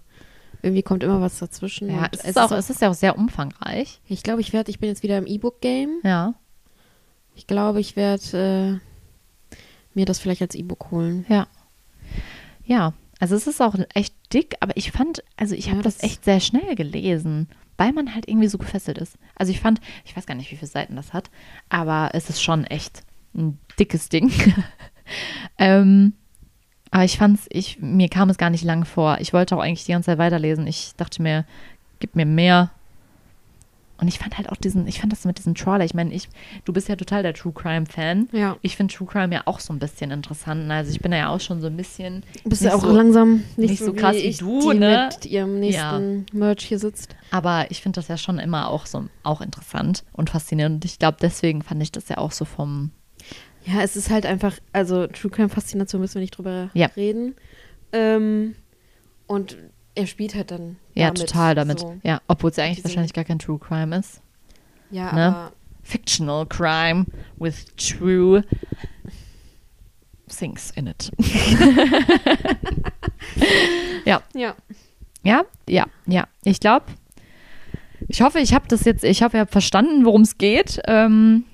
irgendwie 0.61 0.83
kommt 0.83 1.03
immer 1.03 1.19
was 1.21 1.39
dazwischen. 1.39 1.89
Ja, 1.89 2.07
es 2.11 2.23
ist, 2.23 2.37
auch, 2.37 2.51
es 2.51 2.69
ist 2.69 2.81
ja 2.81 2.89
auch 2.89 2.93
sehr 2.93 3.17
umfangreich. 3.17 3.99
ich 4.07 4.23
glaube, 4.23 4.41
ich 4.41 4.53
werde, 4.53 4.71
ich 4.71 4.79
bin 4.79 4.89
jetzt 4.89 5.03
wieder 5.03 5.17
im 5.17 5.25
E-Book-Game. 5.27 5.99
Ja, 6.03 6.33
Ich 7.35 7.47
glaube, 7.47 7.79
ich 7.81 7.95
werde 7.95 8.79
äh, 9.51 9.57
mir 9.93 10.05
das 10.05 10.19
vielleicht 10.19 10.41
als 10.41 10.55
E-Book 10.55 10.91
holen. 10.91 11.25
ja. 11.29 11.47
Ja, 12.65 12.93
also 13.19 13.35
es 13.35 13.45
ist 13.47 13.61
auch 13.61 13.75
echt 13.93 14.15
dick, 14.31 14.55
aber 14.61 14.75
ich 14.77 14.91
fand, 14.91 15.21
also 15.35 15.53
ich 15.55 15.65
Ja, 15.65 15.71
habe 15.73 15.81
das 15.81 15.97
das- 15.97 16.03
echt 16.09 16.23
sehr 16.23 16.39
schnell 16.39 16.75
gelesen, 16.75 17.49
weil 17.77 17.93
man 17.93 18.13
halt 18.13 18.27
irgendwie 18.27 18.47
so 18.47 18.57
gefesselt 18.57 18.97
ist. 18.97 19.17
Also 19.35 19.51
ich 19.51 19.59
fand, 19.59 19.81
ich 20.05 20.15
weiß 20.15 20.25
gar 20.25 20.35
nicht, 20.35 20.51
wie 20.51 20.55
viele 20.55 20.69
Seiten 20.69 20.95
das 20.95 21.13
hat, 21.13 21.29
aber 21.69 22.11
es 22.13 22.29
ist 22.29 22.41
schon 22.41 22.65
echt 22.65 23.03
ein 23.35 23.59
dickes 23.79 24.09
Ding. 24.09 24.31
ähm, 25.57 26.13
aber 26.91 27.05
ich 27.05 27.17
fand's, 27.17 27.47
ich, 27.49 27.79
mir 27.79 28.07
kam 28.09 28.29
es 28.29 28.37
gar 28.37 28.51
nicht 28.51 28.63
lang 28.63 28.85
vor. 28.85 29.17
Ich 29.19 29.33
wollte 29.33 29.55
auch 29.55 29.61
eigentlich 29.61 29.85
die 29.85 29.93
ganze 29.93 30.07
Zeit 30.07 30.19
weiterlesen. 30.19 30.67
Ich 30.67 30.93
dachte 30.95 31.23
mir, 31.23 31.45
gib 31.99 32.15
mir 32.15 32.25
mehr. 32.25 32.69
Und 34.03 34.09
ich 34.09 34.19
fand 34.19 34.37
halt 34.37 34.49
auch 34.49 34.57
diesen, 34.57 34.85
ich 34.85 34.99
fand 34.99 35.13
das 35.13 35.23
mit 35.23 35.37
diesem 35.37 35.55
Trawler, 35.55 35.85
ich 35.85 35.93
meine, 35.93 36.13
ich, 36.13 36.27
du 36.65 36.73
bist 36.73 36.89
ja 36.89 36.97
total 36.97 37.23
der 37.23 37.33
True 37.33 37.53
Crime 37.53 37.85
Fan. 37.85 38.27
Ja. 38.33 38.57
Ich 38.61 38.75
finde 38.75 38.93
True 38.93 39.07
Crime 39.07 39.33
ja 39.33 39.43
auch 39.45 39.61
so 39.61 39.71
ein 39.71 39.79
bisschen 39.79 40.11
interessant. 40.11 40.69
Also 40.69 40.91
ich 40.91 40.99
bin 40.99 41.13
ja 41.13 41.29
auch 41.29 41.39
schon 41.39 41.61
so 41.61 41.67
ein 41.67 41.77
bisschen. 41.77 42.21
Bist 42.43 42.65
du 42.65 42.75
auch 42.75 42.81
so, 42.81 42.91
langsam 42.91 43.45
nicht, 43.55 43.69
nicht 43.69 43.79
so 43.79 43.93
krass 43.93 44.17
wie 44.17 44.23
ich, 44.23 44.39
du, 44.39 44.73
die 44.73 44.77
ne? 44.77 45.09
mit 45.09 45.25
ihrem 45.25 45.57
nächsten 45.61 46.25
Merch 46.33 46.65
hier 46.65 46.79
sitzt. 46.79 47.15
Aber 47.31 47.71
ich 47.71 47.81
finde 47.81 47.95
das 47.95 48.09
ja 48.09 48.17
schon 48.17 48.39
immer 48.39 48.67
auch 48.69 48.87
so 48.87 49.05
auch 49.23 49.39
interessant 49.39 50.03
und 50.11 50.29
faszinierend. 50.29 50.75
Und 50.75 50.85
ich 50.85 50.99
glaube, 50.99 51.15
deswegen 51.21 51.61
fand 51.61 51.81
ich 51.81 51.93
das 51.93 52.09
ja 52.09 52.17
auch 52.17 52.33
so 52.33 52.43
vom. 52.43 52.91
Ja, 53.65 53.83
es 53.83 53.95
ist 53.95 54.09
halt 54.09 54.25
einfach, 54.25 54.57
also 54.73 55.07
True 55.07 55.31
Crime 55.31 55.47
Faszination 55.47 56.01
müssen 56.01 56.15
wir 56.15 56.21
nicht 56.23 56.37
drüber 56.37 56.71
Ja. 56.73 56.87
reden. 56.87 57.35
Ähm, 57.93 58.55
und 59.27 59.55
er 59.95 60.07
spielt 60.07 60.35
halt 60.35 60.51
dann 60.51 60.77
Ja, 60.93 61.07
damit, 61.07 61.21
total 61.21 61.55
damit. 61.55 61.79
So. 61.79 61.97
Ja, 62.03 62.21
obwohl 62.27 62.49
es 62.51 62.57
ja 62.57 62.63
eigentlich 62.65 62.83
wahrscheinlich 62.83 63.13
gar 63.13 63.23
kein 63.23 63.39
True 63.39 63.59
Crime 63.59 63.95
ist. 63.97 64.21
Ja, 64.91 65.11
Ne? 65.13 65.25
aber 65.27 65.53
Fictional 65.83 66.45
Crime 66.45 67.05
with 67.37 67.65
true 67.75 68.43
things 70.27 70.71
in 70.71 70.87
it. 70.87 71.11
ja, 74.05 74.21
ja. 74.33 74.55
ja, 75.23 75.43
ja, 75.67 75.85
ja. 76.05 76.27
Ich 76.43 76.59
glaube, 76.59 76.85
ich 78.07 78.21
hoffe, 78.21 78.39
ich 78.39 78.53
habe 78.53 78.67
das 78.67 78.85
jetzt, 78.85 79.03
ich 79.03 79.23
hoffe, 79.23 79.37
ihr 79.37 79.41
habt 79.41 79.51
verstanden, 79.51 80.05
worum 80.05 80.21
es 80.21 80.37
geht. 80.37 80.81
Ähm, 80.87 81.45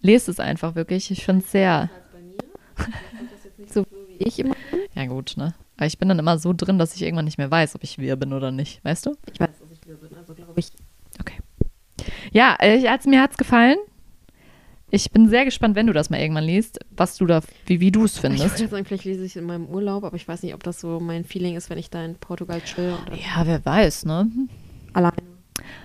lest 0.00 0.28
es 0.28 0.40
einfach 0.40 0.74
wirklich. 0.74 1.10
Ich 1.10 1.24
finde 1.24 1.44
es 1.44 1.52
sehr. 1.52 1.90
So 3.72 3.86
wie 4.08 4.24
ich 4.24 4.38
immer. 4.38 4.56
Ja, 4.94 5.06
gut, 5.06 5.34
ne? 5.36 5.54
Aber 5.76 5.86
ich 5.86 5.98
bin 5.98 6.08
dann 6.08 6.18
immer 6.18 6.38
so 6.38 6.52
drin, 6.52 6.78
dass 6.78 6.94
ich 6.94 7.02
irgendwann 7.02 7.24
nicht 7.24 7.38
mehr 7.38 7.50
weiß, 7.50 7.74
ob 7.74 7.82
ich 7.82 7.98
wir 7.98 8.16
bin 8.16 8.32
oder 8.32 8.50
nicht, 8.52 8.84
weißt 8.84 9.06
du? 9.06 9.16
Ich 9.32 9.40
weiß, 9.40 9.48
dass 9.60 9.70
ich 9.70 9.84
wieder 9.84 9.96
bin, 9.96 10.16
also 10.16 10.34
glaube 10.34 10.52
ich. 10.56 10.68
Okay. 11.20 11.38
Ja, 12.32 12.56
äh, 12.60 12.80
hat's, 12.88 13.06
mir 13.06 13.20
hat's 13.22 13.36
gefallen. 13.36 13.76
Ich 14.90 15.10
bin 15.10 15.28
sehr 15.28 15.44
gespannt, 15.44 15.74
wenn 15.74 15.88
du 15.88 15.92
das 15.92 16.10
mal 16.10 16.20
irgendwann 16.20 16.44
liest, 16.44 16.78
was 16.96 17.16
du 17.16 17.26
da, 17.26 17.40
wie, 17.66 17.80
wie 17.80 17.90
du 17.90 18.04
es 18.04 18.14
Ich 18.14 18.20
findest. 18.20 18.60
jetzt 18.60 18.70
sagen, 18.70 18.84
vielleicht 18.84 19.04
lese 19.04 19.24
ich 19.24 19.32
es 19.32 19.36
in 19.36 19.44
meinem 19.46 19.66
Urlaub, 19.66 20.04
aber 20.04 20.14
ich 20.14 20.28
weiß 20.28 20.44
nicht, 20.44 20.54
ob 20.54 20.62
das 20.62 20.80
so 20.80 21.00
mein 21.00 21.24
Feeling 21.24 21.56
ist, 21.56 21.68
wenn 21.70 21.78
ich 21.78 21.90
da 21.90 22.04
in 22.04 22.14
Portugal 22.14 22.60
chill 22.60 22.94
Ja, 23.10 23.44
wer 23.44 23.64
weiß, 23.64 24.04
ne? 24.04 24.28
alleine. 24.92 25.16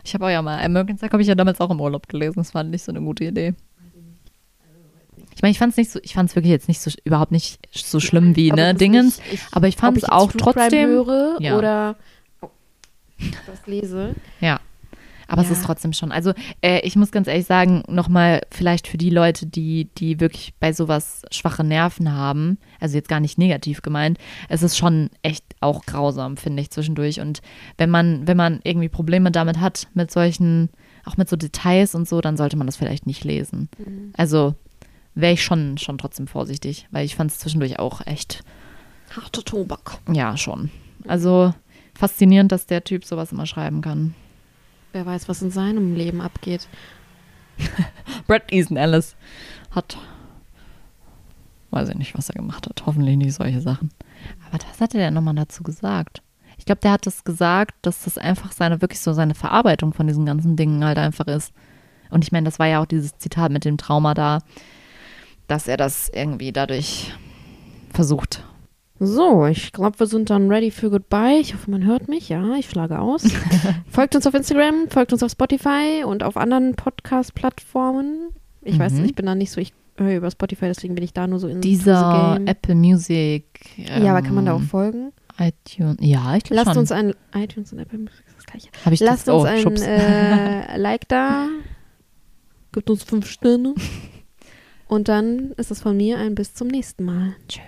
Ich 0.03 0.13
habe 0.13 0.26
auch 0.26 0.30
ja 0.30 0.41
mal 0.41 0.63
American 0.63 0.97
Psycho 0.97 1.13
habe 1.13 1.22
ich 1.24 1.28
ja 1.28 1.36
damals 1.36 1.59
auch 1.59 1.72
im 1.72 1.82
Urlaub 1.82 2.07
gelesen. 2.07 2.36
Das 2.38 2.53
war 2.53 2.63
nicht 2.63 2.84
so 2.84 2.91
eine 2.91 3.01
gute 3.01 3.24
Idee. 3.26 3.55
Ich 5.39 5.41
meine, 5.41 5.51
ich 5.53 5.57
fand 5.57 5.71
es 5.71 5.77
nicht 5.77 5.89
so, 5.89 5.99
ich 6.03 6.15
fand 6.15 6.29
es 6.29 6.35
wirklich 6.35 6.51
jetzt 6.51 6.67
nicht 6.67 6.81
so, 6.81 6.91
überhaupt 7.05 7.31
nicht 7.31 7.59
so 7.73 8.01
schlimm 8.01 8.35
wie, 8.35 8.51
ne, 8.51 8.75
Dingens. 8.75 9.19
nicht- 9.19 9.33
ich- 9.35 9.39
aber 9.53 9.69
ich 9.69 9.77
fand 9.77 9.95
es 9.95 10.03
auch 10.03 10.29
True 10.33 10.53
trotzdem. 10.53 10.89
höre 10.89 11.37
Ja. 11.39 11.57
oder 11.57 11.95
oh, 12.41 12.49
das 13.47 13.65
lese. 13.65 14.15
Ja. 14.41 14.59
Aber 15.29 15.41
es 15.41 15.47
Ja. 15.47 15.53
ist 15.53 15.63
trotzdem 15.63 15.93
schon. 15.93 16.11
Also, 16.11 16.33
äh, 16.61 16.79
ich 16.81 16.97
muss 16.97 17.13
ganz 17.13 17.29
ehrlich 17.29 17.45
sagen, 17.45 17.83
nochmal 17.87 18.41
vielleicht 18.51 18.85
für 18.89 18.97
die 18.97 19.11
Leute, 19.11 19.45
die, 19.45 19.85
die 19.97 20.19
wirklich 20.19 20.53
bei 20.59 20.73
sowas 20.73 21.21
schwache 21.31 21.63
Nerven 21.63 22.11
haben, 22.11 22.57
also 22.81 22.97
jetzt 22.97 23.07
gar 23.07 23.21
nicht 23.21 23.37
negativ 23.37 23.81
gemeint, 23.81 24.17
es 24.49 24.61
ist 24.61 24.75
schon 24.77 25.09
echt 25.21 25.45
auch 25.61 25.85
grausam, 25.85 26.35
finde 26.35 26.61
ich, 26.63 26.69
zwischendurch. 26.71 27.21
Und 27.21 27.39
wenn 27.77 27.89
man, 27.89 28.27
wenn 28.27 28.35
man 28.35 28.59
irgendwie 28.65 28.89
Probleme 28.89 29.31
damit 29.31 29.61
hat, 29.61 29.87
mit 29.93 30.11
solchen, 30.11 30.69
auch 31.05 31.15
mit 31.15 31.29
so 31.29 31.37
Details 31.37 31.95
und 31.95 32.09
so, 32.09 32.19
dann 32.19 32.35
sollte 32.35 32.57
man 32.57 32.67
das 32.67 32.75
vielleicht 32.75 33.07
nicht 33.07 33.23
lesen. 33.23 33.69
Also 34.17 34.55
wäre 35.22 35.34
ich 35.34 35.43
schon, 35.43 35.78
schon 35.78 35.97
trotzdem 35.97 36.28
vorsichtig, 36.28 36.88
weil 36.91 37.05
ich 37.05 37.15
fand 37.15 37.32
es 37.32 37.39
zwischendurch 37.39 37.80
auch 37.80 38.05
echt, 38.05 38.43
Harter 39.15 39.43
Tobak. 39.43 39.97
ja, 40.11 40.38
schon. 40.38 40.70
Also 41.07 41.53
faszinierend, 41.97 42.51
dass 42.51 42.65
der 42.65 42.84
Typ 42.84 43.05
sowas 43.05 43.32
immer 43.32 43.45
schreiben 43.45 43.82
kann. 43.82 44.13
Wer 44.91 45.05
weiß, 45.05 45.30
was 45.30 45.41
in 45.41 45.51
seinem 45.51 45.95
Leben 45.95 46.22
abgeht. 46.22 46.67
Brad 48.28 48.51
Easton 48.51 48.78
Ellis 48.78 49.15
hat, 49.72 49.97
weiß 51.72 51.89
ich 51.89 51.95
nicht, 51.95 52.17
was 52.17 52.30
er 52.30 52.36
gemacht 52.36 52.67
hat. 52.67 52.84
Hoffentlich 52.86 53.17
nicht 53.17 53.34
solche 53.34 53.61
Sachen. 53.61 53.91
Aber 54.47 54.63
was 54.70 54.82
hat 54.82 54.93
er 54.93 55.01
denn 55.01 55.13
nochmal 55.13 55.36
dazu 55.36 55.63
gesagt? 55.63 56.22
Ich 56.57 56.65
glaube, 56.65 56.82
der 56.82 56.91
hat 56.91 57.05
das 57.05 57.24
gesagt, 57.24 57.76
dass 57.82 58.03
das 58.03 58.17
einfach 58.17 58.51
seine, 58.51 58.82
wirklich 58.82 58.99
so 58.99 59.13
seine 59.13 59.36
Verarbeitung 59.36 59.93
von 59.93 60.07
diesen 60.07 60.26
ganzen 60.26 60.55
Dingen 60.55 60.84
halt 60.84 60.97
einfach 60.97 61.28
ist. 61.28 61.53
Und 62.09 62.24
ich 62.24 62.32
meine, 62.32 62.45
das 62.45 62.59
war 62.59 62.67
ja 62.67 62.82
auch 62.82 62.86
dieses 62.86 63.17
Zitat 63.17 63.51
mit 63.51 63.65
dem 63.65 63.78
Trauma 63.78 64.13
da, 64.13 64.39
dass 65.50 65.68
er 65.68 65.78
das 65.78 66.10
irgendwie 66.14 66.52
dadurch 66.52 67.14
versucht. 67.93 68.43
So, 69.02 69.45
ich 69.45 69.72
glaube, 69.72 70.00
wir 70.00 70.08
sind 70.08 70.30
dann 70.30 70.50
ready 70.52 70.72
für 70.72 70.89
Goodbye. 70.89 71.39
Ich 71.39 71.54
hoffe, 71.54 71.72
man 71.72 71.86
hört 71.86 72.08
mich. 72.10 72.28
Ja, 72.30 72.56
ich 72.56 72.70
schlage 72.70 73.00
aus. 73.00 73.24
folgt 73.89 74.16
uns 74.16 74.28
auf 74.28 74.34
Instagram, 74.34 74.89
folgt 74.89 75.14
uns 75.14 75.24
auf 75.24 75.32
Spotify 75.32 76.04
und 76.06 76.22
auf 76.24 76.36
anderen 76.36 76.76
Podcast-Plattformen. 76.76 78.30
Ich 78.62 78.78
weiß, 78.78 78.93
Mhm. 78.93 79.06
ich 79.06 79.16
bin 79.16 79.26
da 79.26 79.36
nicht 79.36 79.52
so, 79.52 79.62
ich 79.62 79.74
höre 79.97 80.18
über 80.18 80.30
Spotify, 80.32 80.66
deswegen 80.66 80.95
bin 80.95 81.04
ich 81.06 81.14
da 81.14 81.28
nur 81.28 81.39
so 81.39 81.47
in 81.47 81.62
Dieser 81.62 82.36
Game. 82.36 82.47
Apple 82.47 82.76
Music. 82.76 83.45
Ja, 83.78 84.12
aber 84.12 84.22
kann 84.22 84.36
man 84.36 84.45
da 84.45 84.54
auch 84.54 84.60
ähm, 84.60 84.68
folgen? 84.68 85.12
iTunes. 85.38 85.95
Ja, 86.02 86.36
ich 86.36 86.43
glaube 86.43 86.56
Lasst 86.64 86.72
schon. 86.74 86.80
uns 86.80 86.91
ein 86.91 87.14
iTunes 87.34 87.72
und 87.72 87.80
Apple 87.80 88.00
Music 88.00 88.26
ist 88.28 88.36
das 88.38 88.45
gleiche. 88.45 88.68
Hab 88.84 88.91
ich 88.91 89.00
Lasst 89.00 89.30
das, 89.30 89.34
uns 89.34 89.43
oh, 89.45 89.47
ein 89.47 89.76
äh, 89.82 90.78
Like 90.78 91.08
da. 91.08 91.47
Gibt 92.74 92.89
uns 92.89 93.04
fünf 93.04 93.28
Sterne. 93.30 93.74
Und 94.89 95.07
dann 95.07 95.51
ist 95.51 95.69
es 95.69 95.81
von 95.81 95.95
mir 95.95 96.17
ein 96.17 96.35
bis 96.35 96.55
zum 96.55 96.67
nächsten 96.67 97.05
Mal. 97.05 97.35
Tschö. 97.47 97.61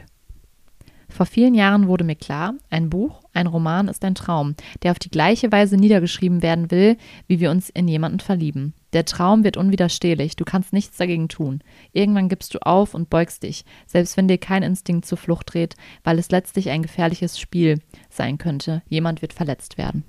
Vor 1.07 1.25
vielen 1.27 1.53
Jahren 1.53 1.87
wurde 1.87 2.03
mir 2.03 2.15
klar, 2.15 2.55
ein 2.69 2.89
Buch, 2.89 3.21
ein 3.33 3.45
Roman 3.45 3.89
ist 3.89 4.03
ein 4.03 4.15
Traum, 4.15 4.55
der 4.81 4.91
auf 4.91 4.97
die 4.97 5.11
gleiche 5.11 5.51
Weise 5.51 5.75
niedergeschrieben 5.75 6.41
werden 6.41 6.71
will, 6.71 6.97
wie 7.27 7.39
wir 7.39 7.51
uns 7.51 7.69
in 7.69 7.87
jemanden 7.87 8.21
verlieben. 8.21 8.73
Der 8.93 9.05
Traum 9.05 9.43
wird 9.43 9.55
unwiderstehlich, 9.55 10.35
du 10.35 10.45
kannst 10.45 10.73
nichts 10.73 10.97
dagegen 10.97 11.27
tun. 11.27 11.61
Irgendwann 11.91 12.29
gibst 12.29 12.55
du 12.55 12.65
auf 12.65 12.95
und 12.95 13.09
beugst 13.09 13.43
dich, 13.43 13.65
selbst 13.85 14.17
wenn 14.17 14.27
dir 14.27 14.37
kein 14.37 14.63
Instinkt 14.63 15.05
zur 15.05 15.17
Flucht 15.17 15.53
dreht, 15.53 15.75
weil 16.03 16.17
es 16.17 16.31
letztlich 16.31 16.69
ein 16.69 16.81
gefährliches 16.81 17.39
Spiel 17.39 17.79
sein 18.09 18.37
könnte. 18.39 18.81
Jemand 18.87 19.21
wird 19.21 19.33
verletzt 19.33 19.77
werden. 19.77 20.05